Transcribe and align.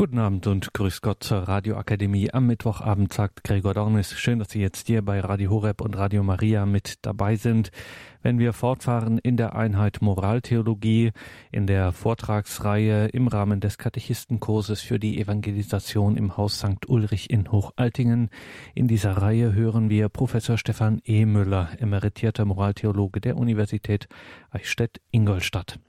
Guten 0.00 0.20
Abend 0.20 0.46
und 0.46 0.72
grüß 0.74 1.00
Gott 1.00 1.24
zur 1.24 1.38
Radioakademie. 1.38 2.32
Am 2.32 2.46
Mittwochabend 2.46 3.12
sagt 3.12 3.42
Gregor 3.42 3.74
Dornis. 3.74 4.16
Schön, 4.16 4.38
dass 4.38 4.50
Sie 4.50 4.60
jetzt 4.60 4.86
hier 4.86 5.02
bei 5.04 5.18
Radio 5.18 5.50
Horeb 5.50 5.80
und 5.80 5.96
Radio 5.96 6.22
Maria 6.22 6.66
mit 6.66 7.04
dabei 7.04 7.34
sind. 7.34 7.72
Wenn 8.22 8.38
wir 8.38 8.52
fortfahren 8.52 9.18
in 9.18 9.36
der 9.36 9.56
Einheit 9.56 10.00
Moraltheologie, 10.00 11.10
in 11.50 11.66
der 11.66 11.90
Vortragsreihe 11.90 13.08
im 13.08 13.26
Rahmen 13.26 13.58
des 13.58 13.76
Katechistenkurses 13.76 14.82
für 14.82 15.00
die 15.00 15.20
Evangelisation 15.20 16.16
im 16.16 16.36
Haus 16.36 16.60
St. 16.60 16.88
Ulrich 16.88 17.28
in 17.30 17.50
Hochaltingen. 17.50 18.30
In 18.76 18.86
dieser 18.86 19.14
Reihe 19.14 19.52
hören 19.52 19.90
wir 19.90 20.08
Professor 20.10 20.58
Stefan 20.58 21.02
E. 21.06 21.24
Müller, 21.24 21.70
emeritierter 21.80 22.44
Moraltheologe 22.44 23.20
der 23.20 23.36
Universität 23.36 24.06
Eichstätt-Ingolstadt. 24.52 25.80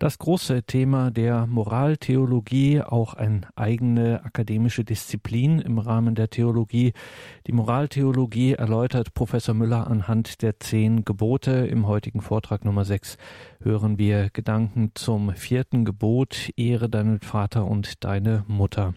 Das 0.00 0.16
große 0.16 0.62
Thema 0.62 1.10
der 1.10 1.46
Moraltheologie, 1.46 2.80
auch 2.80 3.12
eine 3.12 3.42
eigene 3.54 4.24
akademische 4.24 4.82
Disziplin 4.82 5.58
im 5.58 5.78
Rahmen 5.78 6.14
der 6.14 6.30
Theologie. 6.30 6.94
Die 7.46 7.52
Moraltheologie 7.52 8.54
erläutert 8.54 9.12
Professor 9.12 9.54
Müller 9.54 9.88
anhand 9.88 10.40
der 10.40 10.58
zehn 10.58 11.04
Gebote. 11.04 11.66
Im 11.66 11.86
heutigen 11.86 12.22
Vortrag 12.22 12.64
Nummer 12.64 12.86
sechs 12.86 13.18
hören 13.60 13.98
wir 13.98 14.30
Gedanken 14.30 14.92
zum 14.94 15.34
vierten 15.34 15.84
Gebot, 15.84 16.48
Ehre 16.56 16.88
deinen 16.88 17.20
Vater 17.20 17.66
und 17.66 18.02
deine 18.02 18.44
Mutter. 18.48 18.94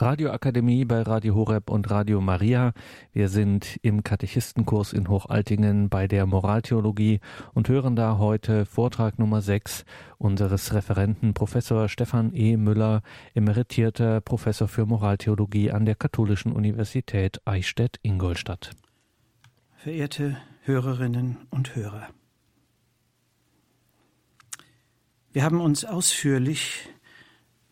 Radioakademie 0.00 0.84
bei 0.84 1.02
Radio 1.02 1.34
Horeb 1.34 1.70
und 1.70 1.90
Radio 1.90 2.20
Maria. 2.20 2.72
Wir 3.12 3.28
sind 3.28 3.78
im 3.82 4.04
Katechistenkurs 4.04 4.92
in 4.92 5.08
Hochaltingen 5.08 5.88
bei 5.88 6.06
der 6.06 6.24
Moraltheologie 6.24 7.18
und 7.52 7.68
hören 7.68 7.96
da 7.96 8.18
heute 8.18 8.64
Vortrag 8.64 9.18
Nummer 9.18 9.42
6 9.42 9.84
unseres 10.16 10.72
Referenten 10.72 11.34
Professor 11.34 11.88
Stefan 11.88 12.32
E. 12.32 12.56
Müller, 12.56 13.02
emeritierter 13.34 14.20
Professor 14.20 14.68
für 14.68 14.86
Moraltheologie 14.86 15.72
an 15.72 15.84
der 15.84 15.96
Katholischen 15.96 16.52
Universität 16.52 17.40
Eichstätt-Ingolstadt. 17.44 18.70
Verehrte 19.76 20.36
Hörerinnen 20.62 21.38
und 21.50 21.74
Hörer, 21.74 22.08
wir 25.32 25.42
haben 25.42 25.60
uns 25.60 25.84
ausführlich 25.84 26.88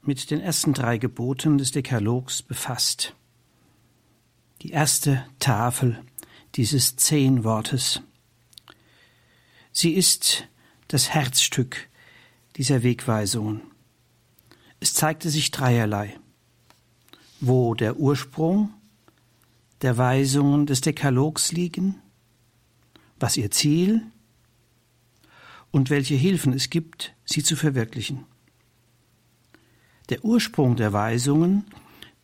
mit 0.06 0.30
den 0.30 0.40
ersten 0.40 0.72
drei 0.72 0.98
Geboten 0.98 1.58
des 1.58 1.70
Dekalogs 1.72 2.42
befasst. 2.42 3.14
Die 4.62 4.70
erste 4.70 5.26
Tafel 5.38 6.02
dieses 6.54 6.96
Zehnwortes. 6.96 8.02
Sie 9.72 9.92
ist 9.92 10.48
das 10.88 11.10
Herzstück 11.10 11.88
dieser 12.56 12.82
Wegweisungen. 12.82 13.62
Es 14.80 14.94
zeigte 14.94 15.28
sich 15.30 15.50
dreierlei. 15.50 16.18
Wo 17.40 17.74
der 17.74 17.98
Ursprung 17.98 18.72
der 19.82 19.98
Weisungen 19.98 20.64
des 20.64 20.80
Dekalogs 20.80 21.52
liegen, 21.52 22.00
was 23.20 23.36
ihr 23.36 23.50
Ziel 23.50 24.02
und 25.70 25.90
welche 25.90 26.14
Hilfen 26.14 26.54
es 26.54 26.70
gibt, 26.70 27.14
sie 27.26 27.42
zu 27.42 27.56
verwirklichen. 27.56 28.24
Der 30.08 30.24
Ursprung 30.24 30.76
der 30.76 30.92
Weisungen 30.92 31.64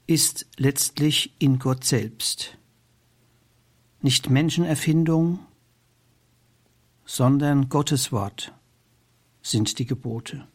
ist 0.06 0.46
letztlich 0.56 1.32
in 1.38 1.58
Gott 1.58 1.84
selbst. 1.84 2.56
Nicht 4.00 4.30
Menschenerfindung, 4.30 5.40
sondern 7.04 7.68
Gottes 7.68 8.12
Wort 8.12 8.52
sind 9.42 9.78
die 9.78 9.86
Gebote. 9.86 10.46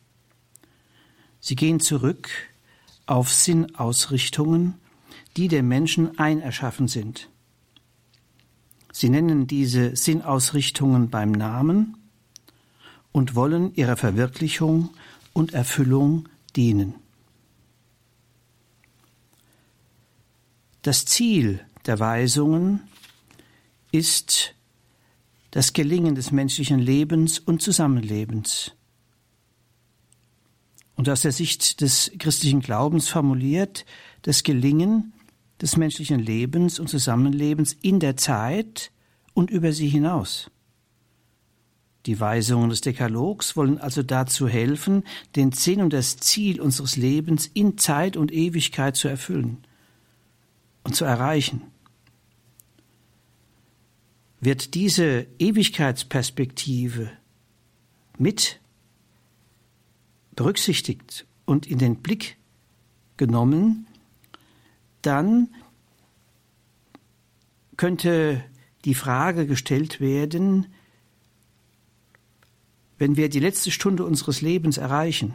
Sie 1.39 1.55
gehen 1.55 1.79
zurück 1.79 2.29
auf 3.05 3.31
Sinnausrichtungen, 3.31 4.75
die 5.35 5.49
dem 5.49 5.67
Menschen 5.67 6.17
einerschaffen 6.17 6.87
sind. 6.87 7.29
Sie 8.91 9.09
nennen 9.09 9.47
diese 9.47 9.95
Sinnausrichtungen 9.95 11.09
beim 11.09 11.31
Namen 11.31 11.97
und 13.11 13.35
wollen 13.35 13.73
ihrer 13.75 13.97
Verwirklichung 13.97 14.89
und 15.33 15.53
Erfüllung 15.53 16.27
dienen. 16.55 16.95
Das 20.81 21.05
Ziel 21.05 21.65
der 21.85 21.99
Weisungen 21.99 22.81
ist 23.91 24.53
das 25.51 25.73
Gelingen 25.73 26.15
des 26.15 26.31
menschlichen 26.31 26.79
Lebens 26.79 27.39
und 27.39 27.61
Zusammenlebens. 27.61 28.73
Und 30.95 31.09
aus 31.09 31.21
der 31.21 31.31
Sicht 31.31 31.81
des 31.81 32.11
christlichen 32.19 32.59
Glaubens 32.59 33.07
formuliert 33.07 33.85
das 34.23 34.43
Gelingen 34.43 35.13
des 35.61 35.77
menschlichen 35.77 36.19
Lebens 36.19 36.79
und 36.79 36.89
Zusammenlebens 36.89 37.73
in 37.81 37.99
der 37.99 38.17
Zeit 38.17 38.91
und 39.33 39.49
über 39.49 39.71
sie 39.73 39.87
hinaus. 39.87 40.51
Die 42.05 42.19
Weisungen 42.19 42.69
des 42.69 42.81
Dekalogs 42.81 43.55
wollen 43.55 43.79
also 43.79 44.01
dazu 44.01 44.47
helfen, 44.47 45.03
den 45.35 45.51
Sinn 45.51 45.81
und 45.81 45.91
das 45.91 46.17
Ziel 46.17 46.61
unseres 46.61 46.95
Lebens 46.95 47.47
in 47.53 47.77
Zeit 47.77 48.15
und 48.15 48.31
Ewigkeit 48.31 48.95
zu 48.95 49.07
erfüllen 49.07 49.66
und 50.87 50.93
zu 50.95 51.03
erreichen. 51.03 51.63
Wird 54.39 54.73
diese 54.73 55.27
Ewigkeitsperspektive 55.37 57.11
mit 58.17 58.61
berücksichtigt 60.33 61.27
und 61.45 61.65
in 61.65 61.77
den 61.77 61.97
Blick 61.97 62.37
genommen, 63.17 63.85
dann 65.01 65.49
könnte 67.75 68.41
die 68.85 68.95
Frage 68.95 69.45
gestellt 69.45 69.99
werden, 69.99 70.67
wenn 72.97 73.17
wir 73.17 73.27
die 73.27 73.41
letzte 73.41 73.71
Stunde 73.71 74.05
unseres 74.05 74.39
Lebens 74.39 74.77
erreichen, 74.77 75.33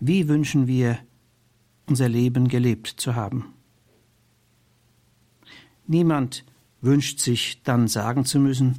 wie 0.00 0.26
wünschen 0.26 0.66
wir 0.66 0.98
unser 1.88 2.08
Leben 2.08 2.48
gelebt 2.48 2.86
zu 2.88 3.14
haben. 3.14 3.52
Niemand 5.86 6.44
wünscht 6.80 7.18
sich 7.18 7.62
dann 7.62 7.88
sagen 7.88 8.24
zu 8.24 8.38
müssen, 8.38 8.78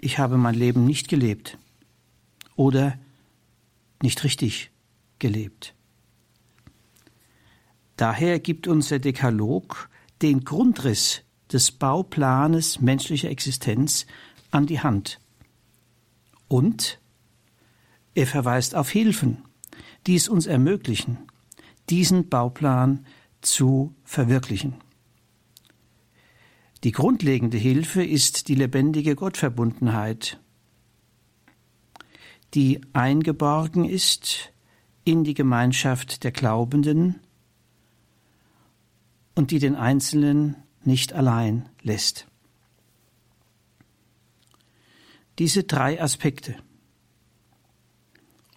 ich 0.00 0.18
habe 0.18 0.36
mein 0.36 0.54
Leben 0.54 0.84
nicht 0.84 1.08
gelebt 1.08 1.58
oder 2.56 2.98
nicht 4.02 4.22
richtig 4.22 4.70
gelebt. 5.18 5.74
Daher 7.96 8.38
gibt 8.38 8.68
unser 8.68 9.00
Dekalog 9.00 9.88
den 10.22 10.44
Grundriss 10.44 11.22
des 11.52 11.72
Bauplanes 11.72 12.80
menschlicher 12.80 13.30
Existenz 13.30 14.06
an 14.50 14.66
die 14.66 14.80
Hand. 14.80 15.18
Und 16.46 17.00
er 18.14 18.26
verweist 18.26 18.74
auf 18.74 18.90
Hilfen, 18.90 19.42
die 20.06 20.14
es 20.14 20.28
uns 20.28 20.46
ermöglichen, 20.46 21.18
diesen 21.90 22.28
Bauplan 22.28 23.06
zu 23.40 23.94
verwirklichen. 24.04 24.74
Die 26.84 26.92
grundlegende 26.92 27.58
Hilfe 27.58 28.04
ist 28.04 28.48
die 28.48 28.54
lebendige 28.54 29.16
Gottverbundenheit, 29.16 30.38
die 32.54 32.80
eingeborgen 32.92 33.84
ist 33.84 34.52
in 35.04 35.24
die 35.24 35.34
Gemeinschaft 35.34 36.22
der 36.24 36.32
Glaubenden 36.32 37.20
und 39.34 39.50
die 39.50 39.58
den 39.58 39.74
Einzelnen 39.74 40.56
nicht 40.84 41.12
allein 41.12 41.68
lässt. 41.82 42.26
Diese 45.38 45.64
drei 45.64 46.02
Aspekte 46.02 46.56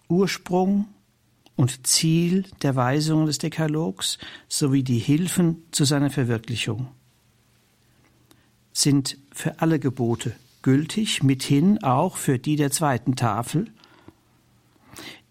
Ursprung, 0.08 0.88
und 1.56 1.86
Ziel 1.86 2.44
der 2.62 2.76
Weisungen 2.76 3.26
des 3.26 3.38
Dekalogs 3.38 4.18
sowie 4.48 4.82
die 4.82 4.98
Hilfen 4.98 5.62
zu 5.70 5.84
seiner 5.84 6.10
Verwirklichung 6.10 6.88
sind 8.72 9.18
für 9.32 9.60
alle 9.60 9.78
Gebote 9.78 10.34
gültig, 10.62 11.22
mithin 11.22 11.82
auch 11.82 12.16
für 12.16 12.38
die 12.38 12.56
der 12.56 12.70
zweiten 12.70 13.16
Tafel, 13.16 13.70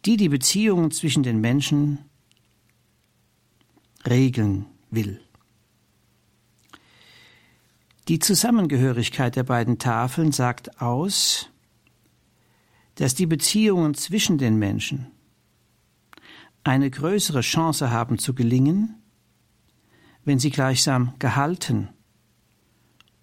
die 0.05 0.17
die 0.17 0.29
Beziehungen 0.29 0.91
zwischen 0.91 1.23
den 1.23 1.39
Menschen 1.39 1.99
regeln 4.05 4.65
will. 4.89 5.21
Die 8.07 8.19
Zusammengehörigkeit 8.19 9.35
der 9.35 9.43
beiden 9.43 9.77
Tafeln 9.77 10.31
sagt 10.31 10.81
aus, 10.81 11.49
dass 12.95 13.15
die 13.15 13.27
Beziehungen 13.27 13.93
zwischen 13.93 14.37
den 14.37 14.57
Menschen 14.57 15.07
eine 16.63 16.89
größere 16.89 17.41
Chance 17.41 17.91
haben 17.91 18.17
zu 18.17 18.33
gelingen, 18.33 19.01
wenn 20.23 20.39
sie 20.39 20.51
gleichsam 20.51 21.13
gehalten 21.19 21.89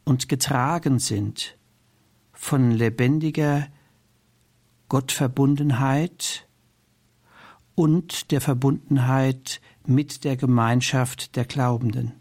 und 0.04 0.28
getragen 0.28 0.98
sind 0.98 1.56
von 2.32 2.70
lebendiger 2.70 3.68
Gottverbundenheit 4.88 6.48
und 7.74 8.30
der 8.32 8.40
Verbundenheit 8.40 9.60
mit 9.86 10.24
der 10.24 10.36
Gemeinschaft 10.36 11.36
der 11.36 11.44
Glaubenden. 11.44 12.14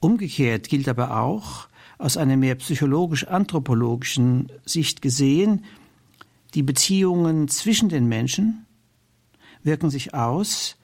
Umgekehrt 0.00 0.68
gilt 0.68 0.88
aber 0.88 1.20
auch, 1.20 1.68
aus 1.98 2.16
einer 2.16 2.36
mehr 2.36 2.56
psychologisch-anthropologischen 2.56 4.50
Sicht 4.64 5.02
gesehen, 5.02 5.64
die 6.54 6.62
Beziehungen 6.62 7.48
zwischen 7.48 7.88
den 7.88 8.06
Menschen 8.06 8.66
wirken 9.62 9.90
sich 9.90 10.14
aus 10.14 10.76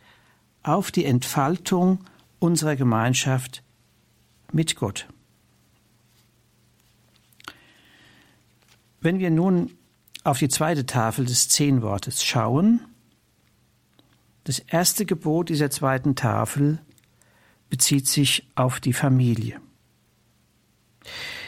auf 0.63 0.91
die 0.91 1.05
Entfaltung 1.05 2.05
unserer 2.39 2.77
Gemeinschaft 2.77 3.63
mit 4.53 4.77
Gott. 4.77 5.09
Wenn 9.01 9.19
wir 9.19 9.31
nun 9.31 9.73
auf 10.25 10.39
die 10.39 10.49
zweite 10.49 10.87
Tafel 10.87 11.25
des 11.25 11.49
Zehnwortes 11.49 12.25
schauen, 12.25 12.81
das 14.45 14.59
erste 14.59 15.07
Gebot 15.07 15.51
dieser 15.51 15.71
zweiten 15.71 16.17
Tafel 16.17 16.81
bezieht 17.69 18.09
sich 18.09 18.49
auf 18.55 18.81
die 18.81 18.93
Familie. 18.93 19.61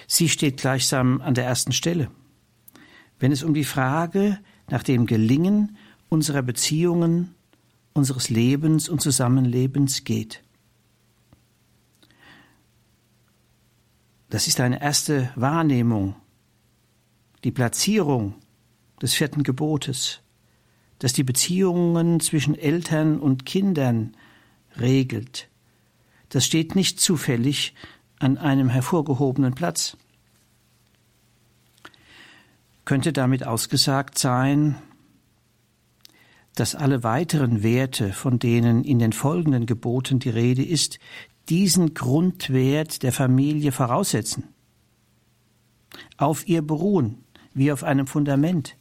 Sie 0.07 0.29
steht 0.29 0.59
gleichsam 0.59 1.21
an 1.21 1.35
der 1.35 1.45
ersten 1.45 1.73
Stelle, 1.73 2.11
wenn 3.21 3.33
es 3.33 3.43
um 3.43 3.55
die 3.55 3.65
Frage 3.65 4.39
nach 4.69 4.83
dem 4.83 5.07
Gelingen 5.07 5.77
unserer 6.09 6.43
Beziehungen, 6.43 7.35
unseres 7.93 8.31
Lebens 8.31 8.89
und 8.89 9.01
Zusammenlebens 9.01 10.05
geht. 10.05 10.43
Das 14.31 14.47
ist 14.47 14.61
eine 14.61 14.81
erste 14.81 15.31
Wahrnehmung, 15.35 16.17
die 17.45 17.51
Platzierung 17.51 18.35
des 19.03 19.15
vierten 19.15 19.43
Gebotes, 19.43 20.21
das 20.99 21.13
die 21.13 21.25
Beziehungen 21.25 22.21
zwischen 22.21 22.55
Eltern 22.55 23.19
und 23.19 23.45
Kindern 23.45 24.17
regelt. 24.79 25.49
Das 26.29 26.47
steht 26.47 26.77
nicht 26.77 27.01
zufällig 27.01 27.75
an 28.19 28.39
einem 28.39 28.69
hervorgehobenen 28.69 29.55
Platz. 29.55 29.97
Könnte 32.91 33.13
damit 33.13 33.47
ausgesagt 33.47 34.19
sein, 34.19 34.75
dass 36.57 36.75
alle 36.75 37.05
weiteren 37.05 37.63
Werte, 37.63 38.13
von 38.13 38.41
denen 38.41 38.83
in 38.83 38.99
den 38.99 39.13
folgenden 39.13 39.65
Geboten 39.65 40.19
die 40.19 40.29
Rede 40.29 40.65
ist, 40.65 40.99
diesen 41.49 41.95
Grundwert 41.95 43.05
der 43.05 43.13
Familie 43.13 43.71
voraussetzen, 43.71 44.49
auf 46.17 46.49
ihr 46.49 46.63
beruhen, 46.63 47.19
wie 47.55 47.71
auf 47.71 47.85
einem 47.85 48.09
Fundament. 48.09 48.77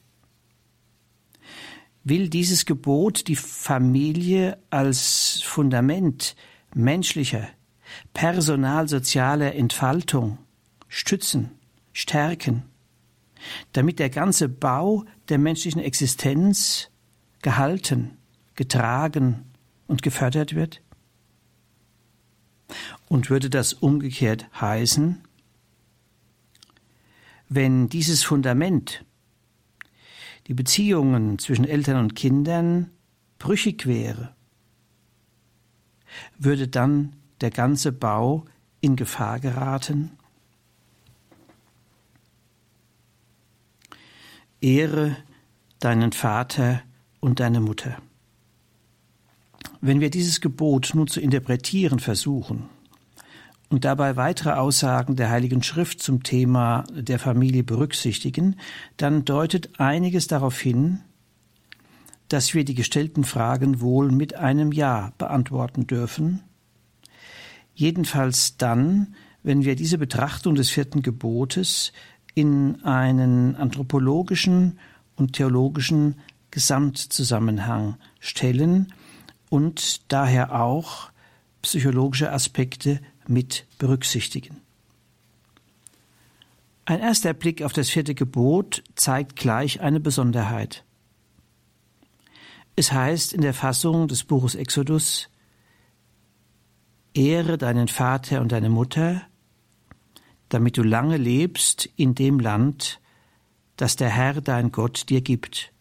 Will 2.03 2.29
dieses 2.29 2.65
Gebot 2.65 3.27
die 3.27 3.35
Familie 3.35 4.57
als 4.71 5.43
Fundament 5.45 6.35
menschlicher, 6.73 7.47
personalsozialer 8.15 9.53
Entfaltung 9.53 10.39
stützen, 10.87 11.51
stärken, 11.93 12.68
damit 13.73 13.99
der 13.99 14.09
ganze 14.09 14.49
Bau 14.49 15.05
der 15.29 15.37
menschlichen 15.37 15.81
Existenz 15.81 16.89
gehalten, 17.41 18.17
getragen 18.55 19.45
und 19.87 20.01
gefördert 20.01 20.55
wird? 20.55 20.81
Und 23.07 23.29
würde 23.29 23.49
das 23.49 23.73
umgekehrt 23.73 24.47
heißen, 24.59 25.23
wenn 27.49 27.89
dieses 27.89 28.23
Fundament, 28.23 29.03
die 30.47 30.53
Beziehungen 30.53 31.39
zwischen 31.39 31.65
Eltern 31.65 31.97
und 31.97 32.15
Kindern, 32.15 32.91
brüchig 33.39 33.87
wäre, 33.87 34.35
würde 36.37 36.67
dann 36.67 37.15
der 37.41 37.49
ganze 37.49 37.91
Bau 37.91 38.45
in 38.81 38.95
Gefahr 38.95 39.39
geraten? 39.39 40.18
Ehre 44.61 45.15
deinen 45.79 46.11
Vater 46.11 46.81
und 47.19 47.39
deine 47.39 47.59
Mutter. 47.59 47.97
Wenn 49.81 50.01
wir 50.01 50.09
dieses 50.09 50.41
Gebot 50.41 50.91
nun 50.93 51.07
zu 51.07 51.21
interpretieren 51.21 51.99
versuchen 51.99 52.69
und 53.69 53.85
dabei 53.85 54.17
weitere 54.17 54.51
Aussagen 54.51 55.15
der 55.15 55.29
Heiligen 55.29 55.63
Schrift 55.63 56.01
zum 56.01 56.23
Thema 56.23 56.83
der 56.91 57.19
Familie 57.19 57.63
berücksichtigen, 57.63 58.57
dann 58.97 59.23
deutet 59.23 59.79
einiges 59.79 60.27
darauf 60.27 60.59
hin, 60.59 60.99
dass 62.27 62.53
wir 62.53 62.65
die 62.65 62.75
gestellten 62.75 63.23
Fragen 63.23 63.79
wohl 63.81 64.11
mit 64.11 64.35
einem 64.35 64.71
Ja 64.71 65.13
beantworten 65.17 65.87
dürfen, 65.87 66.43
jedenfalls 67.73 68.57
dann, 68.57 69.15
wenn 69.41 69.63
wir 69.63 69.75
diese 69.75 69.97
Betrachtung 69.97 70.55
des 70.55 70.69
vierten 70.69 71.01
Gebotes 71.01 71.93
in 72.39 72.85
einen 72.85 73.57
anthropologischen 73.57 74.79
und 75.17 75.33
theologischen 75.33 76.15
Gesamtzusammenhang 76.51 77.97
stellen 78.21 78.93
und 79.49 80.09
daher 80.09 80.61
auch 80.61 81.11
psychologische 81.61 82.31
Aspekte 82.31 83.01
mit 83.27 83.67
berücksichtigen. 83.77 84.61
Ein 86.85 87.01
erster 87.01 87.33
Blick 87.33 87.61
auf 87.61 87.73
das 87.73 87.89
vierte 87.89 88.15
Gebot 88.15 88.83
zeigt 88.95 89.35
gleich 89.35 89.81
eine 89.81 89.99
Besonderheit. 89.99 90.85
Es 92.77 92.93
heißt 92.93 93.33
in 93.33 93.41
der 93.41 93.53
Fassung 93.53 94.07
des 94.07 94.23
Buches 94.23 94.55
Exodus 94.55 95.27
Ehre 97.13 97.57
deinen 97.57 97.89
Vater 97.89 98.39
und 98.39 98.53
deine 98.53 98.69
Mutter, 98.69 99.23
damit 100.49 100.77
du 100.77 100.83
lange 100.83 101.17
lebst 101.17 101.89
in 101.95 102.15
dem 102.15 102.39
Land, 102.39 102.99
das 103.77 103.95
der 103.95 104.09
Herr 104.09 104.41
dein 104.41 104.71
Gott 104.71 105.09
dir 105.09 105.21
gibt. 105.21 105.71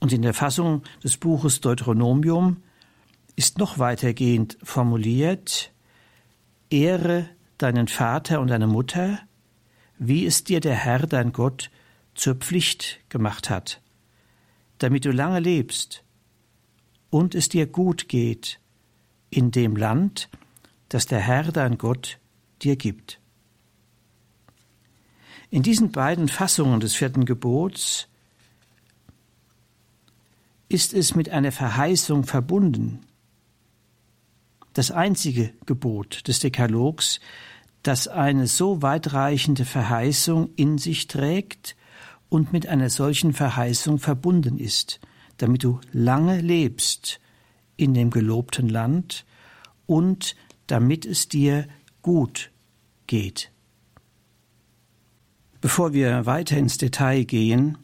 Und 0.00 0.12
in 0.12 0.22
der 0.22 0.34
Fassung 0.34 0.82
des 1.02 1.16
Buches 1.16 1.60
Deuteronomium 1.60 2.62
ist 3.36 3.58
noch 3.58 3.78
weitergehend 3.78 4.58
formuliert, 4.62 5.72
Ehre 6.68 7.28
deinen 7.58 7.88
Vater 7.88 8.40
und 8.40 8.48
deine 8.48 8.66
Mutter, 8.66 9.18
wie 9.98 10.24
es 10.26 10.44
dir 10.44 10.60
der 10.60 10.74
Herr 10.74 11.06
dein 11.06 11.32
Gott 11.32 11.70
zur 12.14 12.34
Pflicht 12.34 13.00
gemacht 13.08 13.50
hat, 13.50 13.80
damit 14.78 15.04
du 15.04 15.10
lange 15.10 15.40
lebst 15.40 16.04
und 17.10 17.34
es 17.34 17.48
dir 17.48 17.66
gut 17.66 18.08
geht 18.08 18.60
in 19.30 19.50
dem 19.50 19.76
Land, 19.76 20.28
das 20.88 21.06
der 21.06 21.20
Herr 21.20 21.52
dein 21.52 21.76
Gott 21.76 22.19
dir 22.62 22.76
gibt. 22.76 23.20
In 25.50 25.62
diesen 25.62 25.90
beiden 25.90 26.28
Fassungen 26.28 26.80
des 26.80 26.94
vierten 26.94 27.24
Gebots 27.24 28.06
ist 30.68 30.94
es 30.94 31.16
mit 31.16 31.28
einer 31.28 31.50
Verheißung 31.50 32.24
verbunden. 32.24 33.00
Das 34.72 34.92
einzige 34.92 35.52
Gebot 35.66 36.28
des 36.28 36.38
Dekalogs, 36.38 37.18
das 37.82 38.06
eine 38.06 38.46
so 38.46 38.82
weitreichende 38.82 39.64
Verheißung 39.64 40.50
in 40.54 40.78
sich 40.78 41.08
trägt 41.08 41.74
und 42.28 42.52
mit 42.52 42.68
einer 42.68 42.88
solchen 42.88 43.32
Verheißung 43.32 43.98
verbunden 43.98 44.58
ist, 44.58 45.00
damit 45.38 45.64
du 45.64 45.80
lange 45.92 46.40
lebst 46.40 47.20
in 47.76 47.94
dem 47.94 48.10
gelobten 48.10 48.68
Land 48.68 49.24
und 49.86 50.36
damit 50.68 51.04
es 51.04 51.28
dir 51.28 51.66
gut 52.02 52.50
geht. 53.06 53.50
Bevor 55.60 55.92
wir 55.92 56.24
weiter 56.26 56.56
ins 56.56 56.78
Detail 56.78 57.24
gehen, 57.24 57.76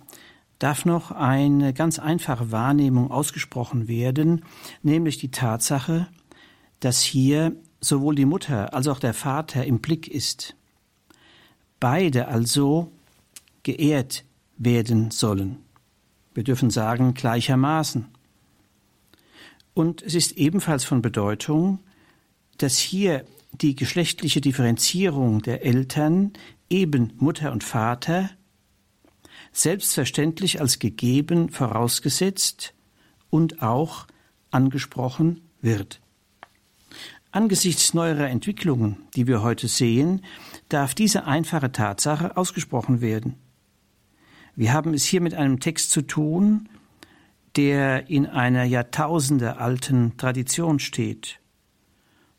darf 0.58 0.84
noch 0.84 1.10
eine 1.10 1.74
ganz 1.74 1.98
einfache 1.98 2.50
Wahrnehmung 2.50 3.10
ausgesprochen 3.10 3.88
werden, 3.88 4.44
nämlich 4.82 5.18
die 5.18 5.30
Tatsache, 5.30 6.08
dass 6.80 7.02
hier 7.02 7.54
sowohl 7.80 8.14
die 8.14 8.24
Mutter 8.24 8.72
als 8.72 8.88
auch 8.88 8.98
der 8.98 9.14
Vater 9.14 9.64
im 9.64 9.80
Blick 9.80 10.08
ist. 10.08 10.56
Beide 11.78 12.28
also 12.28 12.90
geehrt 13.62 14.24
werden 14.56 15.10
sollen. 15.10 15.58
Wir 16.32 16.44
dürfen 16.44 16.70
sagen 16.70 17.14
gleichermaßen. 17.14 18.06
Und 19.74 20.02
es 20.02 20.14
ist 20.14 20.32
ebenfalls 20.32 20.84
von 20.84 21.02
Bedeutung, 21.02 21.80
dass 22.56 22.78
hier 22.78 23.26
die 23.60 23.74
geschlechtliche 23.74 24.40
Differenzierung 24.40 25.42
der 25.42 25.64
Eltern, 25.64 26.32
eben 26.68 27.12
Mutter 27.16 27.52
und 27.52 27.64
Vater, 27.64 28.30
selbstverständlich 29.52 30.60
als 30.60 30.78
gegeben 30.78 31.48
vorausgesetzt 31.48 32.74
und 33.30 33.62
auch 33.62 34.06
angesprochen 34.50 35.40
wird. 35.60 36.00
Angesichts 37.30 37.94
neuerer 37.94 38.28
Entwicklungen, 38.28 38.98
die 39.14 39.26
wir 39.26 39.42
heute 39.42 39.68
sehen, 39.68 40.22
darf 40.68 40.94
diese 40.94 41.26
einfache 41.26 41.72
Tatsache 41.72 42.36
ausgesprochen 42.36 43.00
werden. 43.00 43.34
Wir 44.54 44.72
haben 44.72 44.94
es 44.94 45.04
hier 45.04 45.20
mit 45.20 45.34
einem 45.34 45.60
Text 45.60 45.90
zu 45.90 46.02
tun, 46.02 46.68
der 47.56 48.08
in 48.08 48.26
einer 48.26 48.64
Jahrtausende 48.64 49.58
alten 49.58 50.16
Tradition 50.16 50.78
steht 50.78 51.40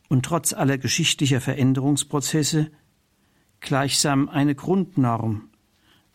und 0.10 0.26
trotz 0.26 0.54
aller 0.54 0.78
geschichtlicher 0.78 1.42
Veränderungsprozesse 1.42 2.72
gleichsam 3.60 4.30
eine 4.30 4.56
Grundnorm 4.56 5.50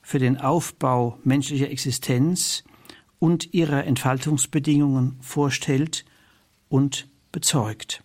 für 0.01 0.19
den 0.19 0.39
Aufbau 0.39 1.19
menschlicher 1.25 1.71
Existenz 1.71 2.65
und 3.19 3.55
ihrer 3.55 3.85
Entfaltungsbedingungen 3.85 5.17
vorstellt 5.21 6.05
und 6.69 7.09
bezeugt. 7.31 8.03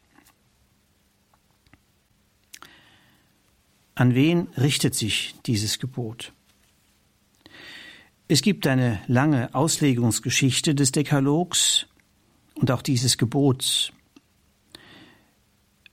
An 3.95 4.13
wen 4.13 4.47
richtet 4.57 4.93
sich 4.93 5.33
dieses 5.47 5.79
Gebot? 5.79 6.33
Es 8.27 8.41
gibt 8.41 8.67
eine 8.67 9.01
lange 9.07 9.55
Auslegungsgeschichte 9.55 10.75
des 10.75 10.91
Dekalogs 10.91 11.87
und 12.53 12.69
auch 12.69 12.81
dieses 12.81 13.17
Gebots. 13.17 13.91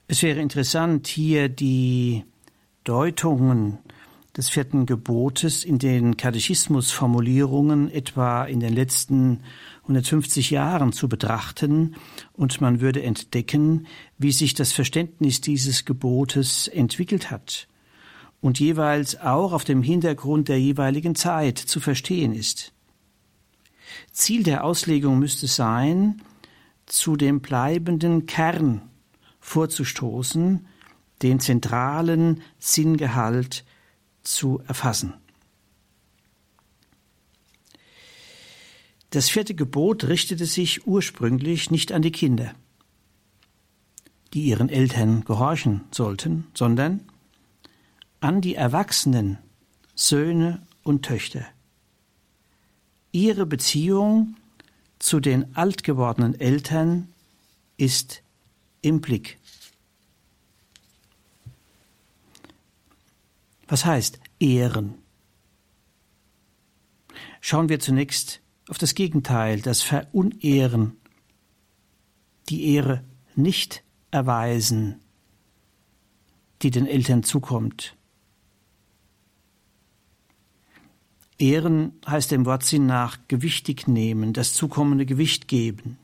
Es 0.06 0.22
wäre 0.22 0.40
interessant, 0.40 1.06
hier 1.06 1.48
die 1.48 2.24
Deutungen 2.84 3.78
des 4.36 4.50
vierten 4.50 4.84
Gebotes 4.84 5.64
in 5.64 5.78
den 5.78 6.18
Katechismusformulierungen 6.18 7.90
etwa 7.90 8.44
in 8.44 8.60
den 8.60 8.74
letzten 8.74 9.40
150 9.82 10.50
Jahren 10.50 10.92
zu 10.92 11.08
betrachten, 11.08 11.94
und 12.34 12.60
man 12.60 12.80
würde 12.80 13.02
entdecken, 13.02 13.86
wie 14.18 14.32
sich 14.32 14.52
das 14.52 14.72
Verständnis 14.72 15.40
dieses 15.40 15.86
Gebotes 15.86 16.68
entwickelt 16.68 17.30
hat 17.30 17.68
und 18.42 18.60
jeweils 18.60 19.18
auch 19.18 19.54
auf 19.54 19.64
dem 19.64 19.82
Hintergrund 19.82 20.48
der 20.48 20.60
jeweiligen 20.60 21.14
Zeit 21.14 21.58
zu 21.58 21.80
verstehen 21.80 22.34
ist. 22.34 22.74
Ziel 24.12 24.42
der 24.42 24.64
Auslegung 24.64 25.18
müsste 25.18 25.46
sein, 25.46 26.20
zu 26.84 27.16
dem 27.16 27.40
bleibenden 27.40 28.26
Kern 28.26 28.82
vorzustoßen, 29.44 30.66
den 31.22 31.38
zentralen 31.38 32.40
Sinngehalt 32.58 33.64
zu 34.22 34.60
erfassen. 34.66 35.12
Das 39.10 39.28
vierte 39.28 39.54
Gebot 39.54 40.04
richtete 40.04 40.46
sich 40.46 40.86
ursprünglich 40.86 41.70
nicht 41.70 41.92
an 41.92 42.00
die 42.00 42.10
Kinder, 42.10 42.54
die 44.32 44.44
ihren 44.44 44.70
Eltern 44.70 45.24
gehorchen 45.24 45.82
sollten, 45.92 46.46
sondern 46.54 47.00
an 48.20 48.40
die 48.40 48.54
Erwachsenen, 48.54 49.38
Söhne 49.94 50.66
und 50.82 51.04
Töchter. 51.04 51.46
Ihre 53.12 53.44
Beziehung 53.44 54.36
zu 54.98 55.20
den 55.20 55.54
alt 55.54 55.84
gewordenen 55.84 56.34
Eltern 56.40 57.08
ist 57.76 58.23
im 58.84 59.00
Blick. 59.00 59.38
Was 63.66 63.84
heißt 63.84 64.20
Ehren? 64.38 64.96
Schauen 67.40 67.68
wir 67.68 67.80
zunächst 67.80 68.40
auf 68.68 68.78
das 68.78 68.94
Gegenteil, 68.94 69.60
das 69.60 69.82
Verunehren, 69.82 70.96
die 72.48 72.74
Ehre 72.74 73.04
nicht 73.34 73.82
erweisen, 74.10 75.00
die 76.62 76.70
den 76.70 76.86
Eltern 76.86 77.22
zukommt. 77.22 77.96
Ehren 81.38 81.92
heißt 82.06 82.30
dem 82.30 82.46
Wortsinn 82.46 82.86
nach 82.86 83.18
gewichtig 83.28 83.88
nehmen, 83.88 84.32
das 84.32 84.54
zukommende 84.54 85.04
Gewicht 85.04 85.48
geben, 85.48 85.98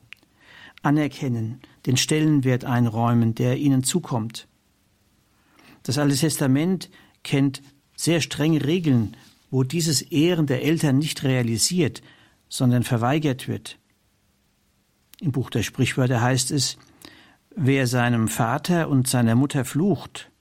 anerkennen, 0.81 1.61
den 1.85 1.97
Stellenwert 1.97 2.65
einräumen, 2.65 3.35
der 3.35 3.57
ihnen 3.57 3.83
zukommt. 3.83 4.47
Das 5.83 5.97
Alte 5.97 6.15
Testament 6.15 6.89
kennt 7.23 7.61
sehr 7.95 8.21
strenge 8.21 8.63
Regeln, 8.65 9.17
wo 9.49 9.63
dieses 9.63 10.01
Ehren 10.01 10.47
der 10.47 10.63
Eltern 10.63 10.97
nicht 10.97 11.23
realisiert, 11.23 12.01
sondern 12.49 12.83
verweigert 12.83 13.47
wird. 13.47 13.77
Im 15.19 15.31
Buch 15.31 15.49
der 15.49 15.63
Sprichwörter 15.63 16.21
heißt 16.21 16.51
es, 16.51 16.77
wer 17.55 17.85
seinem 17.87 18.27
Vater 18.27 18.89
und 18.89 19.07
seiner 19.07 19.35
Mutter 19.35 19.65
flucht, 19.65 20.31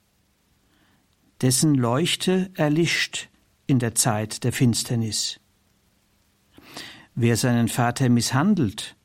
dessen 1.40 1.74
Leuchte 1.74 2.50
erlischt, 2.54 3.28
in 3.66 3.78
der 3.78 3.94
Zeit 3.94 4.42
der 4.42 4.52
Finsternis. 4.52 5.38
Wer 7.14 7.36
seinen 7.36 7.68
Vater 7.68 8.08
misshandelt 8.08 8.96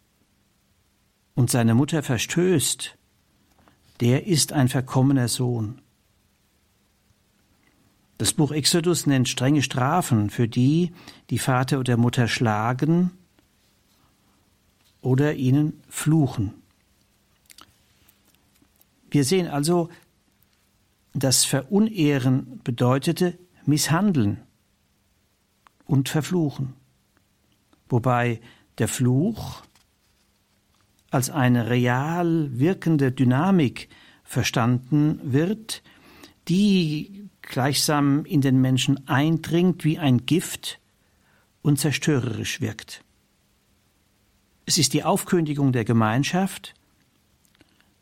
und 1.35 1.51
seine 1.51 1.75
Mutter 1.75 2.01
verstößt, 2.01 2.97
der 3.99 4.25
ist 4.27 4.53
ein 4.53 4.69
verkommener 4.69 5.27
Sohn. 5.27 5.81
Das 8.17 8.33
Buch 8.33 8.51
Exodus 8.51 9.05
nennt 9.05 9.27
strenge 9.27 9.61
Strafen 9.61 10.29
für 10.29 10.47
die, 10.47 10.93
die 11.29 11.39
Vater 11.39 11.79
oder 11.79 11.97
Mutter 11.97 12.29
schlagen 12.29 13.11
oder 15.01 15.35
ihnen 15.35 15.83
fluchen. 15.89 16.53
Wir 19.11 19.25
sehen 19.25 19.47
also, 19.47 19.89
das 21.13 21.45
Verunehren 21.45 22.59
bedeutete 22.63 23.37
misshandeln 23.65 24.41
und 25.85 26.09
verfluchen. 26.09 26.73
Wobei 27.89 28.41
der 28.77 28.87
Fluch 28.87 29.63
als 31.15 31.29
eine 31.29 31.69
real 31.69 32.49
wirkende 32.59 33.09
Dynamik 33.09 33.87
verstanden 34.25 35.21
wird, 35.23 35.81
die 36.49 37.29
gleichsam 37.41 38.25
in 38.25 38.41
den 38.41 38.59
Menschen 38.59 39.07
eindringt 39.07 39.85
wie 39.85 39.97
ein 39.97 40.25
Gift 40.25 40.81
und 41.61 41.79
zerstörerisch 41.79 42.59
wirkt. 42.59 43.01
Es 44.65 44.77
ist 44.77 44.91
die 44.91 45.05
Aufkündigung 45.05 45.71
der 45.71 45.85
Gemeinschaft 45.85 46.73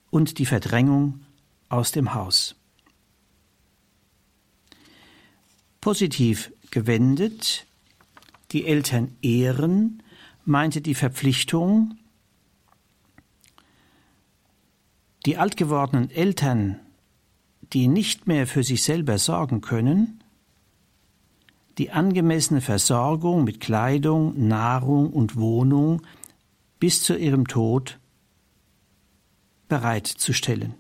und 0.10 0.40
die 0.40 0.48
Verdrängung 0.48 1.20
aus 1.70 1.92
dem 1.92 2.16
Haus. 2.16 2.56
Positiv 5.82 6.52
gewendet 6.72 7.68
die 8.54 8.66
Eltern 8.66 9.16
ehren, 9.22 10.02
meinte 10.46 10.82
die 10.82 10.96
Verpflichtung, 10.96 12.00
die 15.26 15.38
alt 15.38 15.58
gewordenen 15.58 16.10
Eltern, 16.10 16.80
die 17.74 17.88
nicht 17.88 18.28
mehr 18.28 18.46
für 18.46 18.64
sich 18.64 18.84
selber 18.84 19.18
sorgen 19.18 19.62
können, 19.62 20.24
die 21.78 21.92
angemessene 21.92 22.62
Versorgung 22.62 23.44
mit 23.44 23.60
Kleidung, 23.60 24.48
Nahrung 24.48 25.12
und 25.12 25.36
Wohnung 25.38 26.02
bis 26.80 27.02
zu 27.02 27.18
ihrem 27.18 27.48
Tod 27.48 28.00
bereitzustellen. 29.70 30.76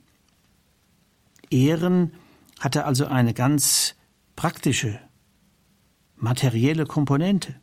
Ehren 1.50 2.13
hatte 2.59 2.85
also 2.85 3.05
eine 3.07 3.33
ganz 3.33 3.95
praktische 4.35 5.00
materielle 6.15 6.85
Komponente. 6.85 7.55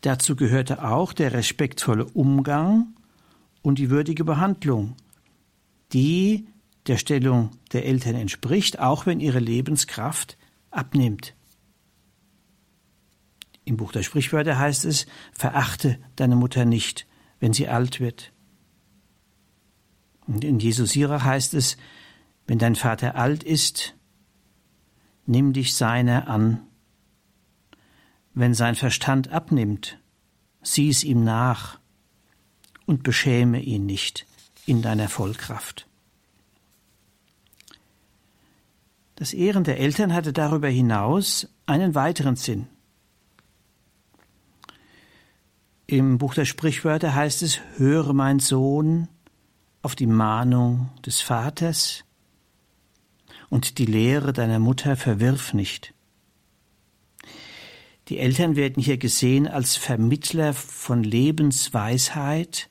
Dazu 0.00 0.34
gehörte 0.34 0.84
auch 0.84 1.12
der 1.12 1.32
respektvolle 1.32 2.06
Umgang 2.06 2.94
und 3.62 3.78
die 3.78 3.90
würdige 3.90 4.24
Behandlung, 4.24 4.96
die 5.92 6.48
der 6.86 6.96
Stellung 6.96 7.50
der 7.72 7.86
Eltern 7.86 8.14
entspricht, 8.14 8.78
auch 8.78 9.06
wenn 9.06 9.20
ihre 9.20 9.38
Lebenskraft 9.38 10.38
abnimmt. 10.70 11.34
Im 13.64 13.76
Buch 13.76 13.92
der 13.92 14.02
Sprichwörter 14.02 14.58
heißt 14.58 14.84
es, 14.84 15.06
verachte 15.32 15.98
deine 16.16 16.36
Mutter 16.36 16.64
nicht, 16.64 17.06
wenn 17.38 17.52
sie 17.52 17.68
alt 17.68 18.00
wird. 18.00 18.32
Und 20.26 20.44
in 20.44 20.58
Jesus 20.58 20.90
Sirach 20.90 21.24
heißt 21.24 21.54
es, 21.54 21.76
wenn 22.46 22.58
dein 22.58 22.76
Vater 22.76 23.16
alt 23.16 23.42
ist, 23.42 23.94
nimm 25.26 25.52
dich 25.52 25.74
seiner 25.74 26.28
an. 26.28 26.62
Wenn 28.32 28.54
sein 28.54 28.74
Verstand 28.74 29.28
abnimmt, 29.28 29.98
sieh 30.62 30.88
es 30.88 31.04
ihm 31.04 31.24
nach 31.24 31.79
und 32.90 33.04
beschäme 33.04 33.60
ihn 33.60 33.86
nicht 33.86 34.26
in 34.66 34.82
deiner 34.82 35.08
Vollkraft. 35.08 35.86
Das 39.14 39.32
Ehren 39.32 39.62
der 39.62 39.78
Eltern 39.78 40.12
hatte 40.12 40.32
darüber 40.32 40.66
hinaus 40.66 41.48
einen 41.66 41.94
weiteren 41.94 42.34
Sinn. 42.34 42.66
Im 45.86 46.18
Buch 46.18 46.34
der 46.34 46.46
Sprichwörter 46.46 47.14
heißt 47.14 47.42
es, 47.42 47.60
höre 47.76 48.12
mein 48.12 48.40
Sohn 48.40 49.06
auf 49.82 49.94
die 49.94 50.08
Mahnung 50.08 50.90
des 51.06 51.20
Vaters 51.20 52.02
und 53.50 53.78
die 53.78 53.86
Lehre 53.86 54.32
deiner 54.32 54.58
Mutter 54.58 54.96
verwirf 54.96 55.54
nicht. 55.54 55.94
Die 58.08 58.18
Eltern 58.18 58.56
werden 58.56 58.82
hier 58.82 58.98
gesehen 58.98 59.46
als 59.46 59.76
Vermittler 59.76 60.54
von 60.54 61.04
Lebensweisheit 61.04 62.68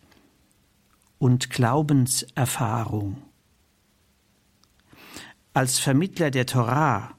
und 1.19 1.49
Glaubenserfahrung. 1.49 3.21
Als 5.53 5.77
Vermittler 5.77 6.31
der 6.31 6.45
Torah, 6.45 7.15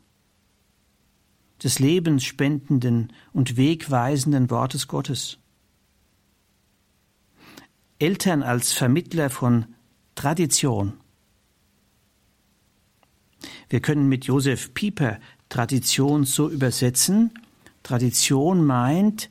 des 1.63 1.79
lebensspendenden 1.79 3.13
und 3.33 3.57
wegweisenden 3.57 4.51
Wortes 4.51 4.89
Gottes. 4.89 5.39
Eltern 7.99 8.43
als 8.43 8.73
Vermittler 8.73 9.29
von 9.29 9.67
Tradition. 10.15 10.95
Wir 13.69 13.81
können 13.81 14.09
mit 14.09 14.25
Josef 14.25 14.75
Pieper 14.75 15.21
Tradition 15.49 16.25
so 16.25 16.49
übersetzen. 16.49 17.33
Tradition 17.83 18.65
meint 18.65 19.31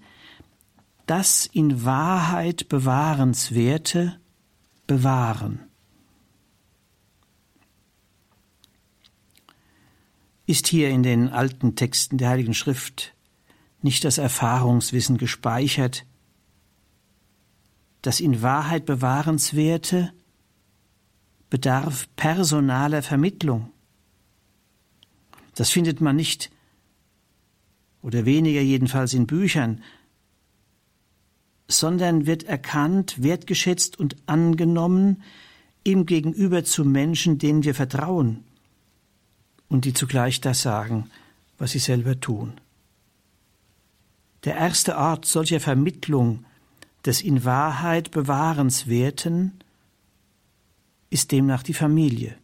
das 1.05 1.47
in 1.47 1.83
Wahrheit 1.83 2.69
bewahrenswerte 2.69 4.18
bewahren. 4.89 5.59
Ist 10.47 10.67
hier 10.67 10.89
in 10.89 11.03
den 11.03 11.29
alten 11.29 11.75
Texten 11.75 12.17
der 12.17 12.29
Heiligen 12.29 12.55
Schrift 12.55 13.13
nicht 13.83 14.03
das 14.03 14.17
Erfahrungswissen 14.17 15.19
gespeichert, 15.19 16.07
das 18.01 18.19
in 18.19 18.41
Wahrheit 18.41 18.87
bewahrenswerte 18.87 20.11
bedarf 21.51 22.09
personaler 22.15 23.03
Vermittlung. 23.03 23.71
Das 25.53 25.69
findet 25.69 26.01
man 26.01 26.15
nicht 26.15 26.49
oder 28.01 28.25
weniger 28.25 28.61
jedenfalls 28.61 29.13
in 29.13 29.27
Büchern, 29.27 29.83
sondern 31.69 32.25
wird 32.25 32.43
erkannt, 32.43 33.21
wertgeschätzt 33.21 33.97
und 33.97 34.15
angenommen 34.25 35.21
im 35.83 36.05
Gegenüber 36.05 36.65
zu 36.65 36.83
Menschen, 36.83 37.37
denen 37.37 37.63
wir 37.63 37.75
vertrauen 37.75 38.43
und 39.69 39.85
die 39.85 39.93
zugleich 39.93 40.41
das 40.41 40.63
sagen, 40.63 41.09
was 41.59 41.71
sie 41.71 41.79
selber 41.79 42.19
tun. 42.19 42.53
Der 44.45 44.55
erste 44.55 44.97
Ort 44.97 45.25
solcher 45.25 45.59
Vermittlung 45.59 46.43
des 47.05 47.21
in 47.21 47.45
Wahrheit 47.45 48.11
Bewahrenswerten 48.11 49.53
ist 51.11 51.31
demnach 51.31 51.61
die 51.61 51.73
Familie. 51.73 52.35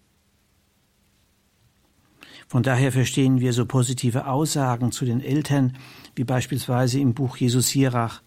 Von 2.47 2.61
daher 2.61 2.91
verstehen 2.91 3.39
wir 3.39 3.53
so 3.53 3.65
positive 3.65 4.27
Aussagen 4.27 4.91
zu 4.91 5.03
den 5.03 5.19
Eltern, 5.19 5.77
wie 6.13 6.23
beispielsweise 6.23 6.99
im 6.99 7.15
Buch 7.15 7.37
Jesus 7.37 7.69
Sirach. 7.69 8.21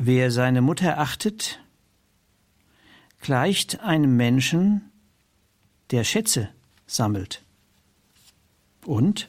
Wer 0.00 0.30
seine 0.30 0.62
Mutter 0.62 0.98
achtet, 0.98 1.58
gleicht 3.20 3.80
einem 3.80 4.16
Menschen, 4.16 4.92
der 5.90 6.04
Schätze 6.04 6.50
sammelt. 6.86 7.42
Und 8.86 9.28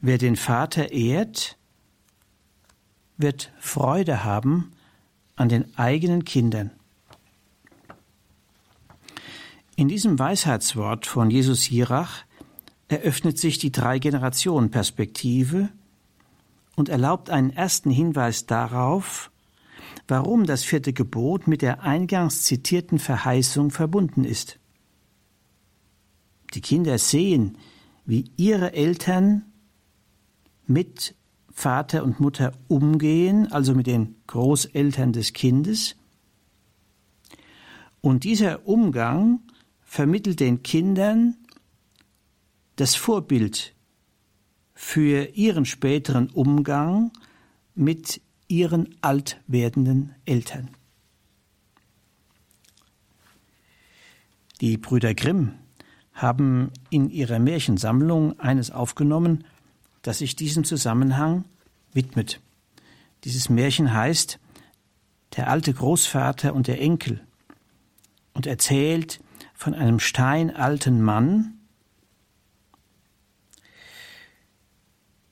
wer 0.00 0.16
den 0.18 0.36
Vater 0.36 0.92
ehrt, 0.92 1.58
wird 3.16 3.50
Freude 3.58 4.22
haben 4.22 4.70
an 5.34 5.48
den 5.48 5.76
eigenen 5.76 6.24
Kindern. 6.24 6.70
In 9.74 9.88
diesem 9.88 10.20
Weisheitswort 10.20 11.04
von 11.04 11.32
Jesus 11.32 11.68
Jirach 11.68 12.22
eröffnet 12.86 13.40
sich 13.40 13.58
die 13.58 13.72
Drei-Generationen-Perspektive 13.72 15.68
und 16.76 16.88
erlaubt 16.88 17.28
einen 17.28 17.50
ersten 17.50 17.90
Hinweis 17.90 18.46
darauf, 18.46 19.31
warum 20.08 20.44
das 20.46 20.64
vierte 20.64 20.92
Gebot 20.92 21.46
mit 21.46 21.62
der 21.62 21.82
eingangs 21.82 22.42
zitierten 22.42 22.98
Verheißung 22.98 23.70
verbunden 23.70 24.24
ist. 24.24 24.58
Die 26.54 26.60
Kinder 26.60 26.98
sehen, 26.98 27.56
wie 28.04 28.30
ihre 28.36 28.72
Eltern 28.72 29.44
mit 30.66 31.14
Vater 31.50 32.02
und 32.02 32.20
Mutter 32.20 32.52
umgehen, 32.68 33.50
also 33.52 33.74
mit 33.74 33.86
den 33.86 34.16
Großeltern 34.26 35.12
des 35.12 35.32
Kindes. 35.32 35.96
Und 38.00 38.24
dieser 38.24 38.66
Umgang 38.66 39.40
vermittelt 39.82 40.40
den 40.40 40.62
Kindern 40.62 41.36
das 42.76 42.94
Vorbild 42.94 43.74
für 44.74 45.26
ihren 45.36 45.64
späteren 45.64 46.30
Umgang 46.30 47.12
mit 47.74 48.20
ihren 48.52 48.94
alt 49.00 49.40
werdenden 49.46 50.14
Eltern. 50.26 50.68
Die 54.60 54.76
Brüder 54.76 55.14
Grimm 55.14 55.54
haben 56.12 56.70
in 56.90 57.08
ihrer 57.08 57.38
Märchensammlung 57.38 58.38
eines 58.38 58.70
aufgenommen, 58.70 59.44
das 60.02 60.18
sich 60.18 60.36
diesem 60.36 60.64
Zusammenhang 60.64 61.46
widmet. 61.94 62.42
Dieses 63.24 63.48
Märchen 63.48 63.94
heißt 63.94 64.38
Der 65.36 65.48
alte 65.48 65.72
Großvater 65.72 66.52
und 66.52 66.66
der 66.66 66.78
Enkel 66.78 67.26
und 68.34 68.46
erzählt 68.46 69.20
von 69.54 69.72
einem 69.72 69.98
steinalten 69.98 71.00
Mann, 71.00 71.54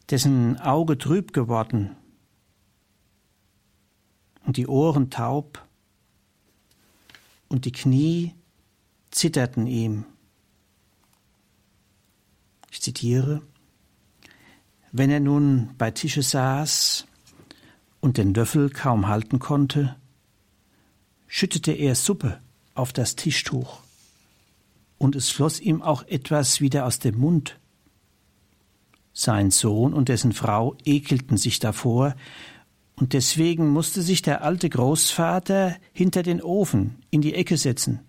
dessen 0.08 0.58
Auge 0.58 0.96
trüb 0.96 1.34
geworden 1.34 1.96
und 4.50 4.56
die 4.56 4.66
Ohren 4.66 5.10
taub 5.10 5.64
und 7.48 7.66
die 7.66 7.70
Knie 7.70 8.34
zitterten 9.12 9.68
ihm. 9.68 10.06
Ich 12.72 12.82
zitiere, 12.82 13.42
wenn 14.90 15.08
er 15.08 15.20
nun 15.20 15.70
bei 15.78 15.92
Tische 15.92 16.24
saß 16.24 17.06
und 18.00 18.16
den 18.16 18.34
Löffel 18.34 18.70
kaum 18.70 19.06
halten 19.06 19.38
konnte, 19.38 19.94
schüttete 21.28 21.70
er 21.70 21.94
Suppe 21.94 22.40
auf 22.74 22.92
das 22.92 23.14
Tischtuch, 23.14 23.78
und 24.98 25.14
es 25.14 25.30
floss 25.30 25.60
ihm 25.60 25.80
auch 25.80 26.02
etwas 26.08 26.60
wieder 26.60 26.86
aus 26.86 26.98
dem 26.98 27.18
Mund. 27.20 27.60
Sein 29.12 29.52
Sohn 29.52 29.94
und 29.94 30.08
dessen 30.08 30.32
Frau 30.32 30.76
ekelten 30.84 31.36
sich 31.36 31.60
davor, 31.60 32.16
und 33.00 33.14
deswegen 33.14 33.68
musste 33.68 34.02
sich 34.02 34.22
der 34.22 34.44
alte 34.44 34.68
Großvater 34.68 35.76
hinter 35.92 36.22
den 36.22 36.42
Ofen 36.42 37.02
in 37.10 37.22
die 37.22 37.34
Ecke 37.34 37.56
setzen 37.56 38.00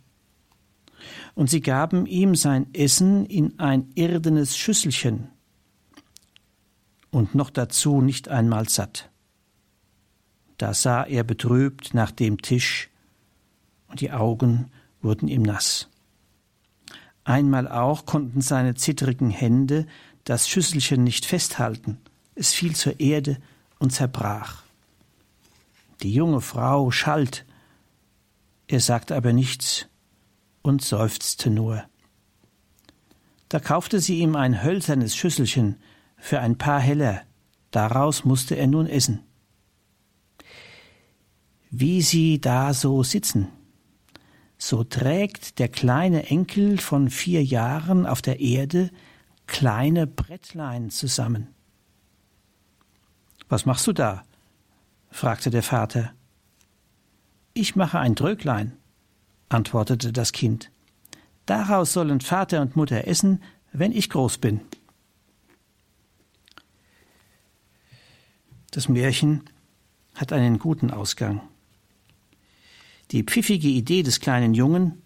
und 1.36 1.49
sie 1.49 1.62
gaben 1.62 2.06
ihm 2.06 2.36
sein 2.36 2.73
Essen 2.73 3.25
in 3.25 3.60
ein 3.60 3.89
irdenes 3.95 4.58
Schüsselchen 4.58 5.30
und 7.10 7.36
noch 7.36 7.49
dazu 7.49 8.01
nicht 8.01 8.30
einmal 8.30 8.69
satt. 8.69 9.10
Da 10.58 10.73
sah 10.73 11.04
er 11.04 11.23
betrübt 11.23 11.93
nach 11.93 12.12
dem 12.12 12.41
Tisch, 12.41 12.89
und 13.88 13.99
die 13.99 14.12
Augen 14.12 14.71
wurden 15.01 15.27
ihm 15.27 15.41
nass. 15.41 15.89
Einmal 17.23 17.67
auch 17.67 18.06
konnten 18.06 18.41
seine 18.41 18.75
zittrigen 18.75 19.30
Hände 19.30 19.86
das 20.23 20.47
Schüsselchen 20.47 21.04
nicht 21.04 21.25
festhalten, 21.25 21.97
es 22.36 22.54
fiel 22.54 22.75
zur 22.75 22.99
Erde 22.99 23.38
und 23.80 23.91
zerbrach. 23.91 24.63
Die 26.01 26.13
junge 26.13 26.41
Frau 26.41 26.91
schalt, 26.91 27.45
er 28.67 28.79
sagte 28.79 29.15
aber 29.15 29.33
nichts, 29.33 29.87
und 30.61 30.81
seufzte 30.81 31.49
nur. 31.49 31.83
Da 33.49 33.59
kaufte 33.59 33.99
sie 33.99 34.19
ihm 34.19 34.35
ein 34.35 34.63
hölzernes 34.63 35.15
Schüsselchen 35.15 35.77
für 36.17 36.39
ein 36.39 36.57
paar 36.57 36.79
Heller, 36.79 37.21
daraus 37.71 38.25
musste 38.25 38.55
er 38.55 38.67
nun 38.67 38.87
essen. 38.87 39.23
Wie 41.69 42.01
sie 42.01 42.39
da 42.39 42.73
so 42.73 43.03
sitzen, 43.03 43.49
so 44.57 44.83
trägt 44.83 45.59
der 45.59 45.69
kleine 45.69 46.27
Enkel 46.27 46.77
von 46.77 47.09
vier 47.09 47.43
Jahren 47.43 48.05
auf 48.05 48.21
der 48.21 48.39
Erde 48.39 48.91
kleine 49.47 50.07
Brettlein 50.07 50.91
zusammen. 50.91 51.47
Was 53.49 53.65
machst 53.65 53.87
du 53.87 53.93
da? 53.93 54.23
Fragte 55.12 55.50
der 55.50 55.62
Vater. 55.62 56.13
Ich 57.54 57.76
mache 57.76 58.00
ein 58.00 58.15
Dröglein, 58.15 58.78
antwortete 59.50 60.12
das 60.12 60.32
Kind. 60.32 60.71
Daraus 61.45 61.93
sollen 61.93 62.21
Vater 62.21 62.62
und 62.62 62.76
Mutter 62.76 63.08
essen, 63.08 63.43
wenn 63.74 63.91
ich 63.91 64.10
groß 64.10 64.38
bin. 64.38 64.62
Das 68.71 68.88
Märchen 68.88 69.43
hat 70.15 70.32
einen 70.32 70.60
guten 70.60 70.91
Ausgang. 70.91 71.41
Die 73.12 73.24
pfiffige 73.24 73.67
Idee 73.67 74.04
des 74.04 74.21
kleinen 74.21 74.54
Jungen 74.54 75.02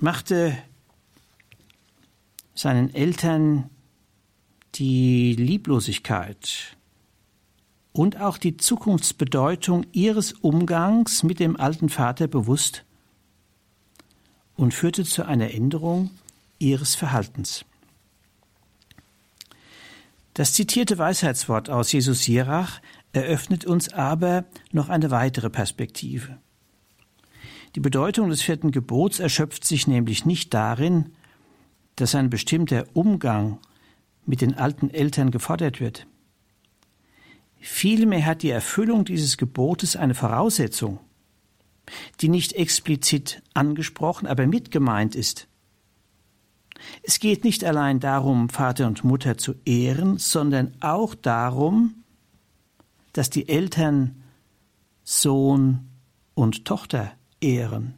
machte 0.00 0.58
seinen 2.54 2.92
Eltern 2.92 3.70
die 4.74 5.34
Lieblosigkeit 5.34 6.76
und 7.92 8.20
auch 8.20 8.38
die 8.38 8.56
Zukunftsbedeutung 8.56 9.86
ihres 9.92 10.32
Umgangs 10.32 11.22
mit 11.22 11.40
dem 11.40 11.58
alten 11.58 11.88
Vater 11.88 12.26
bewusst 12.26 12.84
und 14.56 14.74
führte 14.74 15.04
zu 15.04 15.26
einer 15.26 15.52
Änderung 15.52 16.10
ihres 16.58 16.94
Verhaltens. 16.94 17.64
Das 20.34 20.52
zitierte 20.52 20.98
Weisheitswort 20.98 21.70
aus 21.70 21.90
Jesus 21.90 22.22
Sirach 22.22 22.80
eröffnet 23.12 23.64
uns 23.64 23.92
aber 23.92 24.44
noch 24.70 24.88
eine 24.88 25.10
weitere 25.10 25.50
Perspektive. 25.50 26.38
Die 27.74 27.80
Bedeutung 27.80 28.28
des 28.28 28.42
vierten 28.42 28.70
Gebots 28.70 29.18
erschöpft 29.18 29.64
sich 29.64 29.86
nämlich 29.86 30.24
nicht 30.24 30.54
darin, 30.54 31.12
dass 31.96 32.14
ein 32.14 32.30
bestimmter 32.30 32.84
Umgang 32.94 33.58
mit 34.26 34.40
den 34.40 34.54
alten 34.54 34.90
Eltern 34.90 35.30
gefordert 35.30 35.80
wird. 35.80 36.06
Vielmehr 37.60 38.24
hat 38.24 38.42
die 38.42 38.50
Erfüllung 38.50 39.04
dieses 39.04 39.36
Gebotes 39.36 39.96
eine 39.96 40.14
Voraussetzung, 40.14 41.00
die 42.20 42.28
nicht 42.28 42.52
explizit 42.52 43.42
angesprochen, 43.54 44.26
aber 44.26 44.46
mitgemeint 44.46 45.14
ist. 45.14 45.48
Es 47.02 47.18
geht 47.18 47.44
nicht 47.44 47.64
allein 47.64 47.98
darum, 48.00 48.48
Vater 48.48 48.86
und 48.86 49.02
Mutter 49.02 49.36
zu 49.36 49.54
ehren, 49.64 50.18
sondern 50.18 50.76
auch 50.80 51.14
darum, 51.14 52.04
dass 53.12 53.30
die 53.30 53.48
Eltern 53.48 54.22
Sohn 55.02 55.88
und 56.34 56.64
Tochter 56.64 57.12
ehren. 57.40 57.94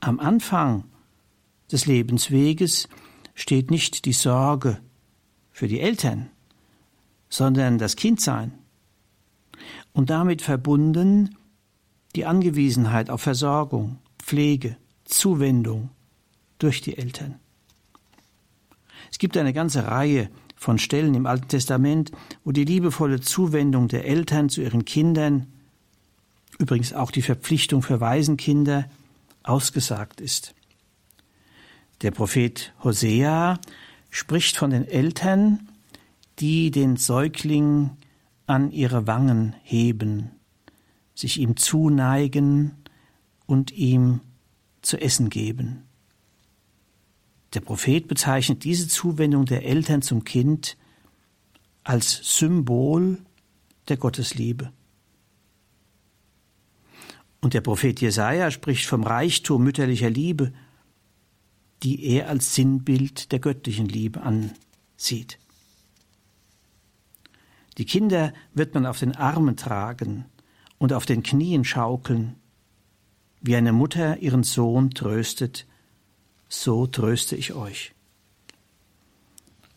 Am 0.00 0.20
Anfang 0.20 0.84
des 1.72 1.86
Lebensweges 1.86 2.88
steht 3.34 3.70
nicht 3.70 4.04
die 4.04 4.12
Sorge 4.12 4.78
für 5.50 5.66
die 5.66 5.80
Eltern, 5.80 6.30
sondern 7.36 7.76
das 7.76 7.96
Kindsein 7.96 8.52
und 9.92 10.08
damit 10.08 10.40
verbunden 10.40 11.36
die 12.14 12.24
Angewiesenheit 12.24 13.10
auf 13.10 13.20
Versorgung, 13.20 13.98
Pflege, 14.18 14.78
Zuwendung 15.04 15.90
durch 16.58 16.80
die 16.80 16.96
Eltern. 16.96 17.38
Es 19.10 19.18
gibt 19.18 19.36
eine 19.36 19.52
ganze 19.52 19.86
Reihe 19.86 20.30
von 20.56 20.78
Stellen 20.78 21.14
im 21.14 21.26
Alten 21.26 21.48
Testament, 21.48 22.10
wo 22.42 22.52
die 22.52 22.64
liebevolle 22.64 23.20
Zuwendung 23.20 23.88
der 23.88 24.06
Eltern 24.06 24.48
zu 24.48 24.62
ihren 24.62 24.86
Kindern, 24.86 25.46
übrigens 26.58 26.94
auch 26.94 27.10
die 27.10 27.20
Verpflichtung 27.20 27.82
für 27.82 28.00
Waisenkinder, 28.00 28.88
ausgesagt 29.42 30.22
ist. 30.22 30.54
Der 32.00 32.12
Prophet 32.12 32.72
Hosea 32.82 33.60
spricht 34.08 34.56
von 34.56 34.70
den 34.70 34.88
Eltern, 34.88 35.68
die 36.38 36.70
den 36.70 36.96
Säugling 36.96 37.96
an 38.46 38.70
ihre 38.70 39.06
Wangen 39.06 39.54
heben, 39.62 40.30
sich 41.14 41.38
ihm 41.38 41.56
zuneigen 41.56 42.76
und 43.46 43.72
ihm 43.72 44.20
zu 44.82 45.00
essen 45.00 45.30
geben. 45.30 45.84
Der 47.54 47.60
Prophet 47.60 48.06
bezeichnet 48.06 48.64
diese 48.64 48.88
Zuwendung 48.88 49.46
der 49.46 49.64
Eltern 49.64 50.02
zum 50.02 50.24
Kind 50.24 50.76
als 51.84 52.20
Symbol 52.38 53.18
der 53.88 53.96
Gottesliebe. 53.96 54.72
Und 57.40 57.54
der 57.54 57.60
Prophet 57.60 58.00
Jesaja 58.00 58.50
spricht 58.50 58.86
vom 58.86 59.04
Reichtum 59.04 59.62
mütterlicher 59.62 60.10
Liebe, 60.10 60.52
die 61.82 62.04
er 62.04 62.28
als 62.28 62.54
Sinnbild 62.54 63.30
der 63.32 63.38
göttlichen 63.38 63.86
Liebe 63.86 64.20
ansieht. 64.22 65.38
Die 67.78 67.84
Kinder 67.84 68.32
wird 68.54 68.74
man 68.74 68.86
auf 68.86 68.98
den 68.98 69.14
Armen 69.14 69.56
tragen 69.56 70.24
und 70.78 70.92
auf 70.92 71.06
den 71.06 71.22
Knien 71.22 71.64
schaukeln, 71.64 72.36
wie 73.40 73.56
eine 73.56 73.72
Mutter 73.72 74.18
ihren 74.18 74.42
Sohn 74.42 74.90
tröstet, 74.90 75.66
so 76.48 76.86
tröste 76.86 77.36
ich 77.36 77.52
euch. 77.52 77.92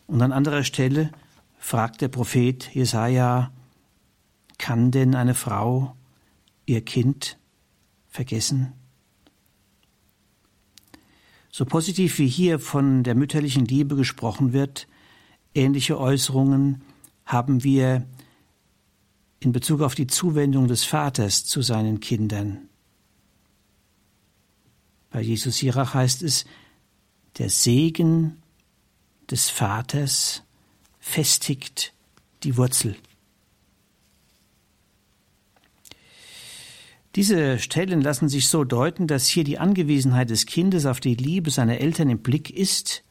Und 0.06 0.22
an 0.22 0.32
anderer 0.32 0.64
Stelle 0.64 1.10
fragt 1.58 2.00
der 2.00 2.08
Prophet 2.08 2.74
Jesaja, 2.74 3.52
kann 4.58 4.90
denn 4.90 5.14
eine 5.14 5.34
Frau 5.34 5.94
ihr 6.66 6.84
Kind 6.84 7.38
vergessen? 8.08 8.72
So 11.50 11.64
positiv 11.64 12.18
wie 12.18 12.28
hier 12.28 12.58
von 12.58 13.02
der 13.02 13.14
mütterlichen 13.14 13.64
Liebe 13.64 13.96
gesprochen 13.96 14.52
wird, 14.52 14.86
ähnliche 15.54 15.98
Äußerungen 15.98 16.82
haben 17.32 17.62
wir 17.64 18.06
in 19.38 19.52
Bezug 19.52 19.80
auf 19.80 19.94
die 19.94 20.06
Zuwendung 20.06 20.68
des 20.68 20.84
Vaters 20.84 21.44
zu 21.44 21.62
seinen 21.62 22.00
Kindern. 22.00 22.68
Bei 25.10 25.20
Jesus 25.20 25.58
Sirach 25.58 25.94
heißt 25.94 26.22
es, 26.22 26.44
der 27.38 27.48
Segen 27.48 28.42
des 29.30 29.48
Vaters 29.48 30.42
festigt 30.98 31.94
die 32.42 32.56
Wurzel. 32.56 32.96
Diese 37.16 37.58
Stellen 37.58 38.02
lassen 38.02 38.28
sich 38.28 38.48
so 38.48 38.62
deuten, 38.64 39.08
dass 39.08 39.26
hier 39.26 39.42
die 39.42 39.58
Angewiesenheit 39.58 40.30
des 40.30 40.46
Kindes 40.46 40.86
auf 40.86 41.00
die 41.00 41.16
Liebe 41.16 41.50
seiner 41.50 41.78
Eltern 41.78 42.08
im 42.08 42.18
Blick 42.18 42.50
ist. 42.50 43.02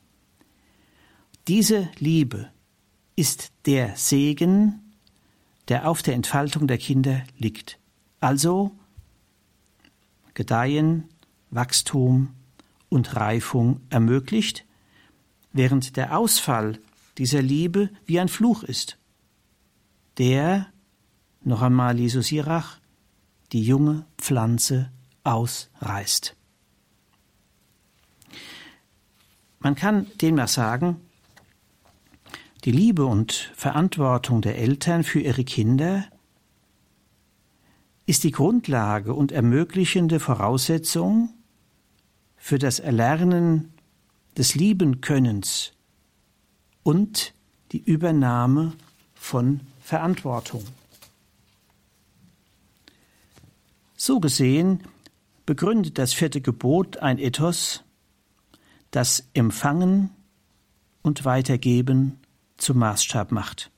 Diese 1.47 1.89
Liebe 1.97 2.49
ist 3.19 3.51
der 3.65 3.97
Segen, 3.97 4.93
der 5.67 5.89
auf 5.89 6.01
der 6.01 6.13
Entfaltung 6.13 6.67
der 6.67 6.77
Kinder 6.77 7.21
liegt. 7.37 7.77
Also 8.21 8.71
Gedeihen, 10.33 11.03
Wachstum 11.49 12.29
und 12.87 13.17
Reifung 13.17 13.81
ermöglicht, 13.89 14.65
während 15.51 15.97
der 15.97 16.17
Ausfall 16.17 16.79
dieser 17.17 17.41
Liebe 17.41 17.89
wie 18.05 18.21
ein 18.21 18.29
Fluch 18.29 18.63
ist, 18.63 18.97
der, 20.17 20.67
noch 21.43 21.61
einmal 21.61 21.99
Jesus 21.99 22.27
Sirach, 22.27 22.79
die 23.51 23.63
junge 23.63 24.05
Pflanze 24.17 24.93
ausreißt. 25.25 26.37
Man 29.59 29.75
kann 29.75 30.07
demnach 30.21 30.47
sagen, 30.47 31.01
die 32.65 32.71
Liebe 32.71 33.05
und 33.05 33.51
Verantwortung 33.55 34.41
der 34.41 34.57
Eltern 34.57 35.03
für 35.03 35.21
ihre 35.21 35.43
Kinder 35.43 36.05
ist 38.05 38.23
die 38.23 38.31
Grundlage 38.31 39.13
und 39.13 39.31
ermöglichende 39.31 40.19
Voraussetzung 40.19 41.33
für 42.35 42.59
das 42.59 42.79
Erlernen 42.79 43.71
des 44.37 44.55
Liebenkönnens 44.55 45.73
und 46.83 47.33
die 47.71 47.77
Übernahme 47.77 48.73
von 49.13 49.61
Verantwortung. 49.81 50.63
So 53.95 54.19
gesehen 54.19 54.81
begründet 55.45 55.97
das 55.97 56.13
vierte 56.13 56.41
Gebot 56.41 56.97
ein 56.97 57.19
Ethos, 57.19 57.83
das 58.91 59.27
Empfangen 59.33 60.09
und 61.01 61.25
Weitergeben 61.25 62.19
zum 62.59 62.77
Maßstab 62.79 63.31
macht. 63.31 63.71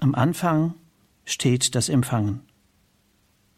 Am 0.00 0.14
Anfang 0.14 0.74
steht 1.24 1.74
das 1.74 1.88
Empfangen. 1.88 2.40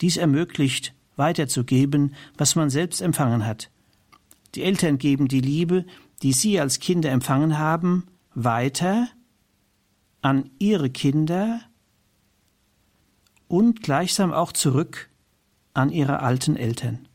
Dies 0.00 0.16
ermöglicht 0.16 0.94
weiterzugeben, 1.16 2.14
was 2.36 2.54
man 2.54 2.70
selbst 2.70 3.00
empfangen 3.00 3.46
hat. 3.46 3.70
Die 4.54 4.62
Eltern 4.62 4.98
geben 4.98 5.28
die 5.28 5.40
Liebe, 5.40 5.86
die 6.22 6.32
sie 6.32 6.60
als 6.60 6.78
Kinder 6.78 7.10
empfangen 7.10 7.58
haben, 7.58 8.06
weiter 8.34 9.08
an 10.22 10.50
ihre 10.58 10.90
Kinder 10.90 11.60
und 13.48 13.82
gleichsam 13.82 14.32
auch 14.32 14.52
zurück 14.52 15.10
an 15.72 15.90
ihre 15.90 16.20
alten 16.20 16.56
Eltern. 16.56 17.08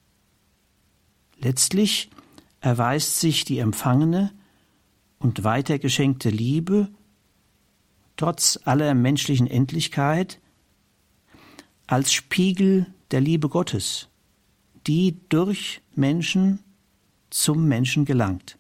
Letztlich 1.38 2.10
erweist 2.60 3.20
sich 3.20 3.44
die 3.44 3.60
empfangene 3.60 4.32
und 5.22 5.44
weitergeschenkte 5.44 6.30
Liebe 6.30 6.90
trotz 8.18 8.60
aller 8.66 8.94
menschlichen 8.94 9.48
Endlichkeit 9.48 10.40
als 11.88 12.12
Spiegel 12.12 12.88
der 13.12 13.22
Liebe 13.22 13.50
Gottes, 13.50 14.10
die 14.88 15.18
durch 15.30 15.82
Menschen 15.96 16.60
zum 17.30 17.68
Menschen 17.68 18.06
gelangt. 18.06 18.58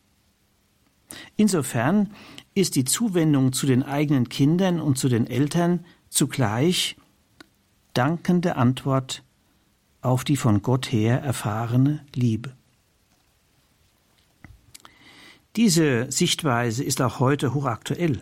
Insofern 1.36 2.13
ist 2.54 2.76
die 2.76 2.86
Zuwendung 2.86 3.54
zu 3.54 3.65
den 3.65 3.84
eigenen 3.84 4.30
Kindern 4.30 4.80
und 4.80 4.97
zu 4.97 5.10
den 5.10 5.28
Eltern 5.28 5.86
zugleich 6.10 6.95
dankende 7.93 8.56
Antwort 8.56 9.24
auf 10.02 10.24
die 10.24 10.38
von 10.38 10.62
Gott 10.62 10.91
her 10.91 11.21
erfahrene 11.21 12.06
Liebe. 12.15 12.56
Diese 15.58 16.10
Sichtweise 16.10 16.84
ist 16.84 17.02
auch 17.02 17.20
heute 17.20 17.54
hochaktuell. 17.54 18.22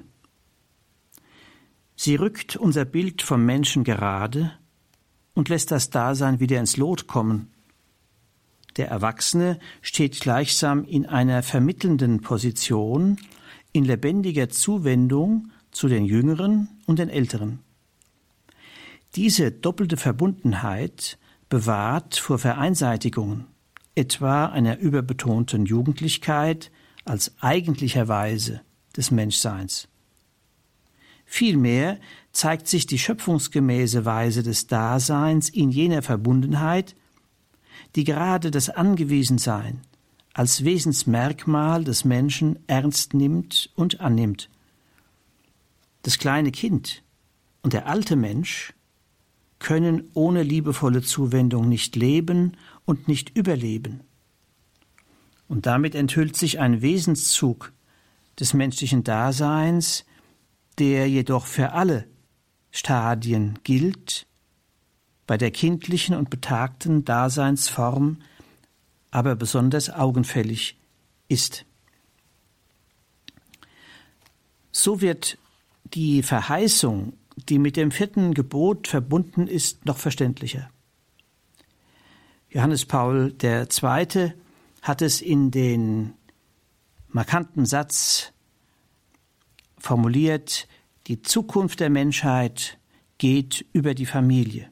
Sie 1.95 2.15
rückt 2.15 2.55
unser 2.55 2.85
Bild 2.85 3.21
vom 3.21 3.45
Menschen 3.45 3.83
gerade 3.83 4.53
und 5.35 5.49
lässt 5.49 5.69
das 5.69 5.91
Dasein 5.91 6.39
wieder 6.39 6.59
ins 6.59 6.77
Lot 6.77 7.05
kommen. 7.05 7.51
Der 8.77 8.87
Erwachsene 8.87 9.59
steht 9.81 10.21
gleichsam 10.21 10.85
in 10.85 11.05
einer 11.05 11.43
vermittelnden 11.43 12.21
Position, 12.21 13.17
in 13.73 13.83
lebendiger 13.83 14.49
Zuwendung 14.49 15.51
zu 15.69 15.87
den 15.87 16.05
Jüngeren 16.05 16.69
und 16.87 16.97
den 16.97 17.09
Älteren. 17.09 17.59
Diese 19.15 19.51
doppelte 19.51 19.97
Verbundenheit 19.97 21.19
bewahrt 21.49 22.15
vor 22.15 22.39
Vereinseitigungen, 22.39 23.45
etwa 23.93 24.45
einer 24.45 24.79
überbetonten 24.79 25.65
Jugendlichkeit 25.65 26.71
als 27.09 27.33
eigentlicher 27.41 28.07
Weise 28.07 28.61
des 28.95 29.09
Menschseins. 29.09 29.87
Vielmehr 31.25 31.99
zeigt 32.31 32.67
sich 32.67 32.85
die 32.85 32.99
schöpfungsgemäße 32.99 34.05
Weise 34.05 34.43
des 34.43 34.67
Daseins 34.67 35.49
in 35.49 35.71
jener 35.71 36.03
Verbundenheit, 36.03 36.95
die 37.95 38.03
gerade 38.03 38.51
das 38.51 38.69
Angewiesensein 38.69 39.81
als 40.33 40.63
Wesensmerkmal 40.63 41.83
des 41.83 42.05
Menschen 42.05 42.59
ernst 42.67 43.15
nimmt 43.15 43.71
und 43.75 43.99
annimmt. 43.99 44.49
Das 46.03 46.19
kleine 46.19 46.51
Kind 46.51 47.03
und 47.63 47.73
der 47.73 47.87
alte 47.87 48.15
Mensch 48.15 48.73
können 49.57 50.09
ohne 50.13 50.43
liebevolle 50.43 51.01
Zuwendung 51.01 51.67
nicht 51.67 51.95
leben 51.95 52.55
und 52.85 53.07
nicht 53.07 53.35
überleben. 53.35 54.01
Und 55.49 55.65
damit 55.65 55.95
enthüllt 55.95 56.37
sich 56.37 56.59
ein 56.59 56.81
Wesenszug 56.81 57.73
des 58.39 58.53
menschlichen 58.53 59.03
Daseins, 59.03 60.05
der 60.77 61.09
jedoch 61.09 61.45
für 61.45 61.73
alle 61.73 62.05
Stadien 62.71 63.59
gilt, 63.63 64.27
bei 65.27 65.37
der 65.37 65.51
kindlichen 65.51 66.15
und 66.15 66.29
betagten 66.29 67.03
Daseinsform 67.03 68.19
aber 69.11 69.35
besonders 69.35 69.89
augenfällig 69.89 70.77
ist. 71.27 71.65
So 74.71 75.01
wird 75.01 75.39
die 75.83 76.21
Verheißung, 76.21 77.13
die 77.35 77.57
mit 77.57 77.75
dem 77.75 77.89
vierten 77.91 78.35
Gebot 78.35 78.87
verbunden 78.87 79.47
ist, 79.47 79.85
noch 79.85 79.97
verständlicher. 79.97 80.69
Johannes 82.49 82.85
Paul 82.85 83.35
II. 83.41 84.33
Hat 84.81 85.01
es 85.01 85.21
in 85.21 85.51
den 85.51 86.13
markanten 87.07 87.65
Satz 87.65 88.33
formuliert, 89.77 90.67
die 91.07 91.21
Zukunft 91.21 91.79
der 91.79 91.89
Menschheit 91.89 92.77
geht 93.17 93.65
über 93.73 93.93
die 93.93 94.05
Familie. 94.05 94.69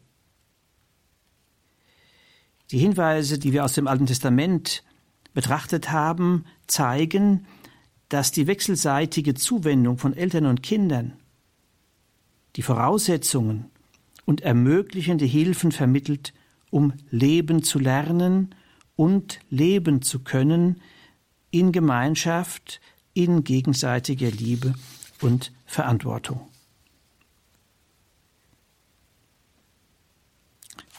Die 2.71 2.79
Hinweise, 2.79 3.39
die 3.39 3.53
wir 3.53 3.63
aus 3.63 3.73
dem 3.73 3.87
Alten 3.87 4.05
Testament 4.05 4.83
betrachtet 5.33 5.91
haben, 5.91 6.45
zeigen, 6.67 7.45
dass 8.09 8.31
die 8.31 8.47
wechselseitige 8.47 9.33
Zuwendung 9.33 9.97
von 9.97 10.13
Eltern 10.13 10.45
und 10.45 10.63
Kindern 10.63 11.13
die 12.55 12.61
Voraussetzungen 12.61 13.65
und 14.25 14.41
ermöglichende 14.41 15.25
Hilfen 15.25 15.71
vermittelt, 15.71 16.33
um 16.69 16.93
leben 17.09 17.63
zu 17.63 17.79
lernen 17.79 18.55
und 18.97 19.39
leben 19.49 20.01
zu 20.01 20.19
können 20.19 20.81
in 21.49 21.71
Gemeinschaft, 21.71 22.81
in 23.13 23.45
gegenseitiger 23.45 24.29
Liebe 24.29 24.73
und 25.21 25.53
Verantwortung. 25.65 26.41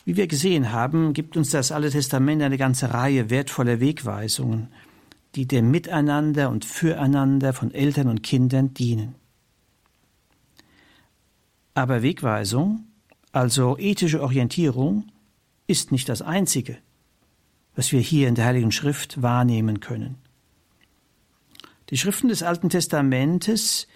Wie 0.06 0.16
wir 0.16 0.26
gesehen 0.26 0.72
haben, 0.72 1.12
gibt 1.12 1.36
uns 1.36 1.50
das 1.50 1.70
Alte 1.70 1.90
Testament 1.90 2.40
eine 2.40 2.56
ganze 2.56 2.94
Reihe 2.94 3.28
wertvoller 3.28 3.78
Wegweisungen, 3.78 4.68
die 5.34 5.46
dem 5.46 5.70
Miteinander 5.70 6.48
und 6.48 6.64
Füreinander 6.64 7.52
von 7.52 7.74
Eltern 7.74 8.08
und 8.08 8.22
Kindern 8.22 8.72
dienen. 8.72 9.16
Aber 11.74 12.02
Wegweisung, 12.02 12.86
also 13.32 13.76
ethische 13.76 14.22
Orientierung, 14.22 15.12
ist 15.66 15.92
nicht 15.92 16.08
das 16.08 16.22
Einzige, 16.22 16.78
was 17.78 17.92
wir 17.92 18.00
hier 18.00 18.26
in 18.26 18.34
der 18.34 18.46
Heiligen 18.46 18.72
Schrift 18.72 19.22
wahrnehmen 19.22 19.78
können. 19.78 20.16
Die 21.90 21.96
Schriften 21.96 22.26
des 22.26 22.42
Alten 22.42 22.70
Testamentes 22.70 23.86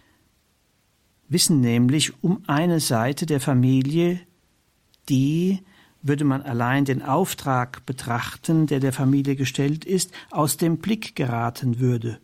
wissen 1.29 1.61
nämlich 1.61 2.23
um 2.23 2.45
eine 2.47 2.79
Seite 2.79 3.27
der 3.27 3.41
Familie, 3.41 4.21
die, 5.09 5.65
würde 6.01 6.23
man 6.23 6.43
allein 6.43 6.85
den 6.85 7.03
Auftrag 7.03 7.85
betrachten, 7.85 8.69
der 8.69 8.79
der 8.79 8.93
Familie 8.93 9.35
gestellt 9.35 9.85
ist, 9.85 10.13
aus 10.31 10.57
dem 10.57 10.79
Blick 10.79 11.17
geraten 11.17 11.81
würde 11.81 12.21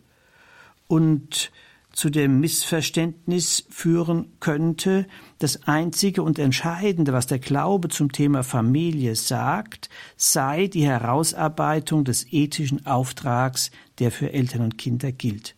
und 0.87 1.51
zu 1.99 2.09
dem 2.09 2.39
Missverständnis 2.39 3.65
führen 3.69 4.31
könnte, 4.39 5.05
das 5.39 5.67
Einzige 5.67 6.23
und 6.23 6.39
Entscheidende, 6.39 7.11
was 7.11 7.27
der 7.27 7.39
Glaube 7.39 7.89
zum 7.89 8.13
Thema 8.13 8.43
Familie 8.43 9.15
sagt, 9.15 9.89
sei 10.15 10.67
die 10.67 10.85
Herausarbeitung 10.85 12.05
des 12.05 12.31
ethischen 12.31 12.85
Auftrags, 12.85 13.69
der 13.99 14.11
für 14.11 14.31
Eltern 14.31 14.61
und 14.61 14.77
Kinder 14.77 15.11
gilt. 15.11 15.55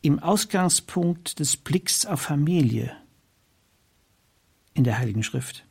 im 0.00 0.20
Ausgangspunkt 0.20 1.40
des 1.40 1.56
Blicks 1.56 2.06
auf 2.06 2.20
Familie 2.20 2.96
in 4.74 4.84
der 4.84 4.96
Heiligen 4.98 5.24
Schrift 5.24 5.66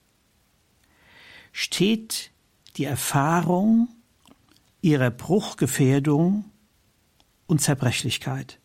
steht 1.54 2.32
die 2.76 2.84
Erfahrung 2.84 3.88
ihrer 4.88 5.12
Bruchgefährdung 5.12 6.46
und 7.46 7.62
Zerbrechlichkeit. 7.62 8.60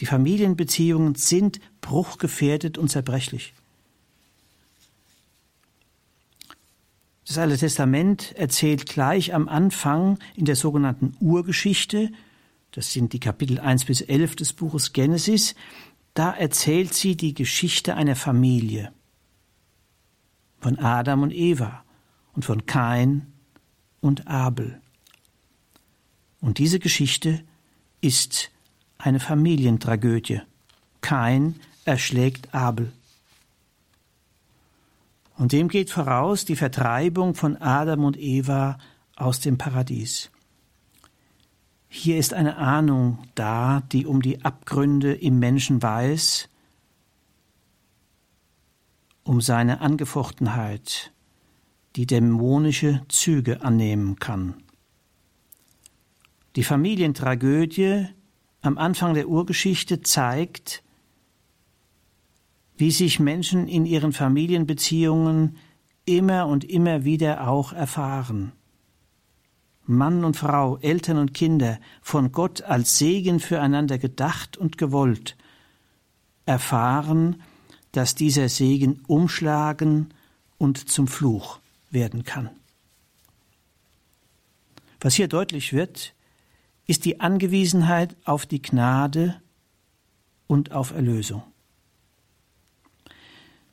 Die 0.00 0.06
Familienbeziehungen 0.06 1.16
sind 1.16 1.60
bruchgefährdet 1.80 2.78
und 2.78 2.88
zerbrechlich. 2.88 3.54
Das 7.26 7.36
Alte 7.36 7.58
Testament 7.58 8.32
erzählt 8.36 8.86
gleich 8.86 9.34
am 9.34 9.48
Anfang 9.48 10.18
in 10.34 10.44
der 10.44 10.56
sogenannten 10.56 11.16
Urgeschichte 11.20 12.10
das 12.72 12.92
sind 12.92 13.12
die 13.12 13.20
Kapitel 13.20 13.58
1 13.58 13.86
bis 13.86 14.02
11 14.02 14.36
des 14.36 14.52
Buches 14.52 14.92
Genesis, 14.92 15.54
da 16.14 16.32
erzählt 16.32 16.94
sie 16.94 17.16
die 17.16 17.34
Geschichte 17.34 17.94
einer 17.94 18.16
Familie 18.16 18.92
von 20.60 20.78
Adam 20.78 21.22
und 21.22 21.32
Eva 21.32 21.84
und 22.34 22.44
von 22.44 22.66
Kain 22.66 23.32
und 24.00 24.26
Abel. 24.26 24.80
Und 26.40 26.58
diese 26.58 26.78
Geschichte 26.78 27.42
ist 28.00 28.50
eine 28.98 29.20
Familientragödie. 29.20 30.40
Kain 31.00 31.56
erschlägt 31.84 32.54
Abel. 32.54 32.92
Und 35.36 35.52
dem 35.52 35.68
geht 35.68 35.90
voraus 35.90 36.44
die 36.44 36.56
Vertreibung 36.56 37.34
von 37.34 37.56
Adam 37.56 38.04
und 38.04 38.18
Eva 38.18 38.78
aus 39.16 39.40
dem 39.40 39.56
Paradies. 39.56 40.30
Hier 41.88 42.18
ist 42.18 42.34
eine 42.34 42.56
Ahnung 42.56 43.18
da, 43.34 43.82
die 43.92 44.04
um 44.04 44.20
die 44.20 44.44
Abgründe 44.44 45.14
im 45.14 45.38
Menschen 45.38 45.80
weiß, 45.80 46.48
um 49.22 49.40
seine 49.40 49.80
Angefochtenheit, 49.80 51.12
die 51.98 52.06
dämonische 52.06 53.02
Züge 53.08 53.62
annehmen 53.62 54.20
kann. 54.20 54.54
Die 56.54 56.62
Familientragödie 56.62 58.06
am 58.60 58.78
Anfang 58.78 59.14
der 59.14 59.28
Urgeschichte 59.28 60.00
zeigt, 60.00 60.84
wie 62.76 62.92
sich 62.92 63.18
Menschen 63.18 63.66
in 63.66 63.84
ihren 63.84 64.12
Familienbeziehungen 64.12 65.56
immer 66.04 66.46
und 66.46 66.62
immer 66.62 67.02
wieder 67.02 67.48
auch 67.48 67.72
erfahren. 67.72 68.52
Mann 69.84 70.24
und 70.24 70.36
Frau, 70.36 70.76
Eltern 70.76 71.18
und 71.18 71.34
Kinder, 71.34 71.80
von 72.00 72.30
Gott 72.30 72.62
als 72.62 72.96
Segen 72.98 73.40
füreinander 73.40 73.98
gedacht 73.98 74.56
und 74.56 74.78
gewollt, 74.78 75.36
erfahren, 76.46 77.42
dass 77.90 78.14
dieser 78.14 78.48
Segen 78.48 79.00
umschlagen 79.08 80.14
und 80.58 80.88
zum 80.88 81.08
Fluch 81.08 81.58
werden 81.90 82.24
kann. 82.24 82.50
Was 85.00 85.14
hier 85.14 85.28
deutlich 85.28 85.72
wird, 85.72 86.14
ist 86.86 87.04
die 87.04 87.20
Angewiesenheit 87.20 88.16
auf 88.24 88.46
die 88.46 88.62
Gnade 88.62 89.40
und 90.46 90.72
auf 90.72 90.92
Erlösung. 90.92 91.42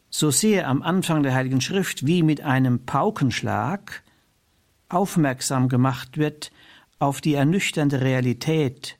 So 0.09 0.31
sehr 0.31 0.67
am 0.67 0.81
Anfang 0.81 1.23
der 1.23 1.33
Heiligen 1.33 1.61
Schrift 1.61 2.05
wie 2.05 2.23
mit 2.23 2.41
einem 2.41 2.85
Paukenschlag 2.85 4.03
aufmerksam 4.87 5.67
gemacht 5.67 6.17
wird 6.17 6.51
auf 6.99 7.21
die 7.21 7.33
ernüchternde 7.33 8.01
Realität, 8.01 8.97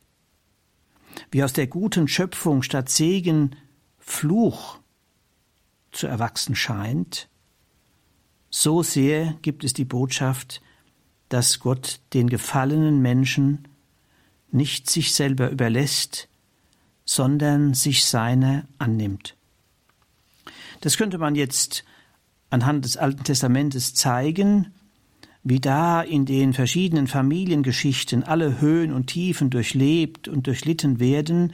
wie 1.32 1.43
aus 1.43 1.54
der 1.54 1.67
guten 1.67 2.08
Schöpfung 2.08 2.63
statt 2.63 2.89
Segen 2.89 3.56
Fluch 3.99 4.80
zu 5.91 6.08
erwachsen 6.08 6.56
scheint, 6.56 7.30
so 8.56 8.84
sehr 8.84 9.34
gibt 9.41 9.65
es 9.65 9.74
die 9.74 9.84
Botschaft, 9.84 10.62
dass 11.28 11.60
Gott 11.60 12.00
den 12.13 12.30
gefallenen 12.30 13.02
Menschen 13.02 13.68
nicht 14.50 14.89
sich 14.89 15.13
selber 15.13 15.50
überlässt, 15.50 16.30
sondern 17.04 17.74
sich 17.74 18.06
seiner 18.06 18.65
annimmt. 18.78 19.36
Das 20.80 20.96
könnte 20.96 21.18
man 21.18 21.36
jetzt 21.36 21.84
anhand 22.50 22.86
des 22.86 22.96
Alten 22.96 23.26
Testamentes 23.26 23.94
zeigen, 23.94 24.72
wie 25.44 25.60
da 25.60 26.02
in 26.02 26.26
den 26.26 26.54
verschiedenen 26.54 27.08
Familiengeschichten 27.08 28.24
alle 28.24 28.62
Höhen 28.62 28.94
und 28.94 29.08
Tiefen 29.08 29.50
durchlebt 29.50 30.30
und 30.30 30.48
durchlitten 30.48 31.02
werden 31.02 31.54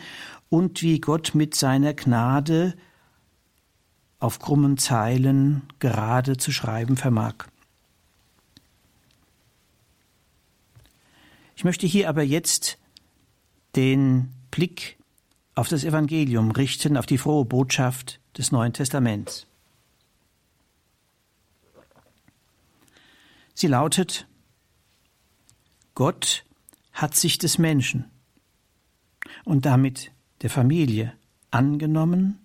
und 0.50 0.84
wie 0.84 1.00
Gott 1.00 1.34
mit 1.34 1.56
seiner 1.56 1.96
Gnade 1.96 2.76
auf 4.22 4.40
krummen 4.40 4.78
Zeilen 4.78 5.64
gerade 5.80 6.38
zu 6.38 6.52
schreiben 6.52 6.96
vermag. 6.96 7.34
Ich 11.56 11.64
möchte 11.64 11.88
hier 11.88 12.08
aber 12.08 12.24
jetzt 12.24 12.78
den 13.76 14.32
Blick 14.52 14.98
auf 15.56 15.68
das 15.68 15.84
Evangelium 15.84 16.52
richten, 16.52 16.98
auf 16.98 17.06
die 17.06 17.18
frohe 17.18 17.46
Botschaft 17.46 18.20
des 18.38 18.52
Neuen 18.52 18.74
Testaments. 18.74 19.48
Sie 23.54 23.68
lautet, 23.68 24.28
Gott 25.96 26.46
hat 26.94 27.16
sich 27.16 27.38
des 27.38 27.58
Menschen 27.58 28.10
und 29.46 29.66
damit 29.66 30.12
der 30.42 30.50
Familie 30.50 31.14
angenommen, 31.50 32.41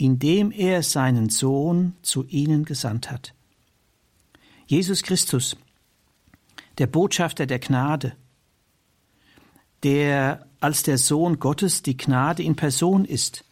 indem 0.00 0.52
er 0.52 0.82
seinen 0.82 1.28
Sohn 1.28 1.94
zu 2.02 2.24
ihnen 2.24 2.64
gesandt 2.64 3.10
hat. 3.10 3.34
Jesus 4.66 5.02
Christus, 5.02 5.56
der 6.78 6.86
Botschafter 6.86 7.46
der 7.46 7.58
Gnade, 7.58 8.14
der 9.82 10.46
als 10.60 10.84
der 10.84 10.98
Sohn 10.98 11.38
Gottes 11.40 11.82
die 11.82 11.96
Gnade 11.96 12.42
in 12.42 12.54
Person 12.54 13.04
ist, 13.04 13.44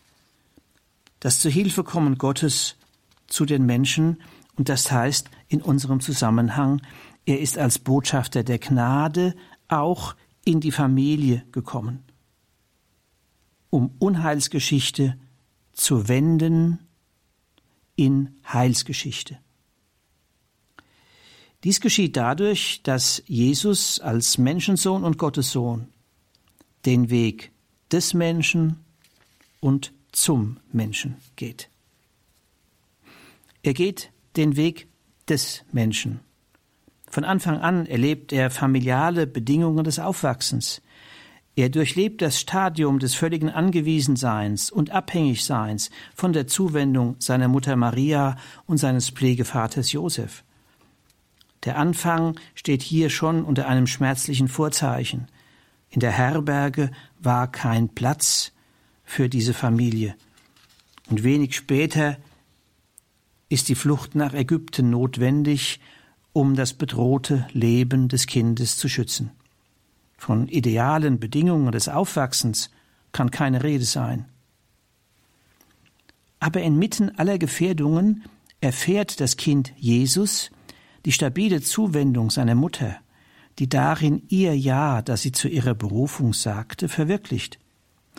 das 1.21 1.41
Zuhilfekommen 1.41 2.19
Gottes 2.19 2.77
zu 3.27 3.45
den 3.45 3.67
Menschen, 3.67 4.23
und 4.57 4.69
das 4.69 4.91
heißt 4.91 5.29
in 5.49 5.61
unserem 5.61 6.01
Zusammenhang, 6.01 6.81
er 7.25 7.41
ist 7.41 7.59
als 7.59 7.79
Botschafter 7.79 8.45
der 8.45 8.59
Gnade 8.59 9.35
auch 9.69 10.15
in 10.45 10.61
die 10.61 10.71
Familie 10.71 11.45
gekommen, 11.51 12.05
um 13.71 13.95
Unheilsgeschichte 13.99 15.19
zu 15.77 16.09
wenden 16.09 16.81
in 17.95 18.35
Heilsgeschichte. 18.53 19.39
Dies 21.63 21.81
geschieht 21.81 22.17
dadurch, 22.17 22.81
dass 22.83 23.23
Jesus 23.27 24.01
als 24.01 24.39
Menschensohn 24.39 25.05
und 25.05 25.19
Gottessohn 25.19 25.89
den 26.85 27.11
Weg 27.11 27.53
des 27.93 28.15
Menschen 28.15 28.85
und 29.61 29.93
zum 30.13 30.59
Menschen 30.73 31.17
geht. 31.37 31.69
Er 33.63 33.75
geht 33.75 34.11
den 34.37 34.57
Weg 34.57 34.89
des 35.29 35.65
Menschen. 35.73 36.21
Von 37.09 37.25
Anfang 37.25 37.59
an 37.59 37.87
erlebt 37.87 38.33
er 38.33 38.51
familiale 38.51 39.27
Bedingungen 39.27 39.85
des 39.85 39.99
Aufwachsens. 39.99 40.83
Er 41.57 41.71
durchlebt 41.71 42.21
das 42.21 42.39
Stadium 42.39 42.99
des 42.99 43.15
völligen 43.15 43.49
Angewiesenseins 43.49 44.71
und 44.71 44.91
Abhängigseins 44.91 45.91
von 46.15 46.35
der 46.35 46.47
Zuwendung 46.47 47.17
seiner 47.19 47.49
Mutter 47.49 47.77
Maria 47.77 48.37
und 48.67 48.77
seines 48.77 49.09
Pflegevaters 49.09 49.91
Josef. 49.91 50.45
Der 51.65 51.79
Anfang 51.79 52.39
steht 52.55 52.83
hier 52.83 53.09
schon 53.09 53.43
unter 53.43 53.69
einem 53.69 53.87
schmerzlichen 53.87 54.49
Vorzeichen. 54.49 55.29
In 55.89 56.01
der 56.01 56.13
Herberge 56.13 56.91
war 57.21 57.51
kein 57.51 57.89
Platz 57.89 58.53
für 59.03 59.31
diese 59.31 59.55
Familie. 59.55 60.15
Und 61.09 61.25
wenig 61.25 61.57
später 61.57 62.19
ist 63.49 63.71
die 63.71 63.77
Flucht 63.77 64.15
nach 64.15 64.35
Ägypten 64.35 64.91
notwendig, 64.91 65.81
um 66.35 66.55
das 66.55 66.75
bedrohte 66.75 67.47
Leben 67.53 68.09
des 68.09 68.27
Kindes 68.27 68.77
zu 68.77 68.91
schützen. 68.91 69.31
Von 70.17 70.49
idealen 70.49 71.21
Bedingungen 71.21 71.73
des 71.73 71.89
Aufwachsens 71.89 72.71
kann 73.13 73.31
keine 73.31 73.63
Rede 73.63 73.85
sein. 73.85 74.27
Aber 76.41 76.63
inmitten 76.63 77.17
aller 77.19 77.39
Gefährdungen 77.39 78.25
erfährt 78.61 79.21
das 79.21 79.37
Kind 79.37 79.73
Jesus 79.77 80.51
die 81.05 81.13
stabile 81.13 81.61
Zuwendung 81.63 82.31
seiner 82.31 82.55
Mutter, 82.55 82.97
die 83.59 83.69
darin 83.69 84.23
ihr 84.29 84.57
Ja, 84.57 85.03
das 85.03 85.23
sie 85.23 85.33
zu 85.33 85.49
ihrer 85.49 85.75
Berufung 85.75 86.35
sagte, 86.35 86.89
verwirklicht. 86.89 87.59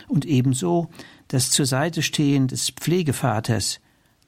Und 0.08 0.26
ebenso 0.26 0.90
das 1.28 1.52
zur 1.52 1.66
Seite 1.66 2.02
stehen 2.02 2.48
des 2.48 2.70
Pflegevaters, 2.70 3.82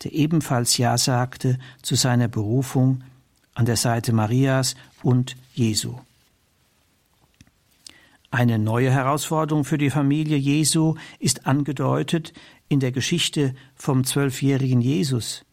der 0.04 0.14
ebenfalls 0.14 0.78
Ja 0.78 0.98
sagte 0.98 1.58
zu 1.82 1.96
seiner 1.96 2.28
Berufung 2.28 3.04
an 3.54 3.66
der 3.66 3.78
Seite 3.78 4.14
Marias 4.14 4.76
und 5.04 5.36
Jesu. 5.54 5.96
Eine 8.32 8.60
neue 8.60 8.92
Herausforderung 8.92 9.66
für 9.66 9.80
die 9.80 9.90
Familie 9.90 10.38
Jesu 10.38 10.96
ist 11.18 11.48
angedeutet 11.48 12.34
in 12.68 12.80
der 12.80 12.92
Geschichte 12.92 13.56
vom 13.74 14.04
zwölfjährigen 14.04 14.82
Jesus, 14.82 15.46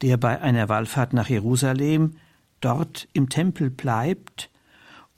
der 0.00 0.16
bei 0.16 0.40
einer 0.40 0.70
Wallfahrt 0.70 1.12
nach 1.12 1.28
Jerusalem 1.28 2.16
dort 2.62 3.08
im 3.12 3.28
Tempel 3.28 3.68
bleibt 3.68 4.50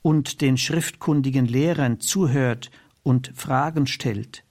und 0.01 0.41
den 0.41 0.57
schriftkundigen 0.57 1.45
Lehrern 1.45 2.01
zuhört 2.01 2.71
und 3.03 3.31
Fragen 3.35 3.87
stellt. 3.87 4.43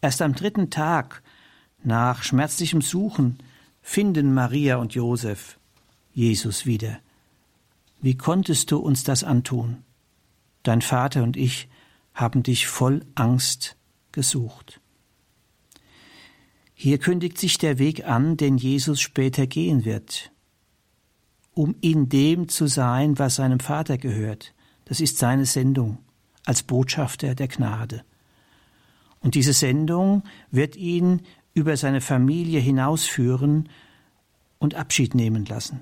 Erst 0.00 0.22
am 0.22 0.34
dritten 0.34 0.70
Tag 0.70 1.24
nach 1.82 2.22
schmerzlichem 2.22 2.82
Suchen 2.82 3.38
finden 3.82 4.32
Maria 4.32 4.76
und 4.76 4.94
Josef 4.94 5.58
Jesus 6.12 6.66
wieder. 6.66 7.00
Wie 8.00 8.16
konntest 8.16 8.70
du 8.70 8.78
uns 8.78 9.02
das 9.02 9.24
antun? 9.24 9.82
Dein 10.62 10.82
Vater 10.82 11.22
und 11.22 11.36
ich 11.36 11.68
haben 12.14 12.42
dich 12.42 12.66
voll 12.66 13.04
Angst 13.14 13.76
gesucht. 14.12 14.80
Hier 16.74 16.98
kündigt 16.98 17.38
sich 17.38 17.58
der 17.58 17.78
Weg 17.78 18.06
an, 18.06 18.36
den 18.36 18.56
Jesus 18.56 19.00
später 19.00 19.46
gehen 19.46 19.84
wird, 19.84 20.32
um 21.54 21.74
in 21.80 22.08
dem 22.08 22.48
zu 22.48 22.66
sein, 22.66 23.18
was 23.18 23.36
seinem 23.36 23.60
Vater 23.60 23.98
gehört. 23.98 24.54
Das 24.84 25.00
ist 25.00 25.18
seine 25.18 25.44
Sendung 25.44 25.98
als 26.44 26.62
Botschafter 26.62 27.34
der 27.34 27.48
Gnade. 27.48 28.04
Und 29.20 29.34
diese 29.34 29.52
Sendung 29.52 30.22
wird 30.50 30.76
ihn 30.76 31.22
über 31.52 31.76
seine 31.76 32.00
Familie 32.00 32.60
hinausführen 32.60 33.68
und 34.58 34.74
Abschied 34.74 35.14
nehmen 35.14 35.44
lassen. 35.44 35.80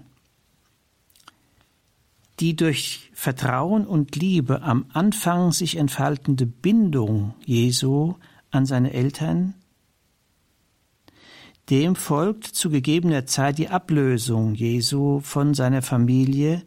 Die 2.41 2.55
durch 2.55 3.11
Vertrauen 3.15 3.87
und 3.87 4.15
Liebe 4.17 4.63
am 4.63 4.87
Anfang 4.93 5.53
sich 5.53 5.77
entfaltende 5.77 6.47
Bindung 6.47 7.35
Jesu 7.45 8.15
an 8.51 8.67
seine 8.67 8.93
Eltern 8.93 9.55
dem 11.71 11.97
folgt 11.97 12.45
zu 12.45 12.71
gegebener 12.71 13.27
Zeit 13.27 13.59
die 13.59 13.69
Ablösung 13.69 14.55
Jesu 14.55 15.19
von 15.21 15.53
seiner 15.53 15.83
Familie, 15.83 16.63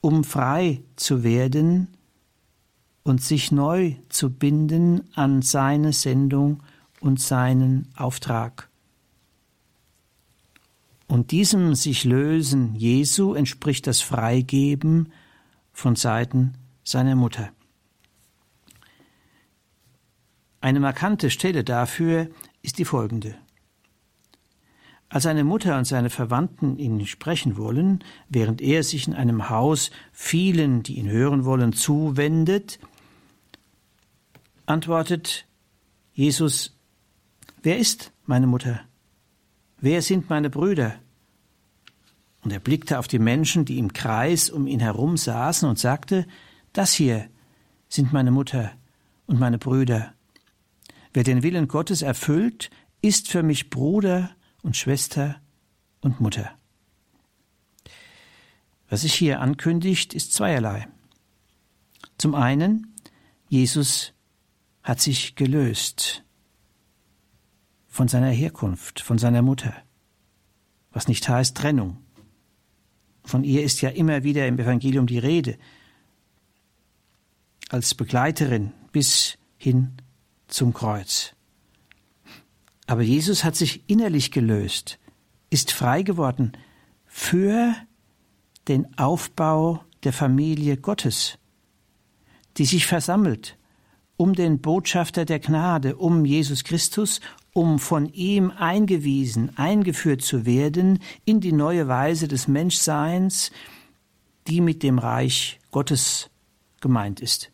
um 0.00 0.24
frei 0.24 0.82
zu 0.96 1.22
werden 1.22 1.88
und 3.04 3.22
sich 3.22 3.52
neu 3.52 3.94
zu 4.08 4.30
binden 4.30 5.08
an 5.14 5.42
seine 5.42 5.92
Sendung 5.92 6.62
und 7.00 7.20
seinen 7.20 7.88
Auftrag. 7.96 8.68
Und 11.12 11.30
diesem 11.30 11.74
sich 11.74 12.04
lösen 12.04 12.74
Jesu 12.74 13.34
entspricht 13.34 13.86
das 13.86 14.00
Freigeben 14.00 15.12
von 15.70 15.94
Seiten 15.94 16.54
seiner 16.84 17.16
Mutter. 17.16 17.50
Eine 20.62 20.80
markante 20.80 21.28
Stelle 21.28 21.64
dafür 21.64 22.30
ist 22.62 22.78
die 22.78 22.86
folgende. 22.86 23.34
Als 25.10 25.24
seine 25.24 25.44
Mutter 25.44 25.76
und 25.76 25.84
seine 25.84 26.08
Verwandten 26.08 26.78
ihn 26.78 27.06
sprechen 27.06 27.58
wollen, 27.58 28.02
während 28.30 28.62
er 28.62 28.82
sich 28.82 29.06
in 29.06 29.12
einem 29.12 29.50
Haus 29.50 29.90
vielen, 30.12 30.82
die 30.82 30.98
ihn 30.98 31.10
hören 31.10 31.44
wollen, 31.44 31.74
zuwendet, 31.74 32.78
antwortet 34.64 35.44
Jesus, 36.14 36.74
Wer 37.62 37.76
ist 37.76 38.12
meine 38.24 38.46
Mutter? 38.46 38.80
Wer 39.82 40.00
sind 40.00 40.30
meine 40.30 40.48
Brüder? 40.48 40.94
Und 42.42 42.52
er 42.52 42.60
blickte 42.60 43.00
auf 43.00 43.08
die 43.08 43.18
Menschen, 43.18 43.64
die 43.64 43.78
im 43.78 43.92
Kreis 43.92 44.48
um 44.48 44.68
ihn 44.68 44.78
herum 44.78 45.16
saßen, 45.16 45.68
und 45.68 45.76
sagte, 45.76 46.24
Das 46.72 46.92
hier 46.92 47.28
sind 47.88 48.12
meine 48.12 48.30
Mutter 48.30 48.70
und 49.26 49.40
meine 49.40 49.58
Brüder. 49.58 50.14
Wer 51.12 51.24
den 51.24 51.42
Willen 51.42 51.66
Gottes 51.66 52.02
erfüllt, 52.02 52.70
ist 53.00 53.28
für 53.28 53.42
mich 53.42 53.70
Bruder 53.70 54.30
und 54.62 54.76
Schwester 54.76 55.40
und 56.00 56.20
Mutter. 56.20 56.52
Was 58.88 59.00
sich 59.00 59.14
hier 59.14 59.40
ankündigt, 59.40 60.14
ist 60.14 60.32
zweierlei. 60.32 60.86
Zum 62.18 62.36
einen, 62.36 62.94
Jesus 63.48 64.12
hat 64.84 65.00
sich 65.00 65.34
gelöst 65.34 66.22
von 67.92 68.08
seiner 68.08 68.30
Herkunft, 68.30 69.00
von 69.00 69.18
seiner 69.18 69.42
Mutter, 69.42 69.74
was 70.92 71.08
nicht 71.08 71.28
heißt 71.28 71.54
Trennung. 71.54 71.98
Von 73.22 73.44
ihr 73.44 73.62
ist 73.62 73.82
ja 73.82 73.90
immer 73.90 74.24
wieder 74.24 74.48
im 74.48 74.58
Evangelium 74.58 75.06
die 75.06 75.18
Rede, 75.18 75.58
als 77.68 77.94
Begleiterin 77.94 78.72
bis 78.92 79.36
hin 79.58 79.92
zum 80.48 80.72
Kreuz. 80.72 81.34
Aber 82.86 83.02
Jesus 83.02 83.44
hat 83.44 83.56
sich 83.56 83.88
innerlich 83.90 84.30
gelöst, 84.30 84.98
ist 85.50 85.70
frei 85.70 86.02
geworden 86.02 86.52
für 87.04 87.74
den 88.68 88.98
Aufbau 88.98 89.84
der 90.02 90.14
Familie 90.14 90.78
Gottes, 90.78 91.38
die 92.56 92.64
sich 92.64 92.86
versammelt 92.86 93.58
um 94.16 94.34
den 94.34 94.60
Botschafter 94.60 95.24
der 95.24 95.40
Gnade, 95.40 95.96
um 95.96 96.24
Jesus 96.24 96.62
Christus, 96.62 97.20
um 97.52 97.78
von 97.78 98.06
ihm 98.06 98.50
eingewiesen, 98.50 99.56
eingeführt 99.56 100.22
zu 100.22 100.46
werden 100.46 101.00
in 101.24 101.40
die 101.40 101.52
neue 101.52 101.88
Weise 101.88 102.28
des 102.28 102.48
Menschseins, 102.48 103.52
die 104.46 104.60
mit 104.60 104.82
dem 104.82 104.98
Reich 104.98 105.60
Gottes 105.70 106.30
gemeint 106.80 107.20
ist. 107.20 107.52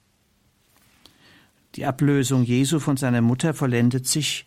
Die 1.74 1.84
Ablösung 1.84 2.44
Jesu 2.44 2.78
von 2.78 2.96
seiner 2.96 3.20
Mutter 3.20 3.54
vollendet 3.54 4.06
sich 4.06 4.46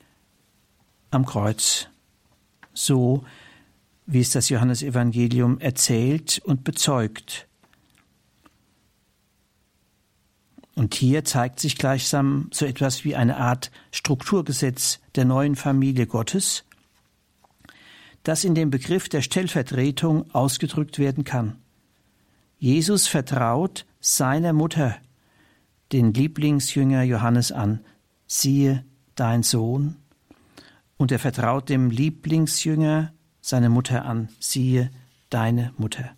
am 1.11 1.25
Kreuz, 1.25 1.87
so 2.73 3.23
wie 4.05 4.21
es 4.21 4.31
das 4.31 4.49
Johannesevangelium 4.49 5.59
erzählt 5.59 6.41
und 6.43 6.63
bezeugt. 6.63 7.47
Und 10.81 10.95
hier 10.95 11.23
zeigt 11.23 11.59
sich 11.59 11.77
gleichsam 11.77 12.49
so 12.51 12.65
etwas 12.65 13.05
wie 13.05 13.15
eine 13.15 13.37
Art 13.37 13.69
Strukturgesetz 13.91 14.99
der 15.13 15.25
neuen 15.25 15.55
Familie 15.55 16.07
Gottes, 16.07 16.63
das 18.23 18.43
in 18.43 18.55
dem 18.55 18.71
Begriff 18.71 19.07
der 19.07 19.21
Stellvertretung 19.21 20.33
ausgedrückt 20.33 20.97
werden 20.97 21.23
kann. 21.23 21.57
Jesus 22.57 23.05
vertraut 23.05 23.85
seiner 23.99 24.53
Mutter, 24.53 24.97
den 25.91 26.15
Lieblingsjünger 26.15 27.03
Johannes 27.03 27.51
an, 27.51 27.81
siehe 28.25 28.83
dein 29.13 29.43
Sohn, 29.43 29.97
und 30.97 31.11
er 31.11 31.19
vertraut 31.19 31.69
dem 31.69 31.91
Lieblingsjünger 31.91 33.13
seine 33.39 33.69
Mutter 33.69 34.03
an, 34.05 34.29
siehe 34.39 34.89
deine 35.29 35.75
Mutter. 35.77 36.15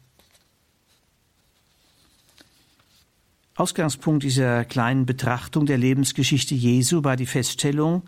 Ausgangspunkt 3.55 4.23
dieser 4.23 4.65
kleinen 4.65 5.05
Betrachtung 5.05 5.67
der 5.67 5.77
Lebensgeschichte 5.77 6.55
Jesu 6.55 7.03
war 7.03 7.15
die 7.15 7.27
Feststellung, 7.27 8.03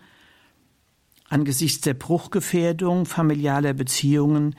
angesichts 1.30 1.82
der 1.82 1.94
Bruchgefährdung 1.94 3.06
familialer 3.06 3.74
Beziehungen 3.74 4.56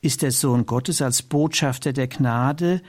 ist 0.00 0.22
der 0.22 0.32
Sohn 0.32 0.64
Gottes 0.64 1.02
als 1.02 1.22
Botschafter 1.22 1.92
der 1.92 2.08
Gnade 2.08 2.82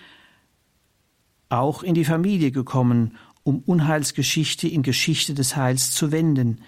auch 1.49 1.83
in 1.83 1.93
die 1.93 2.05
Familie 2.05 2.51
gekommen, 2.51 3.17
um 3.43 3.59
Unheilsgeschichte 3.59 4.67
in 4.67 4.81
Geschichte 4.81 5.33
des 5.33 5.55
Heils 5.55 5.91
zu 5.91 6.11
wenden. 6.11 6.61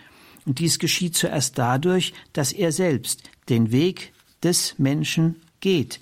Und 0.46 0.60
dies 0.60 0.80
geschieht 0.80 1.16
zuerst 1.16 1.58
dadurch, 1.58 2.14
dass 2.34 2.52
er 2.52 2.72
selbst 2.72 3.30
den 3.50 3.72
Weg 3.72 4.14
des 4.44 4.78
Menschen 4.78 5.38
geht, 5.60 6.00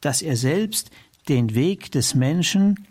dass 0.00 0.22
er 0.22 0.36
selbst 0.36 0.90
den 1.28 1.54
Weg 1.54 1.92
des 1.92 2.14
Menschen 2.14 2.86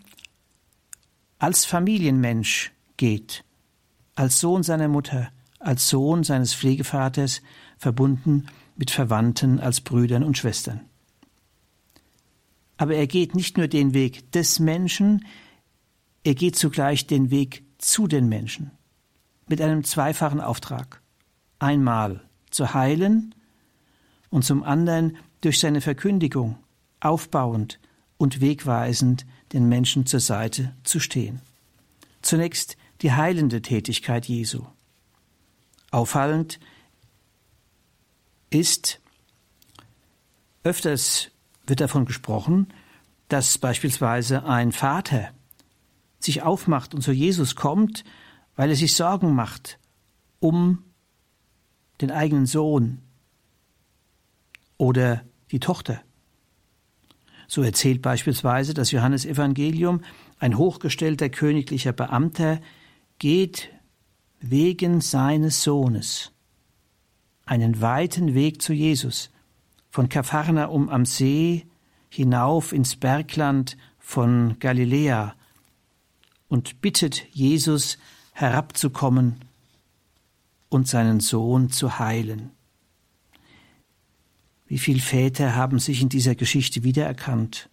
als 1.44 1.66
Familienmensch 1.66 2.72
geht, 2.96 3.44
als 4.14 4.40
Sohn 4.40 4.62
seiner 4.62 4.88
Mutter, 4.88 5.30
als 5.58 5.90
Sohn 5.90 6.24
seines 6.24 6.54
Pflegevaters, 6.54 7.42
verbunden 7.76 8.46
mit 8.76 8.90
Verwandten 8.90 9.60
als 9.60 9.82
Brüdern 9.82 10.24
und 10.24 10.38
Schwestern. 10.38 10.80
Aber 12.78 12.94
er 12.94 13.06
geht 13.06 13.34
nicht 13.34 13.58
nur 13.58 13.68
den 13.68 13.92
Weg 13.92 14.32
des 14.32 14.58
Menschen, 14.58 15.26
er 16.22 16.34
geht 16.34 16.56
zugleich 16.56 17.06
den 17.06 17.30
Weg 17.30 17.62
zu 17.76 18.06
den 18.06 18.26
Menschen 18.26 18.70
mit 19.46 19.60
einem 19.60 19.84
zweifachen 19.84 20.40
Auftrag. 20.40 21.02
Einmal 21.58 22.22
zu 22.48 22.72
heilen 22.72 23.34
und 24.30 24.46
zum 24.46 24.62
anderen 24.62 25.18
durch 25.42 25.60
seine 25.60 25.82
Verkündigung 25.82 26.56
aufbauend 27.00 27.80
und 28.16 28.40
wegweisend 28.40 29.26
den 29.54 29.68
Menschen 29.68 30.04
zur 30.04 30.20
Seite 30.20 30.74
zu 30.82 31.00
stehen. 31.00 31.40
Zunächst 32.22 32.76
die 33.00 33.12
heilende 33.12 33.62
Tätigkeit 33.62 34.26
Jesu. 34.26 34.66
Auffallend 35.90 36.58
ist, 38.50 39.00
öfters 40.64 41.30
wird 41.66 41.80
davon 41.80 42.04
gesprochen, 42.04 42.66
dass 43.28 43.58
beispielsweise 43.58 44.44
ein 44.44 44.72
Vater 44.72 45.30
sich 46.18 46.42
aufmacht 46.42 46.94
und 46.94 47.02
zu 47.02 47.12
Jesus 47.12 47.54
kommt, 47.54 48.04
weil 48.56 48.70
er 48.70 48.76
sich 48.76 48.94
Sorgen 48.94 49.34
macht 49.34 49.78
um 50.40 50.84
den 52.00 52.10
eigenen 52.10 52.46
Sohn 52.46 53.02
oder 54.78 55.24
die 55.50 55.60
Tochter. 55.60 56.02
So 57.54 57.62
erzählt 57.62 58.02
beispielsweise 58.02 58.74
das 58.74 58.90
Johannesevangelium, 58.90 60.00
ein 60.40 60.58
hochgestellter 60.58 61.28
königlicher 61.28 61.92
Beamter 61.92 62.60
geht 63.20 63.68
wegen 64.40 65.00
seines 65.00 65.62
Sohnes 65.62 66.32
einen 67.46 67.80
weiten 67.80 68.34
Weg 68.34 68.60
zu 68.60 68.72
Jesus, 68.72 69.30
von 69.88 70.08
Kapharnaum 70.08 70.88
am 70.88 71.06
See 71.06 71.64
hinauf 72.08 72.72
ins 72.72 72.96
Bergland 72.96 73.76
von 74.00 74.58
Galiläa 74.58 75.36
und 76.48 76.80
bittet 76.80 77.24
Jesus 77.30 77.98
herabzukommen 78.32 79.36
und 80.70 80.88
seinen 80.88 81.20
Sohn 81.20 81.70
zu 81.70 82.00
heilen. 82.00 82.50
Wie 84.74 84.78
viele 84.78 84.98
Väter 84.98 85.54
haben 85.54 85.78
sich 85.78 86.02
in 86.02 86.08
dieser 86.08 86.34
Geschichte 86.34 86.82
wiedererkannt, 86.82 87.70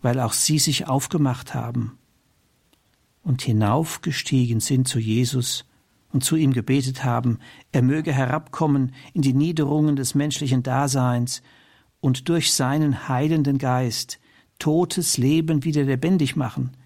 weil 0.00 0.18
auch 0.18 0.32
sie 0.32 0.58
sich 0.58 0.88
aufgemacht 0.88 1.54
haben 1.54 2.00
und 3.22 3.42
hinaufgestiegen 3.42 4.58
sind 4.58 4.88
zu 4.88 4.98
Jesus 4.98 5.64
und 6.10 6.24
zu 6.24 6.34
ihm 6.34 6.52
gebetet 6.52 7.04
haben, 7.04 7.38
er 7.70 7.82
möge 7.82 8.12
herabkommen 8.12 8.92
in 9.14 9.22
die 9.22 9.34
Niederungen 9.34 9.94
des 9.94 10.16
menschlichen 10.16 10.64
Daseins 10.64 11.44
und 12.00 12.28
durch 12.28 12.52
seinen 12.52 13.08
heilenden 13.08 13.58
Geist 13.58 14.18
totes 14.58 15.16
Leben 15.16 15.62
wieder 15.62 15.84
lebendig 15.84 16.34
machen, 16.34 16.76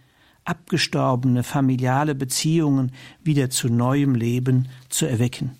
abgestorbene 0.44 1.44
familiale 1.44 2.14
Beziehungen 2.14 2.92
wieder 3.22 3.48
zu 3.48 3.70
neuem 3.70 4.14
Leben 4.14 4.68
zu 4.90 5.06
erwecken. 5.06 5.56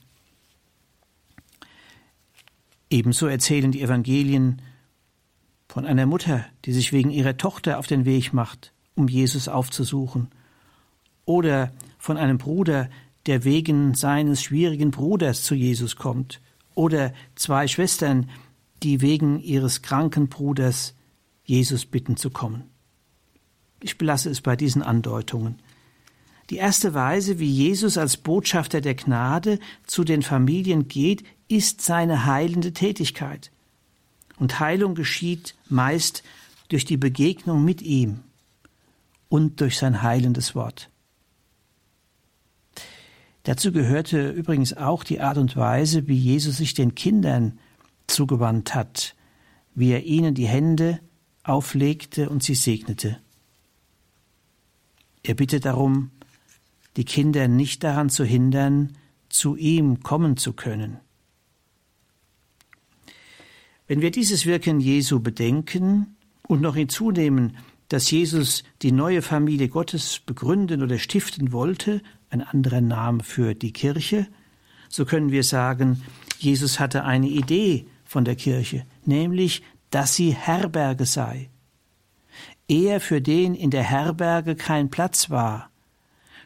Ebenso 2.91 3.27
erzählen 3.27 3.73
die 3.73 3.83
Evangelien 3.83 4.63
von 5.69 5.85
einer 5.85 6.07
Mutter, 6.07 6.45
die 6.65 6.73
sich 6.73 6.93
wegen 6.93 7.11
ihrer 7.11 7.37
Tochter 7.37 7.79
auf 7.79 7.87
den 7.87 8.05
Weg 8.05 8.33
macht, 8.33 8.73
um 8.95 9.09
Jesus 9.09 9.49
aufzusuchen, 9.49 10.29
oder 11.25 11.73
von 11.99 12.17
einem 12.17 12.39
Bruder, 12.39 12.89
der 13.27 13.43
wegen 13.43 13.95
seines 13.95 14.43
schwierigen 14.43 14.93
Bruders 14.93 15.43
zu 15.43 15.55
Jesus 15.55 15.97
kommt, 15.97 16.41
oder 16.75 17.13
zwei 17.35 17.67
Schwestern, 17.67 18.31
die 18.83 19.01
wegen 19.01 19.41
ihres 19.41 19.83
kranken 19.83 20.29
Bruders 20.29 20.95
Jesus 21.45 21.87
bitten 21.87 22.17
zu 22.17 22.31
kommen. 22.31 22.65
Ich 23.81 23.99
belasse 23.99 24.31
es 24.31 24.41
bei 24.41 24.57
diesen 24.57 24.83
Andeutungen. 24.83 25.57
Die 26.51 26.57
erste 26.57 26.95
Weise, 26.95 27.41
wie 27.41 27.51
Jesus 27.51 27.99
als 27.99 28.17
Botschafter 28.17 28.81
der 28.81 28.95
Gnade 28.95 29.59
zu 29.85 30.05
den 30.05 30.23
Familien 30.23 30.87
geht, 30.87 31.25
ist 31.49 31.81
seine 31.81 32.27
heilende 32.27 32.73
Tätigkeit. 32.73 33.51
Und 34.39 34.61
Heilung 34.61 34.95
geschieht 34.95 35.55
meist 35.69 36.23
durch 36.69 36.85
die 36.85 36.97
Begegnung 36.97 37.65
mit 37.65 37.83
ihm 37.83 38.21
und 39.29 39.61
durch 39.61 39.79
sein 39.79 40.03
heilendes 40.03 40.55
Wort. 40.55 40.91
Dazu 43.45 43.71
gehörte 43.71 44.31
übrigens 44.31 44.77
auch 44.77 45.05
die 45.05 45.21
Art 45.21 45.39
und 45.39 45.57
Weise, 45.57 46.09
wie 46.09 46.17
Jesus 46.17 46.57
sich 46.57 46.75
den 46.75 46.95
Kindern 46.95 47.59
zugewandt 48.09 48.75
hat, 48.75 49.15
wie 49.75 49.91
er 49.91 50.05
ihnen 50.05 50.35
die 50.35 50.49
Hände 50.49 51.01
auflegte 51.45 52.29
und 52.29 52.43
sie 52.43 52.57
segnete. 52.57 53.19
Er 55.23 55.35
bittet 55.35 55.65
darum, 55.65 56.11
die 56.97 57.05
Kinder 57.05 57.47
nicht 57.47 57.85
daran 57.85 58.11
zu 58.11 58.25
hindern, 58.25 58.97
zu 59.29 59.55
ihm 59.55 60.03
kommen 60.03 60.37
zu 60.37 60.53
können. 60.53 60.99
Wenn 63.87 64.01
wir 64.01 64.11
dieses 64.11 64.47
Wirken 64.47 64.81
Jesu 64.81 65.21
bedenken 65.21 66.17
und 66.49 66.61
noch 66.61 66.75
hinzunehmen, 66.75 67.57
dass 67.89 68.11
Jesus 68.11 68.65
die 68.83 68.91
neue 68.91 69.23
Familie 69.23 69.69
Gottes 69.69 70.19
begründen 70.19 70.83
oder 70.83 70.99
stiften 70.99 71.53
wollte, 71.53 72.03
ein 72.29 72.43
anderer 72.43 72.81
Name 72.81 73.23
für 73.23 73.55
die 73.55 73.73
Kirche, 73.73 74.27
so 74.89 75.05
können 75.05 75.31
wir 75.31 75.45
sagen, 75.45 76.03
Jesus 76.39 76.81
hatte 76.81 77.05
eine 77.05 77.29
Idee 77.29 77.87
von 78.05 78.25
der 78.25 78.35
Kirche, 78.35 78.85
nämlich, 79.05 79.63
dass 79.91 80.17
sie 80.17 80.33
Herberge 80.35 81.07
sei. 81.07 81.49
Er, 82.69 83.01
für 83.01 83.21
den 83.21 83.55
in 83.55 83.71
der 83.71 83.85
Herberge 83.85 84.57
kein 84.57 84.91
Platz 84.91 85.31
war, 85.31 85.71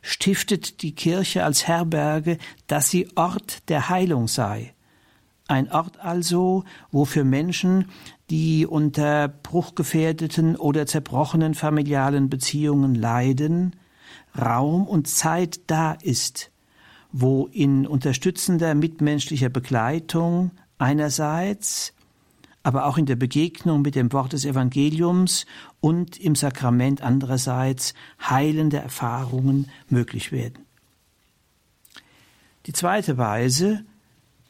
stiftet 0.03 0.83
die 0.83 0.95
Kirche 0.95 1.45
als 1.45 1.67
Herberge, 1.67 2.37
dass 2.67 2.91
sie 2.91 3.09
Ort 3.17 3.69
der 3.71 3.89
Heilung 3.89 4.29
sei. 4.29 4.75
Ein 5.51 5.69
Ort 5.73 5.99
also, 5.99 6.63
wo 6.93 7.05
für 7.05 7.25
Menschen, 7.25 7.87
die 8.31 8.69
unter 8.69 9.27
bruchgefährdeten 9.27 10.55
oder 10.55 10.87
zerbrochenen 10.87 11.55
familialen 11.55 12.31
Beziehungen 12.31 12.95
leiden, 12.95 13.75
Raum 14.41 14.87
und 14.87 15.09
Zeit 15.09 15.63
da 15.67 15.95
ist, 15.95 16.53
wo 17.11 17.49
in 17.51 17.85
unterstützender 17.85 18.77
mitmenschlicher 18.77 19.49
Begleitung 19.49 20.53
einerseits, 20.79 21.95
aber 22.63 22.87
auch 22.87 22.97
in 22.97 23.07
der 23.07 23.17
Begegnung 23.17 23.83
mit 23.83 23.97
dem 23.97 24.13
Wort 24.13 24.35
des 24.35 24.45
Evangeliums 24.45 25.47
und 25.81 26.17
im 26.21 26.37
Sakrament 26.37 27.03
andererseits 27.03 27.95
heilende 28.21 28.77
Erfahrungen 28.77 29.69
möglich 29.89 30.31
werden. 30.31 30.65
Die 32.67 32.73
zweite 32.73 33.19
Weise, 33.19 33.85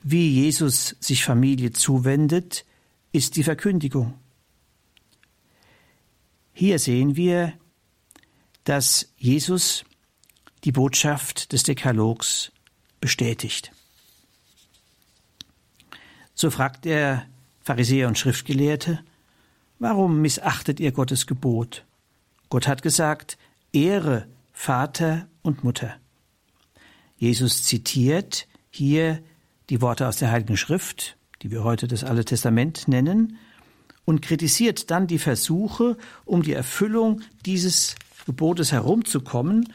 wie 0.02 0.28
Jesus 0.28 0.96
sich 1.00 1.24
Familie 1.24 1.72
zuwendet, 1.72 2.64
ist 3.12 3.36
die 3.36 3.42
Verkündigung. 3.42 4.14
Hier 6.52 6.78
sehen 6.78 7.16
wir, 7.16 7.52
dass 8.64 9.12
Jesus 9.16 9.84
die 10.64 10.72
Botschaft 10.72 11.52
des 11.52 11.62
Dekalogs 11.62 12.52
bestätigt. 13.00 13.72
So 16.34 16.50
fragt 16.50 16.84
der 16.84 17.26
Pharisäer 17.62 18.08
und 18.08 18.18
Schriftgelehrte, 18.18 19.04
warum 19.78 20.20
missachtet 20.20 20.80
ihr 20.80 20.92
Gottes 20.92 21.26
Gebot? 21.26 21.84
Gott 22.48 22.66
hat 22.66 22.82
gesagt, 22.82 23.38
Ehre 23.72 24.26
Vater 24.52 25.28
und 25.42 25.64
Mutter. 25.64 25.96
Jesus 27.16 27.64
zitiert 27.64 28.46
hier 28.70 29.22
die 29.70 29.80
Worte 29.80 30.08
aus 30.08 30.16
der 30.16 30.30
Heiligen 30.30 30.56
Schrift, 30.56 31.16
die 31.42 31.50
wir 31.50 31.64
heute 31.64 31.86
das 31.86 32.04
Alte 32.04 32.24
Testament 32.24 32.88
nennen, 32.88 33.38
und 34.04 34.20
kritisiert 34.20 34.90
dann 34.90 35.06
die 35.06 35.18
Versuche, 35.18 35.96
um 36.24 36.42
die 36.42 36.52
Erfüllung 36.52 37.22
dieses 37.46 37.94
Gebotes 38.26 38.72
herumzukommen 38.72 39.72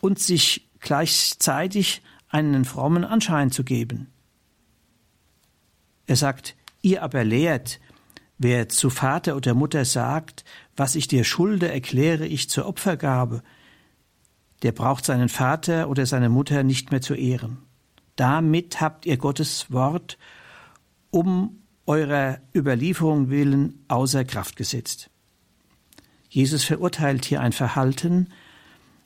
und 0.00 0.18
sich 0.18 0.66
gleichzeitig 0.80 2.02
einen 2.28 2.64
frommen 2.64 3.04
Anschein 3.04 3.50
zu 3.50 3.62
geben. 3.62 4.08
Er 6.06 6.16
sagt, 6.16 6.56
ihr 6.80 7.02
aber 7.02 7.24
lehrt, 7.24 7.80
wer 8.38 8.68
zu 8.68 8.88
Vater 8.90 9.36
oder 9.36 9.54
Mutter 9.54 9.84
sagt, 9.84 10.44
was 10.76 10.94
ich 10.94 11.08
dir 11.08 11.24
schulde, 11.24 11.70
erkläre 11.70 12.26
ich 12.26 12.48
zur 12.48 12.66
Opfergabe, 12.66 13.42
der 14.62 14.72
braucht 14.72 15.04
seinen 15.04 15.28
Vater 15.28 15.90
oder 15.90 16.06
seine 16.06 16.30
Mutter 16.30 16.62
nicht 16.62 16.90
mehr 16.90 17.02
zu 17.02 17.14
ehren. 17.14 17.65
Damit 18.16 18.80
habt 18.80 19.06
ihr 19.06 19.18
Gottes 19.18 19.70
Wort 19.70 20.18
um 21.10 21.62
eurer 21.86 22.40
Überlieferung 22.54 23.30
willen 23.30 23.84
außer 23.88 24.24
Kraft 24.24 24.56
gesetzt. 24.56 25.10
Jesus 26.28 26.64
verurteilt 26.64 27.24
hier 27.24 27.40
ein 27.40 27.52
Verhalten, 27.52 28.28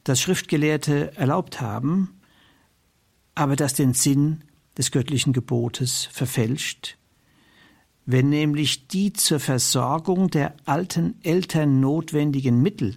das 0.04 0.20
Schriftgelehrte 0.20 1.16
erlaubt 1.16 1.60
haben, 1.60 2.20
aber 3.34 3.56
das 3.56 3.74
den 3.74 3.94
Sinn 3.94 4.42
des 4.78 4.90
göttlichen 4.90 5.32
Gebotes 5.32 6.08
verfälscht, 6.10 6.96
wenn 8.06 8.30
nämlich 8.30 8.88
die 8.88 9.12
zur 9.12 9.40
Versorgung 9.40 10.30
der 10.30 10.54
alten 10.64 11.22
Eltern 11.22 11.80
notwendigen 11.80 12.62
Mittel 12.62 12.96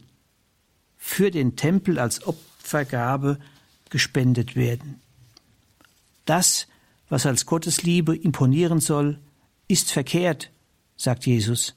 für 0.98 1.30
den 1.30 1.56
Tempel 1.56 2.00
als 2.00 2.26
Opfergabe 2.26 3.38
gespendet 3.90 4.56
werden. 4.56 5.03
Das, 6.26 6.68
was 7.10 7.26
als 7.26 7.46
Gottesliebe 7.46 8.16
imponieren 8.16 8.80
soll, 8.80 9.20
ist 9.68 9.92
verkehrt, 9.92 10.52
sagt 10.96 11.26
Jesus, 11.26 11.76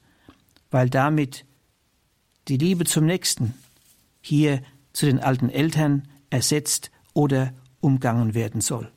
weil 0.71 0.89
damit 0.89 1.45
die 2.47 2.57
Liebe 2.57 2.85
zum 2.85 3.05
Nächsten 3.05 3.53
hier 4.21 4.61
zu 4.93 5.05
den 5.05 5.19
alten 5.19 5.49
Eltern 5.49 6.07
ersetzt 6.29 6.91
oder 7.13 7.53
umgangen 7.79 8.33
werden 8.33 8.61
soll. 8.61 8.91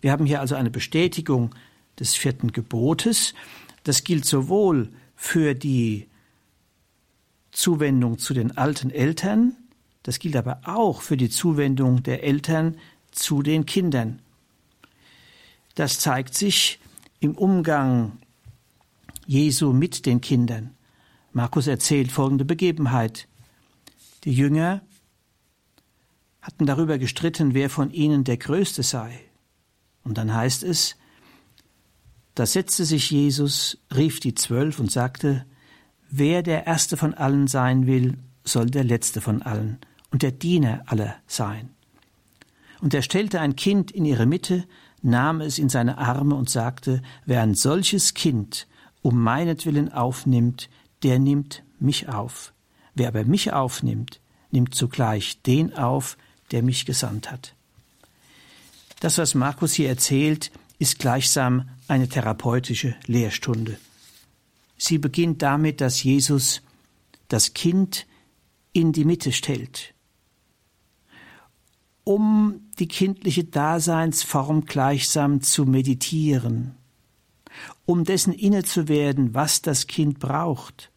Wir 0.00 0.12
haben 0.12 0.26
hier 0.26 0.40
also 0.40 0.54
eine 0.54 0.70
Bestätigung 0.70 1.54
des 1.98 2.14
vierten 2.14 2.52
Gebotes. 2.52 3.34
Das 3.84 4.04
gilt 4.04 4.24
sowohl 4.24 4.92
für 5.16 5.54
die 5.54 6.08
Zuwendung 7.52 8.18
zu 8.18 8.34
den 8.34 8.56
alten 8.56 8.90
Eltern, 8.90 9.56
das 10.02 10.18
gilt 10.18 10.36
aber 10.36 10.60
auch 10.64 11.00
für 11.00 11.16
die 11.16 11.30
Zuwendung 11.30 12.02
der 12.02 12.22
Eltern 12.24 12.76
zu 13.14 13.42
den 13.42 13.66
Kindern. 13.66 14.20
Das 15.74 15.98
zeigt 16.00 16.34
sich 16.34 16.78
im 17.20 17.36
Umgang 17.36 18.18
Jesu 19.26 19.72
mit 19.72 20.06
den 20.06 20.20
Kindern. 20.20 20.74
Markus 21.32 21.66
erzählt 21.66 22.12
folgende 22.12 22.44
Begebenheit. 22.44 23.26
Die 24.24 24.32
Jünger 24.32 24.82
hatten 26.40 26.66
darüber 26.66 26.98
gestritten, 26.98 27.54
wer 27.54 27.70
von 27.70 27.90
ihnen 27.90 28.24
der 28.24 28.36
Größte 28.36 28.82
sei. 28.82 29.18
Und 30.04 30.18
dann 30.18 30.32
heißt 30.32 30.62
es, 30.62 30.96
da 32.34 32.46
setzte 32.46 32.84
sich 32.84 33.10
Jesus, 33.10 33.78
rief 33.94 34.20
die 34.20 34.34
Zwölf 34.34 34.78
und 34.78 34.90
sagte, 34.90 35.46
wer 36.10 36.42
der 36.42 36.66
Erste 36.66 36.96
von 36.96 37.14
allen 37.14 37.46
sein 37.46 37.86
will, 37.86 38.18
soll 38.44 38.66
der 38.66 38.84
Letzte 38.84 39.20
von 39.20 39.42
allen 39.42 39.78
und 40.10 40.22
der 40.22 40.32
Diener 40.32 40.82
aller 40.86 41.16
sein. 41.26 41.73
Und 42.84 42.92
er 42.92 43.00
stellte 43.00 43.40
ein 43.40 43.56
Kind 43.56 43.92
in 43.92 44.04
ihre 44.04 44.26
Mitte, 44.26 44.66
nahm 45.00 45.40
es 45.40 45.58
in 45.58 45.70
seine 45.70 45.96
Arme 45.96 46.34
und 46.34 46.50
sagte, 46.50 47.00
wer 47.24 47.40
ein 47.40 47.54
solches 47.54 48.12
Kind 48.12 48.66
um 49.00 49.22
meinetwillen 49.22 49.90
aufnimmt, 49.90 50.68
der 51.02 51.18
nimmt 51.18 51.62
mich 51.80 52.10
auf. 52.10 52.52
Wer 52.94 53.08
aber 53.08 53.24
mich 53.24 53.54
aufnimmt, 53.54 54.20
nimmt 54.50 54.74
zugleich 54.74 55.40
den 55.40 55.72
auf, 55.72 56.18
der 56.50 56.62
mich 56.62 56.84
gesandt 56.84 57.30
hat. 57.30 57.54
Das, 59.00 59.16
was 59.16 59.34
Markus 59.34 59.72
hier 59.72 59.88
erzählt, 59.88 60.50
ist 60.78 60.98
gleichsam 60.98 61.70
eine 61.88 62.06
therapeutische 62.06 62.96
Lehrstunde. 63.06 63.78
Sie 64.76 64.98
beginnt 64.98 65.40
damit, 65.40 65.80
dass 65.80 66.02
Jesus 66.02 66.60
das 67.28 67.54
Kind 67.54 68.06
in 68.74 68.92
die 68.92 69.06
Mitte 69.06 69.32
stellt, 69.32 69.93
um 72.04 72.60
die 72.78 72.88
kindliche 72.88 73.44
Daseinsform 73.44 74.66
gleichsam 74.66 75.40
zu 75.40 75.64
meditieren, 75.64 76.74
um 77.86 78.04
dessen 78.04 78.32
inne 78.32 78.62
zu 78.64 78.88
werden, 78.88 79.34
was 79.34 79.62
das 79.62 79.86
Kind 79.86 80.18
braucht, 80.18 80.90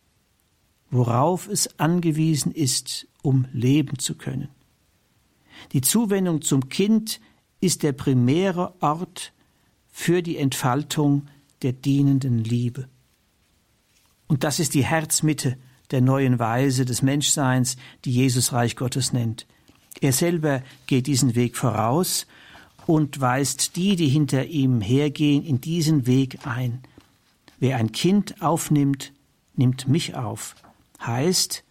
worauf 0.90 1.48
es 1.48 1.80
angewiesen 1.80 2.52
ist, 2.52 3.08
um 3.22 3.46
leben 3.54 4.00
zu 4.00 4.16
können. 4.16 4.50
Die 5.72 5.82
Zuwendung 5.82 6.42
zum 6.42 6.70
Kind 6.70 7.20
ist 7.60 7.84
der 7.84 7.94
primäre 7.94 8.76
Ort 8.82 9.34
für 9.88 10.22
die 10.22 10.38
Entfaltung 10.38 11.28
der 11.62 11.74
dienenden 11.74 12.44
Liebe. 12.44 12.88
Und 14.28 14.44
das 14.44 14.60
ist 14.60 14.74
die 14.74 14.86
Herzmitte 14.86 15.58
der 15.92 16.02
neuen 16.02 16.38
Weise 16.38 16.86
des 16.86 17.02
Menschseins, 17.02 17.78
die 18.06 18.12
Jesus 18.12 18.52
Reich 18.54 18.76
Gottes 18.76 19.14
nennt. 19.14 19.48
Er 20.02 20.14
selber 20.14 20.62
geht 20.86 21.08
diesen 21.08 21.36
Weg 21.36 21.58
voraus 21.58 22.28
und 22.86 23.20
weist 23.20 23.76
die, 23.76 23.96
die 23.96 24.08
hinter 24.08 24.46
ihm 24.46 24.82
hergehen, 24.82 25.44
in 25.44 25.60
diesen 25.60 26.06
Weg 26.06 26.46
ein. 26.46 26.82
Wer 27.60 27.78
ein 27.78 27.92
Kind 27.92 28.42
aufnimmt, 28.42 29.12
nimmt 29.56 29.88
mich 29.88 30.16
auf. 30.16 30.56
Heißt, 31.06 31.64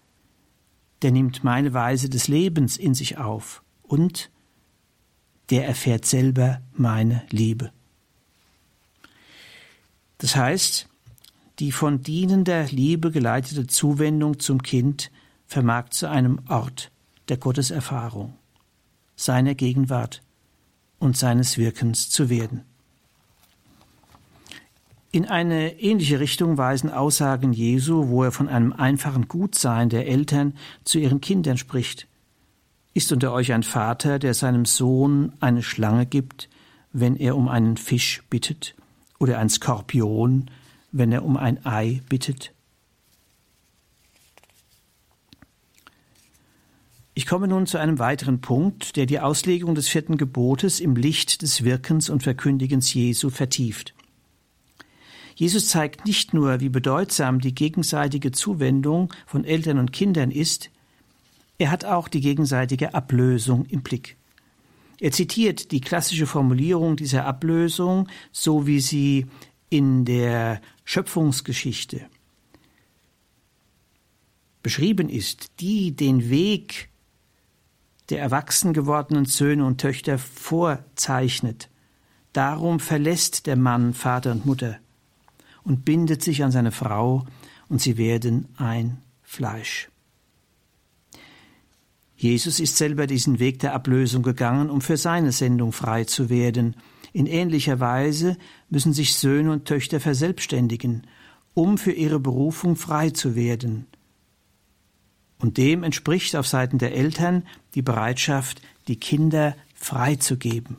der 1.02 1.12
nimmt 1.12 1.44
meine 1.44 1.72
Weise 1.72 2.08
des 2.08 2.28
Lebens 2.28 2.76
in 2.76 2.94
sich 2.94 3.18
auf 3.18 3.62
und 3.82 4.30
der 5.50 5.66
erfährt 5.66 6.04
selber 6.04 6.60
meine 6.74 7.22
Liebe. 7.30 7.70
Das 10.18 10.34
heißt, 10.34 10.88
die 11.58 11.72
von 11.72 12.02
dienender 12.02 12.64
Liebe 12.64 13.10
geleitete 13.10 13.66
Zuwendung 13.66 14.38
zum 14.40 14.62
Kind 14.62 15.10
vermag 15.46 15.90
zu 15.90 16.10
einem 16.10 16.40
Ort 16.48 16.90
der 17.28 17.36
Gotteserfahrung, 17.36 18.34
seiner 19.16 19.54
Gegenwart 19.54 20.22
und 20.98 21.16
seines 21.16 21.58
Wirkens 21.58 22.10
zu 22.10 22.28
werden. 22.30 22.62
In 25.12 25.24
eine 25.24 25.80
ähnliche 25.80 26.20
Richtung 26.20 26.58
weisen 26.58 26.90
Aussagen 26.90 27.52
Jesu, 27.52 28.08
wo 28.08 28.24
er 28.24 28.32
von 28.32 28.48
einem 28.48 28.72
einfachen 28.72 29.28
Gutsein 29.28 29.88
der 29.88 30.06
Eltern 30.06 30.54
zu 30.84 30.98
ihren 30.98 31.20
Kindern 31.20 31.56
spricht. 31.56 32.06
Ist 32.92 33.12
unter 33.12 33.32
euch 33.32 33.52
ein 33.52 33.62
Vater, 33.62 34.18
der 34.18 34.34
seinem 34.34 34.64
Sohn 34.64 35.32
eine 35.40 35.62
Schlange 35.62 36.06
gibt, 36.06 36.50
wenn 36.92 37.16
er 37.16 37.36
um 37.36 37.48
einen 37.48 37.76
Fisch 37.76 38.22
bittet, 38.28 38.74
oder 39.18 39.38
ein 39.38 39.48
Skorpion, 39.48 40.50
wenn 40.92 41.12
er 41.12 41.24
um 41.24 41.36
ein 41.36 41.64
Ei 41.64 42.02
bittet? 42.08 42.52
Ich 47.18 47.24
komme 47.24 47.48
nun 47.48 47.64
zu 47.64 47.78
einem 47.78 47.98
weiteren 47.98 48.42
Punkt, 48.42 48.94
der 48.96 49.06
die 49.06 49.20
Auslegung 49.20 49.74
des 49.74 49.88
vierten 49.88 50.18
Gebotes 50.18 50.80
im 50.80 50.96
Licht 50.96 51.40
des 51.40 51.64
Wirkens 51.64 52.10
und 52.10 52.22
Verkündigens 52.22 52.92
Jesu 52.92 53.30
vertieft. 53.30 53.94
Jesus 55.34 55.70
zeigt 55.70 56.04
nicht 56.04 56.34
nur, 56.34 56.60
wie 56.60 56.68
bedeutsam 56.68 57.40
die 57.40 57.54
gegenseitige 57.54 58.32
Zuwendung 58.32 59.14
von 59.24 59.46
Eltern 59.46 59.78
und 59.78 59.94
Kindern 59.94 60.30
ist, 60.30 60.68
er 61.56 61.70
hat 61.70 61.86
auch 61.86 62.08
die 62.08 62.20
gegenseitige 62.20 62.92
Ablösung 62.92 63.64
im 63.64 63.80
Blick. 63.80 64.18
Er 65.00 65.10
zitiert 65.10 65.72
die 65.72 65.80
klassische 65.80 66.26
Formulierung 66.26 66.96
dieser 66.96 67.24
Ablösung, 67.24 68.08
so 68.30 68.66
wie 68.66 68.80
sie 68.80 69.24
in 69.70 70.04
der 70.04 70.60
Schöpfungsgeschichte 70.84 72.02
beschrieben 74.62 75.08
ist, 75.08 75.46
die 75.60 75.96
den 75.96 76.28
Weg 76.28 76.90
der 78.10 78.20
erwachsen 78.20 78.72
gewordenen 78.72 79.24
Söhne 79.24 79.64
und 79.64 79.80
Töchter 79.80 80.18
vorzeichnet. 80.18 81.68
Darum 82.32 82.80
verlässt 82.80 83.46
der 83.46 83.56
Mann 83.56 83.94
Vater 83.94 84.32
und 84.32 84.46
Mutter 84.46 84.78
und 85.64 85.84
bindet 85.84 86.22
sich 86.22 86.44
an 86.44 86.52
seine 86.52 86.72
Frau, 86.72 87.24
und 87.68 87.80
sie 87.80 87.98
werden 87.98 88.46
ein 88.56 88.98
Fleisch. 89.22 89.88
Jesus 92.16 92.60
ist 92.60 92.76
selber 92.76 93.06
diesen 93.06 93.40
Weg 93.40 93.58
der 93.58 93.74
Ablösung 93.74 94.22
gegangen, 94.22 94.70
um 94.70 94.80
für 94.80 94.96
seine 94.96 95.32
Sendung 95.32 95.72
frei 95.72 96.04
zu 96.04 96.30
werden. 96.30 96.76
In 97.12 97.26
ähnlicher 97.26 97.80
Weise 97.80 98.38
müssen 98.70 98.92
sich 98.92 99.16
Söhne 99.16 99.52
und 99.52 99.66
Töchter 99.66 100.00
verselbstständigen, 100.00 101.06
um 101.54 101.76
für 101.76 101.92
ihre 101.92 102.20
Berufung 102.20 102.76
frei 102.76 103.10
zu 103.10 103.34
werden. 103.34 103.86
Und 105.38 105.58
dem 105.58 105.82
entspricht 105.82 106.34
auf 106.36 106.46
Seiten 106.46 106.78
der 106.78 106.94
Eltern 106.94 107.46
die 107.74 107.82
Bereitschaft, 107.82 108.62
die 108.88 108.96
Kinder 108.96 109.56
freizugeben. 109.74 110.78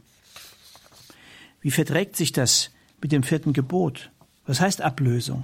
Wie 1.62 1.72
verträgt 1.72 2.16
sich 2.16 2.32
das 2.32 2.72
mit 3.02 3.12
dem 3.12 3.24
vierten 3.24 3.54
Gebot? 3.54 4.12
Was 4.46 4.62
heißt 4.62 4.82
Ablösung? 4.82 5.44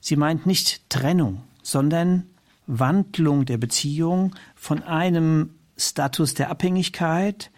Sie 0.00 0.16
meint 0.16 0.46
nicht 0.46 0.90
Trennung, 0.90 1.42
sondern 1.62 2.26
Wandlung 2.66 3.44
der 3.44 3.58
Beziehung 3.58 4.34
von 4.54 4.82
einem 4.82 5.50
Status 5.76 6.34
der 6.34 6.50
Abhängigkeit 6.50 7.50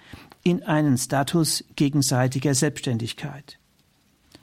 in 0.42 0.62
einen 0.62 0.98
Status 0.98 1.64
gegenseitiger 1.74 2.54
Selbstständigkeit. 2.54 3.58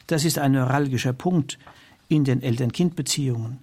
Das 0.07 0.25
ist 0.25 0.39
ein 0.39 0.53
neuralgischer 0.53 1.13
Punkt 1.13 1.57
in 2.07 2.23
den 2.23 2.41
Eltern-Kind-Beziehungen. 2.41 3.59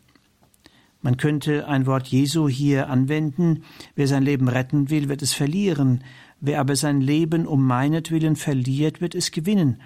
Man 1.00 1.16
könnte 1.16 1.68
ein 1.68 1.86
Wort 1.86 2.08
Jesu 2.08 2.48
hier 2.48 2.88
anwenden, 2.88 3.62
wer 3.94 4.08
sein 4.08 4.22
Leben 4.22 4.48
retten 4.48 4.90
will, 4.90 5.08
wird 5.08 5.22
es 5.22 5.32
verlieren, 5.32 6.02
wer 6.40 6.60
aber 6.60 6.74
sein 6.74 7.00
Leben 7.00 7.46
um 7.46 7.64
meinetwillen 7.64 8.34
verliert, 8.34 9.00
wird 9.00 9.14
es 9.14 9.30
gewinnen. 9.30 9.80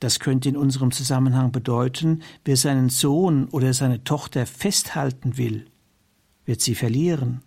Das 0.00 0.18
könnte 0.20 0.48
in 0.48 0.56
unserem 0.56 0.90
Zusammenhang 0.90 1.52
bedeuten, 1.52 2.22
wer 2.44 2.56
seinen 2.56 2.88
Sohn 2.88 3.48
oder 3.48 3.72
seine 3.72 4.04
Tochter 4.04 4.46
festhalten 4.46 5.38
will, 5.38 5.66
wird 6.44 6.60
sie 6.60 6.74
verlieren. 6.74 7.42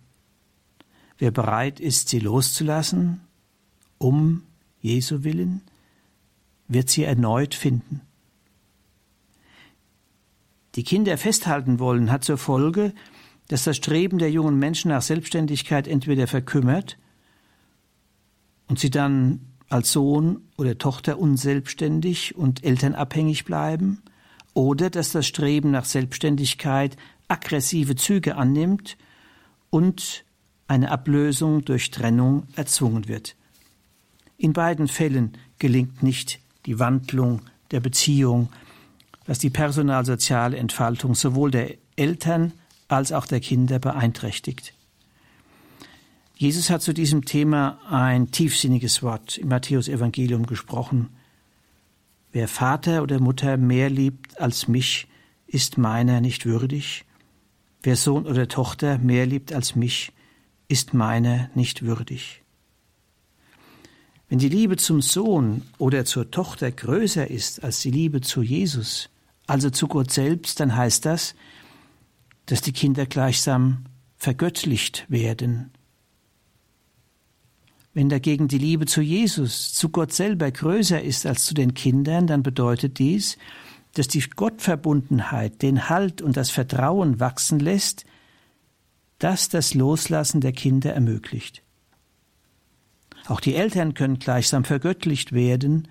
Wer 1.18 1.30
bereit 1.30 1.80
ist, 1.80 2.08
sie 2.08 2.18
loszulassen, 2.18 3.20
um 3.98 4.42
Jesu 4.80 5.22
willen, 5.22 5.60
wird 6.66 6.88
sie 6.88 7.04
erneut 7.04 7.54
finden 7.54 8.00
die 10.74 10.84
Kinder 10.84 11.18
festhalten 11.18 11.78
wollen, 11.78 12.10
hat 12.10 12.24
zur 12.24 12.38
Folge, 12.38 12.94
dass 13.48 13.64
das 13.64 13.76
Streben 13.76 14.18
der 14.18 14.30
jungen 14.30 14.58
Menschen 14.58 14.90
nach 14.90 15.02
Selbstständigkeit 15.02 15.88
entweder 15.88 16.26
verkümmert 16.26 16.98
und 18.68 18.78
sie 18.78 18.90
dann 18.90 19.40
als 19.68 19.92
Sohn 19.92 20.42
oder 20.56 20.78
Tochter 20.78 21.18
unselbstständig 21.18 22.36
und 22.36 22.64
elternabhängig 22.64 23.44
bleiben, 23.44 24.02
oder 24.52 24.90
dass 24.90 25.12
das 25.12 25.26
Streben 25.26 25.70
nach 25.70 25.84
Selbstständigkeit 25.84 26.96
aggressive 27.28 27.94
Züge 27.94 28.36
annimmt 28.36 28.96
und 29.70 30.24
eine 30.66 30.90
Ablösung 30.90 31.64
durch 31.64 31.90
Trennung 31.90 32.46
erzwungen 32.56 33.08
wird. 33.08 33.36
In 34.36 34.52
beiden 34.52 34.88
Fällen 34.88 35.36
gelingt 35.58 36.02
nicht 36.02 36.40
die 36.66 36.78
Wandlung 36.78 37.42
der 37.70 37.80
Beziehung, 37.80 38.48
was 39.30 39.38
die 39.38 39.48
personalsoziale 39.48 40.56
Entfaltung 40.56 41.14
sowohl 41.14 41.52
der 41.52 41.76
Eltern 41.94 42.50
als 42.88 43.12
auch 43.12 43.26
der 43.26 43.38
Kinder 43.38 43.78
beeinträchtigt. 43.78 44.74
Jesus 46.34 46.68
hat 46.68 46.82
zu 46.82 46.92
diesem 46.92 47.24
Thema 47.24 47.78
ein 47.88 48.32
tiefsinniges 48.32 49.04
Wort 49.04 49.38
im 49.38 49.46
Matthäus-Evangelium 49.46 50.46
gesprochen. 50.46 51.10
Wer 52.32 52.48
Vater 52.48 53.04
oder 53.04 53.20
Mutter 53.20 53.56
mehr 53.56 53.88
liebt 53.88 54.40
als 54.40 54.66
mich, 54.66 55.06
ist 55.46 55.78
meiner 55.78 56.20
nicht 56.20 56.44
würdig. 56.44 57.04
Wer 57.84 57.94
Sohn 57.94 58.26
oder 58.26 58.48
Tochter 58.48 58.98
mehr 58.98 59.26
liebt 59.26 59.52
als 59.52 59.76
mich, 59.76 60.10
ist 60.66 60.92
meiner 60.92 61.50
nicht 61.54 61.82
würdig. 61.82 62.42
Wenn 64.28 64.40
die 64.40 64.48
Liebe 64.48 64.76
zum 64.76 65.00
Sohn 65.00 65.62
oder 65.78 66.04
zur 66.04 66.32
Tochter 66.32 66.72
größer 66.72 67.30
ist 67.30 67.62
als 67.62 67.78
die 67.78 67.92
Liebe 67.92 68.22
zu 68.22 68.42
Jesus, 68.42 69.08
also 69.50 69.68
zu 69.68 69.88
Gott 69.88 70.12
selbst, 70.12 70.60
dann 70.60 70.76
heißt 70.76 71.04
das, 71.04 71.34
dass 72.46 72.60
die 72.60 72.72
Kinder 72.72 73.04
gleichsam 73.04 73.84
vergöttlicht 74.16 75.06
werden. 75.08 75.72
Wenn 77.92 78.08
dagegen 78.08 78.46
die 78.46 78.58
Liebe 78.58 78.86
zu 78.86 79.00
Jesus, 79.00 79.72
zu 79.72 79.88
Gott 79.88 80.12
selber 80.12 80.48
größer 80.52 81.02
ist 81.02 81.26
als 81.26 81.46
zu 81.46 81.54
den 81.54 81.74
Kindern, 81.74 82.28
dann 82.28 82.44
bedeutet 82.44 83.00
dies, 83.00 83.38
dass 83.94 84.06
die 84.06 84.20
Gottverbundenheit 84.20 85.62
den 85.62 85.88
Halt 85.88 86.22
und 86.22 86.36
das 86.36 86.50
Vertrauen 86.50 87.18
wachsen 87.18 87.58
lässt, 87.58 88.04
das 89.18 89.48
das 89.48 89.74
Loslassen 89.74 90.40
der 90.40 90.52
Kinder 90.52 90.94
ermöglicht. 90.94 91.64
Auch 93.26 93.40
die 93.40 93.56
Eltern 93.56 93.94
können 93.94 94.20
gleichsam 94.20 94.62
vergöttlicht 94.62 95.32
werden, 95.32 95.88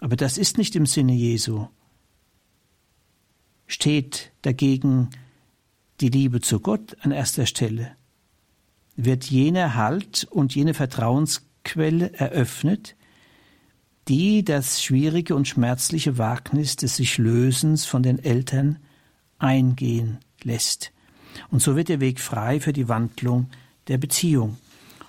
aber 0.00 0.16
das 0.16 0.38
ist 0.38 0.58
nicht 0.58 0.74
im 0.74 0.86
Sinne 0.86 1.12
Jesu 1.12 1.68
steht 3.66 4.32
dagegen 4.42 5.10
die 6.00 6.08
Liebe 6.08 6.40
zu 6.40 6.60
Gott 6.60 6.96
an 7.00 7.12
erster 7.12 7.46
Stelle, 7.46 7.92
wird 8.96 9.24
jener 9.24 9.74
Halt 9.74 10.26
und 10.30 10.54
jene 10.54 10.74
Vertrauensquelle 10.74 12.12
eröffnet, 12.14 12.96
die 14.08 14.44
das 14.44 14.82
schwierige 14.82 15.34
und 15.34 15.48
schmerzliche 15.48 16.18
Wagnis 16.18 16.76
des 16.76 16.96
sich 16.96 17.18
Lösens 17.18 17.86
von 17.86 18.02
den 18.02 18.18
Eltern 18.18 18.78
eingehen 19.38 20.18
lässt. 20.42 20.92
Und 21.50 21.62
so 21.62 21.74
wird 21.74 21.88
der 21.88 22.00
Weg 22.00 22.20
frei 22.20 22.60
für 22.60 22.72
die 22.72 22.88
Wandlung 22.88 23.48
der 23.88 23.98
Beziehung. 23.98 24.58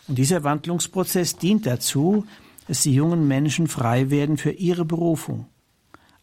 Und 0.08 0.18
dieser 0.18 0.44
Wandlungsprozess 0.44 1.36
dient 1.36 1.66
dazu, 1.66 2.26
dass 2.68 2.84
die 2.84 2.94
jungen 2.94 3.28
Menschen 3.28 3.68
frei 3.68 4.10
werden 4.10 4.38
für 4.38 4.52
ihre 4.52 4.86
Berufung 4.86 5.48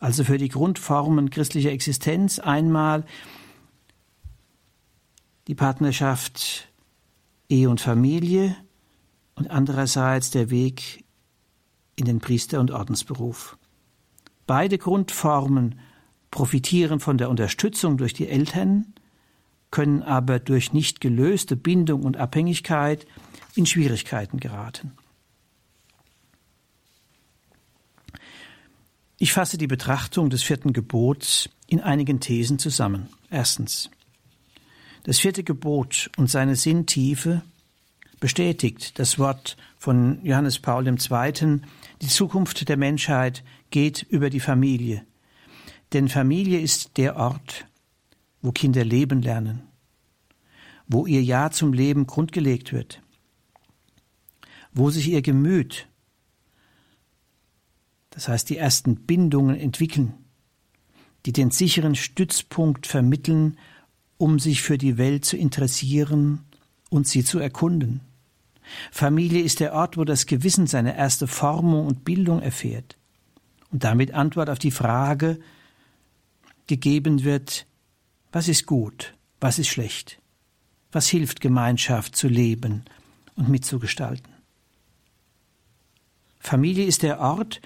also 0.03 0.25
für 0.25 0.37
die 0.37 0.49
Grundformen 0.49 1.31
christlicher 1.31 1.71
Existenz 1.71 2.41
einmal 2.41 3.05
die 5.47 5.55
Partnerschaft 5.55 6.69
Ehe 7.49 7.71
und 7.71 7.81
Familie 7.81 8.57
und 9.37 9.49
andererseits 9.49 10.33
der 10.33 10.51
Weg 10.51 11.05
in 11.95 12.07
den 12.07 12.19
Priester- 12.19 12.59
und 12.59 12.73
Ordensberuf. 12.73 13.57
Beide 14.49 14.77
Grundformen 14.77 15.79
profitieren 16.33 16.99
von 16.99 17.17
der 17.17 17.31
Unterstützung 17.31 17.97
durch 17.97 18.13
die 18.13 18.27
Eltern, 18.27 18.95
können 19.71 20.03
aber 20.03 20.41
durch 20.41 20.73
nicht 20.73 21.01
gelöste 21.01 21.55
Bindung 21.55 22.03
und 22.03 22.17
Abhängigkeit 22.17 23.07
in 23.55 23.67
Schwierigkeiten 23.67 24.41
geraten. 24.41 24.97
Ich 29.23 29.33
fasse 29.33 29.57
die 29.57 29.69
Betrachtung 29.69 30.31
des 30.31 30.43
vierten 30.43 30.73
Gebots 30.73 31.49
in 31.69 31.79
einigen 31.79 32.19
Thesen 32.19 32.59
zusammen. 32.59 33.09
Erstens. 33.31 33.89
Das 35.05 35.21
vierte 35.21 35.45
Gebot 35.45 36.11
und 36.17 36.29
seine 36.29 36.57
Sinntiefe 36.57 37.43
bestätigt 38.19 38.99
das 38.99 39.21
Wort 39.21 39.57
von 39.79 40.19
Johannes 40.25 40.59
Paul 40.59 40.89
II. 40.89 41.61
Die 42.01 42.09
Zukunft 42.09 42.69
der 42.69 42.77
Menschheit 42.77 43.45
geht 43.71 44.03
über 44.03 44.29
die 44.29 44.41
Familie. 44.41 45.07
Denn 45.93 46.09
Familie 46.09 46.59
ist 46.59 46.97
der 46.97 47.15
Ort, 47.15 47.67
wo 48.41 48.51
Kinder 48.51 48.85
leben 48.85 49.23
lernen, 49.23 49.63
wo 50.89 51.07
ihr 51.07 51.23
Ja 51.23 51.53
zum 51.53 51.73
Leben 51.73 52.09
grundgelegt 52.09 52.73
wird, 52.73 53.01
wo 54.73 54.91
sich 54.91 55.07
ihr 55.11 55.23
Gemüt 55.23 55.87
das 58.13 58.29
heißt 58.29 58.49
die 58.49 58.59
ersten 58.59 58.95
Bindungen 58.97 59.59
entwickeln, 59.59 60.15
die 61.27 61.33
den 61.33 61.51
sicheren 61.51 61.95
Stützpunkt 61.95 62.87
vermitteln, 62.87 63.59
um 64.19 64.39
sich 64.39 64.63
für 64.63 64.79
die 64.79 64.99
Welt 64.99 65.25
zu 65.25 65.37
interessieren 65.37 66.41
und 66.91 67.09
sie 67.09 67.25
zu 67.25 67.39
erkunden. 67.39 68.01
Familie 68.91 69.43
ist 69.43 69.61
der 69.61 69.73
Ort, 69.73 69.97
wo 69.97 70.05
das 70.05 70.27
Gewissen 70.27 70.67
seine 70.67 70.97
erste 70.97 71.27
Formung 71.27 71.87
und 71.87 72.05
Bildung 72.05 72.41
erfährt 72.41 72.97
und 73.71 73.83
damit 73.83 74.13
Antwort 74.13 74.51
auf 74.51 74.59
die 74.59 74.71
Frage 74.71 75.41
gegeben 76.67 77.25
wird, 77.25 77.67
was 78.31 78.49
ist 78.49 78.67
gut, 78.67 79.15
was 79.41 79.59
ist 79.59 79.69
schlecht, 79.69 80.21
was 80.93 81.09
hilft 81.09 81.41
Gemeinschaft 81.41 82.15
zu 82.15 82.29
leben 82.29 82.85
und 83.37 83.49
mitzugestalten. 83.49 84.33
Familie 86.39 86.85
ist 86.85 87.03
der 87.03 87.21
Ort, 87.21 87.61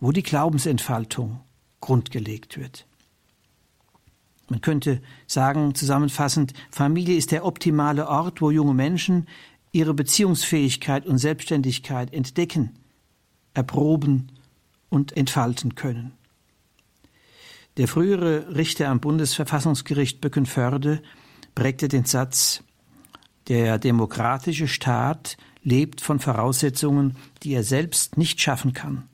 wo 0.00 0.12
die 0.12 0.22
Glaubensentfaltung 0.22 1.40
grundgelegt 1.80 2.56
wird. 2.58 2.86
Man 4.48 4.60
könnte 4.60 5.00
sagen, 5.26 5.74
zusammenfassend, 5.74 6.52
Familie 6.70 7.16
ist 7.16 7.30
der 7.30 7.44
optimale 7.44 8.08
Ort, 8.08 8.40
wo 8.40 8.50
junge 8.50 8.74
Menschen 8.74 9.26
ihre 9.72 9.94
Beziehungsfähigkeit 9.94 11.06
und 11.06 11.18
Selbstständigkeit 11.18 12.12
entdecken, 12.12 12.70
erproben 13.54 14.32
und 14.90 15.16
entfalten 15.16 15.74
können. 15.74 16.12
Der 17.76 17.88
frühere 17.88 18.54
Richter 18.54 18.88
am 18.88 19.00
Bundesverfassungsgericht 19.00 20.20
Bückenförde 20.20 21.02
prägte 21.54 21.88
den 21.88 22.04
Satz, 22.04 22.62
der 23.48 23.78
demokratische 23.78 24.68
Staat 24.68 25.36
lebt 25.62 26.00
von 26.00 26.20
Voraussetzungen, 26.20 27.16
die 27.42 27.52
er 27.52 27.64
selbst 27.64 28.16
nicht 28.16 28.40
schaffen 28.40 28.72
kann. 28.72 29.08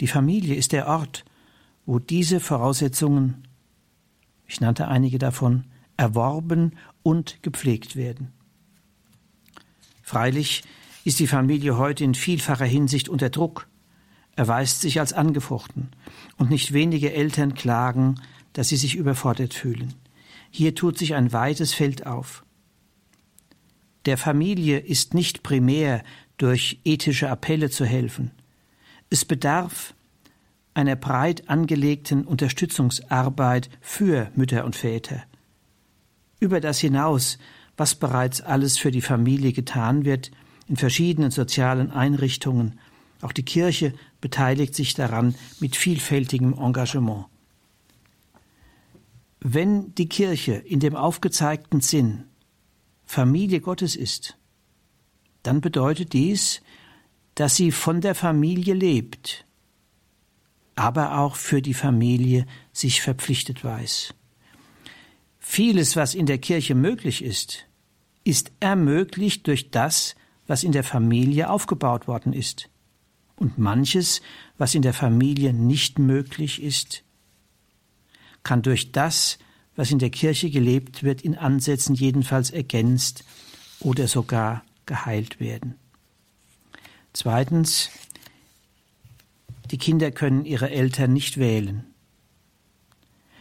Die 0.00 0.06
Familie 0.06 0.54
ist 0.54 0.72
der 0.72 0.86
Ort, 0.86 1.24
wo 1.86 1.98
diese 1.98 2.40
Voraussetzungen, 2.40 3.48
ich 4.46 4.60
nannte 4.60 4.88
einige 4.88 5.18
davon, 5.18 5.64
erworben 5.96 6.72
und 7.02 7.42
gepflegt 7.42 7.96
werden. 7.96 8.32
Freilich 10.02 10.62
ist 11.04 11.18
die 11.18 11.26
Familie 11.26 11.76
heute 11.76 12.04
in 12.04 12.14
vielfacher 12.14 12.64
Hinsicht 12.64 13.08
unter 13.08 13.30
Druck, 13.30 13.68
erweist 14.36 14.80
sich 14.80 15.00
als 15.00 15.12
angefochten, 15.12 15.88
und 16.36 16.50
nicht 16.50 16.72
wenige 16.72 17.12
Eltern 17.12 17.54
klagen, 17.54 18.20
dass 18.52 18.68
sie 18.68 18.76
sich 18.76 18.94
überfordert 18.94 19.52
fühlen. 19.52 19.94
Hier 20.50 20.74
tut 20.74 20.96
sich 20.96 21.14
ein 21.14 21.32
weites 21.32 21.74
Feld 21.74 22.06
auf. 22.06 22.44
Der 24.06 24.16
Familie 24.16 24.78
ist 24.78 25.12
nicht 25.12 25.42
primär 25.42 26.02
durch 26.36 26.80
ethische 26.84 27.28
Appelle 27.28 27.68
zu 27.68 27.84
helfen, 27.84 28.30
es 29.10 29.24
bedarf 29.24 29.94
einer 30.74 30.96
breit 30.96 31.48
angelegten 31.48 32.24
Unterstützungsarbeit 32.24 33.68
für 33.80 34.30
Mütter 34.34 34.64
und 34.64 34.76
Väter. 34.76 35.22
Über 36.40 36.60
das 36.60 36.78
hinaus, 36.78 37.38
was 37.76 37.94
bereits 37.94 38.40
alles 38.40 38.78
für 38.78 38.90
die 38.90 39.00
Familie 39.00 39.52
getan 39.52 40.04
wird, 40.04 40.30
in 40.68 40.76
verschiedenen 40.76 41.30
sozialen 41.30 41.90
Einrichtungen, 41.90 42.78
auch 43.20 43.32
die 43.32 43.44
Kirche 43.44 43.94
beteiligt 44.20 44.74
sich 44.74 44.94
daran 44.94 45.34
mit 45.58 45.74
vielfältigem 45.74 46.54
Engagement. 46.54 47.26
Wenn 49.40 49.94
die 49.94 50.08
Kirche 50.08 50.52
in 50.52 50.80
dem 50.80 50.94
aufgezeigten 50.94 51.80
Sinn 51.80 52.24
Familie 53.04 53.60
Gottes 53.60 53.96
ist, 53.96 54.36
dann 55.42 55.60
bedeutet 55.60 56.12
dies, 56.12 56.60
dass 57.38 57.54
sie 57.54 57.70
von 57.70 58.00
der 58.00 58.16
Familie 58.16 58.74
lebt, 58.74 59.46
aber 60.74 61.18
auch 61.20 61.36
für 61.36 61.62
die 61.62 61.72
Familie 61.72 62.46
sich 62.72 63.00
verpflichtet 63.00 63.62
weiß. 63.62 64.12
Vieles, 65.38 65.94
was 65.94 66.16
in 66.16 66.26
der 66.26 66.38
Kirche 66.38 66.74
möglich 66.74 67.22
ist, 67.22 67.66
ist 68.24 68.50
ermöglicht 68.58 69.46
durch 69.46 69.70
das, 69.70 70.16
was 70.48 70.64
in 70.64 70.72
der 70.72 70.82
Familie 70.82 71.48
aufgebaut 71.48 72.08
worden 72.08 72.32
ist. 72.32 72.70
Und 73.36 73.56
manches, 73.56 74.20
was 74.56 74.74
in 74.74 74.82
der 74.82 74.92
Familie 74.92 75.52
nicht 75.52 76.00
möglich 76.00 76.60
ist, 76.60 77.04
kann 78.42 78.62
durch 78.62 78.90
das, 78.90 79.38
was 79.76 79.92
in 79.92 80.00
der 80.00 80.10
Kirche 80.10 80.50
gelebt 80.50 81.04
wird, 81.04 81.22
in 81.22 81.36
Ansätzen 81.36 81.94
jedenfalls 81.94 82.50
ergänzt 82.50 83.22
oder 83.78 84.08
sogar 84.08 84.64
geheilt 84.86 85.38
werden. 85.38 85.76
Zweitens, 87.20 87.90
die 89.72 89.76
Kinder 89.76 90.12
können 90.12 90.44
ihre 90.44 90.70
Eltern 90.70 91.12
nicht 91.12 91.36
wählen. 91.36 91.84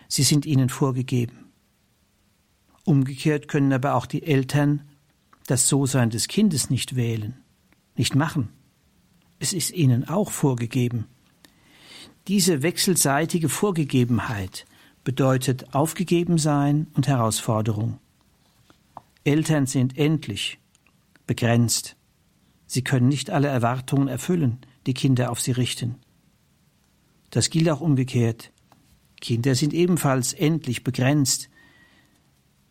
Sie 0.07 0.23
sind 0.23 0.47
ihnen 0.47 0.69
vorgegeben. 0.69 1.51
Umgekehrt 2.85 3.47
können 3.47 3.71
aber 3.71 3.93
auch 3.93 4.07
die 4.07 4.23
Eltern 4.23 4.81
das 5.45 5.67
So-Sein 5.67 6.09
des 6.09 6.27
Kindes 6.27 6.71
nicht 6.71 6.95
wählen, 6.95 7.37
nicht 7.95 8.15
machen. 8.15 8.49
Es 9.37 9.53
ist 9.53 9.69
ihnen 9.69 10.09
auch 10.09 10.31
vorgegeben. 10.31 11.05
Diese 12.27 12.63
wechselseitige 12.63 13.47
Vorgegebenheit 13.47 14.65
bedeutet 15.03 15.75
Aufgegebensein 15.75 16.87
und 16.95 17.07
Herausforderung. 17.07 17.99
Eltern 19.23 19.67
sind 19.67 19.99
endlich, 19.99 20.57
begrenzt, 21.27 21.96
Sie 22.67 22.83
können 22.83 23.07
nicht 23.07 23.31
alle 23.31 23.47
Erwartungen 23.47 24.09
erfüllen, 24.09 24.59
die 24.85 24.93
Kinder 24.93 25.31
auf 25.31 25.39
sie 25.39 25.51
richten. 25.51 25.95
Das 27.31 27.49
gilt 27.49 27.69
auch 27.69 27.81
umgekehrt. 27.81 28.51
Kinder 29.21 29.55
sind 29.55 29.73
ebenfalls 29.73 30.33
endlich 30.33 30.83
begrenzt. 30.83 31.49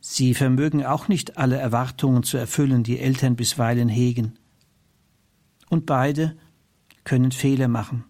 Sie 0.01 0.35
vermögen 0.35 0.85
auch 0.85 1.09
nicht 1.09 1.39
alle 1.39 1.57
Erwartungen 1.57 2.23
zu 2.23 2.37
erfüllen, 2.37 2.85
die 2.85 3.01
Eltern 3.01 3.37
bisweilen 3.37 3.89
hegen. 3.89 4.39
Und 5.69 5.87
beide 5.87 6.37
können 7.05 7.33
Fehler 7.33 7.69
machen, 7.69 8.05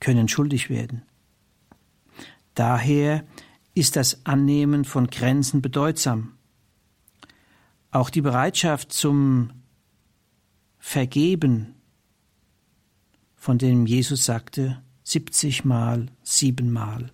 können 0.00 0.28
schuldig 0.28 0.70
werden. 0.70 1.02
Daher 2.54 3.24
ist 3.74 3.96
das 3.96 4.24
Annehmen 4.24 4.84
von 4.84 5.08
Grenzen 5.08 5.60
bedeutsam. 5.60 6.32
Auch 7.90 8.10
die 8.10 8.22
Bereitschaft 8.22 8.92
zum 8.92 9.50
Vergeben, 10.86 11.74
von 13.34 13.58
dem 13.58 13.86
Jesus 13.86 14.26
sagte, 14.26 14.80
70 15.02 15.64
Mal, 15.64 16.06
siebenmal. 16.22 17.10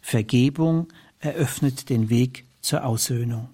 Vergebung 0.00 0.86
eröffnet 1.18 1.88
den 1.88 2.08
Weg 2.08 2.44
zur 2.60 2.84
Aussöhnung. 2.84 3.48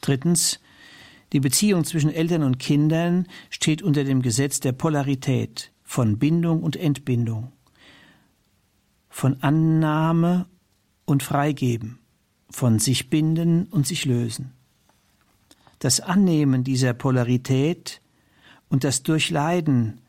Drittens, 0.00 0.60
die 1.32 1.40
Beziehung 1.40 1.84
zwischen 1.84 2.10
Eltern 2.10 2.42
und 2.42 2.58
Kindern 2.58 3.28
steht 3.50 3.82
unter 3.82 4.02
dem 4.02 4.22
Gesetz 4.22 4.58
der 4.58 4.72
Polarität 4.72 5.70
von 5.84 6.18
Bindung 6.18 6.62
und 6.62 6.74
Entbindung, 6.74 7.52
von 9.08 9.40
Annahme 9.42 10.46
und 11.04 11.22
Freigeben, 11.22 12.00
von 12.50 12.80
sich 12.80 13.08
binden 13.08 13.66
und 13.66 13.86
sich 13.86 14.04
lösen. 14.06 14.52
Das 15.82 15.98
Annehmen 15.98 16.62
dieser 16.62 16.94
Polarität 16.94 18.00
und 18.68 18.84
das 18.84 19.02
Durchleiden 19.02 20.00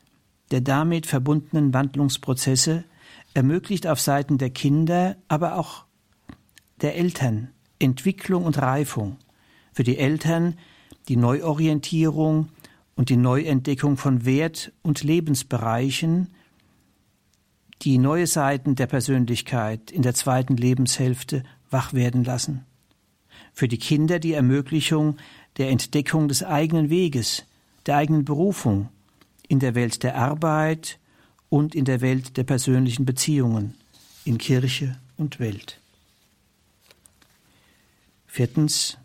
der 0.52 0.60
damit 0.60 1.04
verbundenen 1.04 1.74
Wandlungsprozesse 1.74 2.84
ermöglicht 3.34 3.88
auf 3.88 3.98
Seiten 3.98 4.38
der 4.38 4.50
Kinder, 4.50 5.16
aber 5.26 5.58
auch 5.58 5.84
der 6.80 6.94
Eltern 6.94 7.50
Entwicklung 7.80 8.44
und 8.44 8.62
Reifung. 8.62 9.16
Für 9.72 9.82
die 9.82 9.98
Eltern 9.98 10.56
die 11.08 11.16
Neuorientierung 11.16 12.50
und 12.94 13.08
die 13.08 13.16
Neuentdeckung 13.16 13.96
von 13.96 14.24
Wert- 14.24 14.72
und 14.82 15.02
Lebensbereichen, 15.02 16.28
die 17.82 17.98
neue 17.98 18.28
Seiten 18.28 18.76
der 18.76 18.86
Persönlichkeit 18.86 19.90
in 19.90 20.02
der 20.02 20.14
zweiten 20.14 20.56
Lebenshälfte 20.56 21.42
wach 21.68 21.94
werden 21.94 22.22
lassen. 22.22 22.64
Für 23.52 23.66
die 23.66 23.78
Kinder 23.78 24.20
die 24.20 24.34
Ermöglichung 24.34 25.16
der 25.56 25.70
Entdeckung 25.70 26.28
des 26.28 26.42
eigenen 26.42 26.90
Weges, 26.90 27.44
der 27.86 27.96
eigenen 27.96 28.24
Berufung 28.24 28.88
in 29.48 29.60
der 29.60 29.74
Welt 29.74 30.02
der 30.02 30.16
Arbeit 30.16 30.98
und 31.48 31.74
in 31.74 31.84
der 31.84 32.00
Welt 32.00 32.36
der 32.36 32.44
persönlichen 32.44 33.04
Beziehungen, 33.04 33.74
in 34.24 34.38
Kirche 34.38 34.98
und 35.16 35.38
Welt. 35.38 35.80
Viertens. 38.26 38.98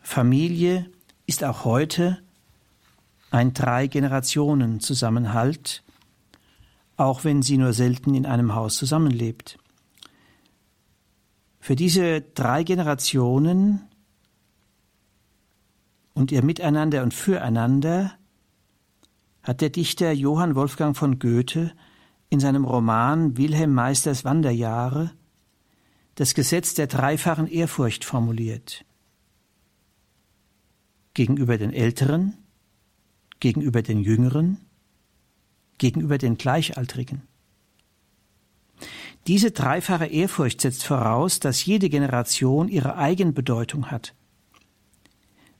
Familie 0.00 0.90
ist 1.26 1.44
auch 1.44 1.64
heute 1.64 2.18
ein 3.30 3.54
Drei-Generationen-Zusammenhalt, 3.54 5.82
auch 6.96 7.24
wenn 7.24 7.42
sie 7.42 7.56
nur 7.56 7.72
selten 7.72 8.14
in 8.14 8.26
einem 8.26 8.54
Haus 8.54 8.76
zusammenlebt. 8.76 9.58
Für 11.60 11.76
diese 11.76 12.20
drei 12.20 12.64
Generationen 12.64 13.88
und 16.14 16.32
ihr 16.32 16.42
Miteinander 16.42 17.02
und 17.02 17.12
Füreinander 17.12 18.12
hat 19.42 19.60
der 19.60 19.70
Dichter 19.70 20.12
Johann 20.12 20.54
Wolfgang 20.54 20.96
von 20.96 21.18
Goethe 21.18 21.72
in 22.30 22.40
seinem 22.40 22.64
Roman 22.64 23.36
Wilhelm 23.36 23.74
Meisters 23.74 24.24
Wanderjahre 24.24 25.10
das 26.14 26.34
Gesetz 26.34 26.74
der 26.74 26.86
dreifachen 26.86 27.48
Ehrfurcht 27.48 28.04
formuliert. 28.04 28.84
Gegenüber 31.12 31.58
den 31.58 31.72
Älteren, 31.72 32.38
gegenüber 33.40 33.82
den 33.82 34.00
Jüngeren, 34.00 34.58
gegenüber 35.78 36.18
den 36.18 36.36
Gleichaltrigen. 36.36 37.22
Diese 39.26 39.50
dreifache 39.50 40.06
Ehrfurcht 40.06 40.60
setzt 40.60 40.84
voraus, 40.84 41.40
dass 41.40 41.64
jede 41.64 41.88
Generation 41.88 42.68
ihre 42.68 42.96
Eigenbedeutung 42.96 43.90
hat. 43.90 44.14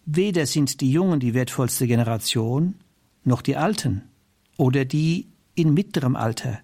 Weder 0.06 0.46
sind 0.46 0.80
die 0.80 0.90
Jungen 0.90 1.20
die 1.20 1.34
wertvollste 1.34 1.86
Generation, 1.86 2.74
noch 3.24 3.40
die 3.42 3.56
Alten 3.56 4.02
oder 4.58 4.84
die 4.84 5.28
in 5.54 5.72
mittlerem 5.72 6.16
Alter. 6.16 6.60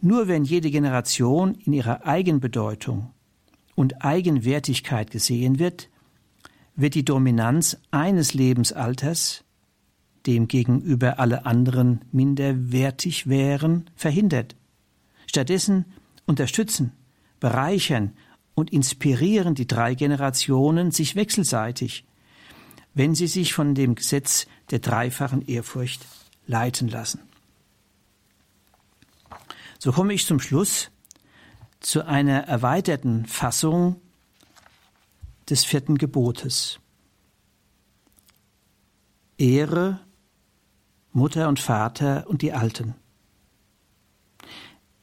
Nur 0.00 0.28
wenn 0.28 0.44
jede 0.44 0.70
Generation 0.70 1.54
in 1.54 1.74
ihrer 1.74 2.06
Eigenbedeutung 2.06 3.10
und 3.74 4.02
Eigenwertigkeit 4.04 5.10
gesehen 5.10 5.58
wird, 5.58 5.88
wird 6.74 6.94
die 6.94 7.04
Dominanz 7.04 7.76
eines 7.90 8.32
Lebensalters, 8.32 9.44
dem 10.26 10.48
gegenüber 10.48 11.18
alle 11.18 11.44
anderen 11.44 12.00
minderwertig 12.12 13.26
wären, 13.28 13.90
verhindert. 13.94 14.56
Stattdessen 15.26 15.84
unterstützen, 16.26 16.92
bereichern 17.40 18.12
und 18.60 18.72
inspirieren 18.72 19.54
die 19.54 19.66
drei 19.66 19.94
Generationen 19.94 20.90
sich 20.90 21.16
wechselseitig, 21.16 22.04
wenn 22.94 23.14
sie 23.14 23.26
sich 23.26 23.54
von 23.54 23.74
dem 23.74 23.94
Gesetz 23.94 24.46
der 24.70 24.78
dreifachen 24.78 25.46
Ehrfurcht 25.46 26.06
leiten 26.46 26.88
lassen. 26.88 27.20
So 29.78 29.92
komme 29.92 30.12
ich 30.12 30.26
zum 30.26 30.40
Schluss 30.40 30.90
zu 31.80 32.06
einer 32.06 32.40
erweiterten 32.44 33.24
Fassung 33.24 34.00
des 35.48 35.64
vierten 35.64 35.96
Gebotes. 35.96 36.78
Ehre 39.38 40.00
Mutter 41.12 41.48
und 41.48 41.58
Vater 41.58 42.26
und 42.28 42.42
die 42.42 42.52
Alten. 42.52 42.94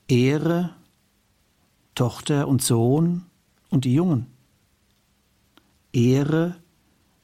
Ehre 0.08 0.76
Tochter 1.96 2.48
und 2.48 2.62
Sohn 2.62 3.27
und 3.70 3.86
die 3.86 3.94
Jungen. 3.94 4.28
Ehre 5.94 6.56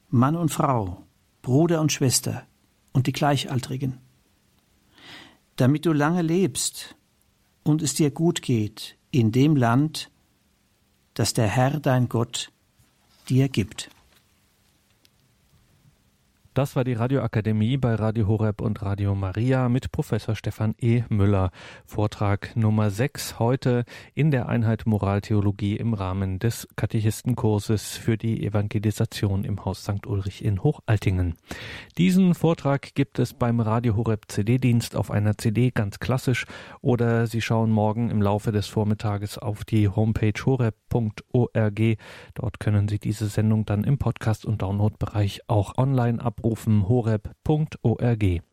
Mann 0.08 0.36
und 0.36 0.50
Frau, 0.50 1.02
Bruder 1.42 1.80
und 1.80 1.92
Schwester 1.92 2.46
und 2.92 3.06
die 3.06 3.12
Gleichaltrigen. 3.12 3.98
Damit 5.56 5.86
du 5.86 5.92
lange 5.92 6.22
lebst 6.22 6.96
und 7.62 7.82
es 7.82 7.94
dir 7.94 8.10
gut 8.10 8.42
geht 8.42 8.96
in 9.10 9.32
dem 9.32 9.56
Land, 9.56 10.10
das 11.14 11.34
der 11.34 11.46
Herr 11.46 11.80
dein 11.80 12.08
Gott 12.08 12.50
dir 13.28 13.48
gibt. 13.48 13.90
Das 16.54 16.76
war 16.76 16.84
die 16.84 16.92
Radioakademie 16.92 17.78
bei 17.78 17.96
Radio 17.96 18.28
Horeb 18.28 18.60
und 18.60 18.80
Radio 18.80 19.16
Maria 19.16 19.68
mit 19.68 19.90
Professor 19.90 20.36
Stefan 20.36 20.76
E. 20.78 21.02
Müller. 21.08 21.50
Vortrag 21.84 22.54
Nummer 22.54 22.90
6 22.90 23.40
heute 23.40 23.84
in 24.14 24.30
der 24.30 24.48
Einheit 24.48 24.86
Moraltheologie 24.86 25.74
im 25.74 25.94
Rahmen 25.94 26.38
des 26.38 26.68
Katechistenkurses 26.76 27.96
für 27.96 28.16
die 28.16 28.46
Evangelisation 28.46 29.42
im 29.42 29.64
Haus 29.64 29.82
St. 29.82 30.06
Ulrich 30.06 30.44
in 30.44 30.62
Hochaltingen. 30.62 31.34
Diesen 31.98 32.36
Vortrag 32.36 32.94
gibt 32.94 33.18
es 33.18 33.34
beim 33.34 33.58
Radio 33.58 33.96
Horeb 33.96 34.26
CD-Dienst 34.28 34.94
auf 34.94 35.10
einer 35.10 35.36
CD 35.36 35.72
ganz 35.72 35.98
klassisch 35.98 36.46
oder 36.80 37.26
Sie 37.26 37.40
schauen 37.40 37.72
morgen 37.72 38.10
im 38.10 38.22
Laufe 38.22 38.52
des 38.52 38.68
Vormittages 38.68 39.38
auf 39.38 39.64
die 39.64 39.88
Homepage 39.88 40.40
horeb.org. 40.46 41.80
Dort 42.34 42.60
können 42.60 42.86
Sie 42.86 43.00
diese 43.00 43.26
Sendung 43.26 43.66
dann 43.66 43.82
im 43.82 43.98
Podcast- 43.98 44.46
und 44.46 44.62
Downloadbereich 44.62 45.40
auch 45.48 45.76
online 45.78 46.24
abrufen 46.24 46.43
abrufen 46.44 46.82
horeb.org. 46.88 48.44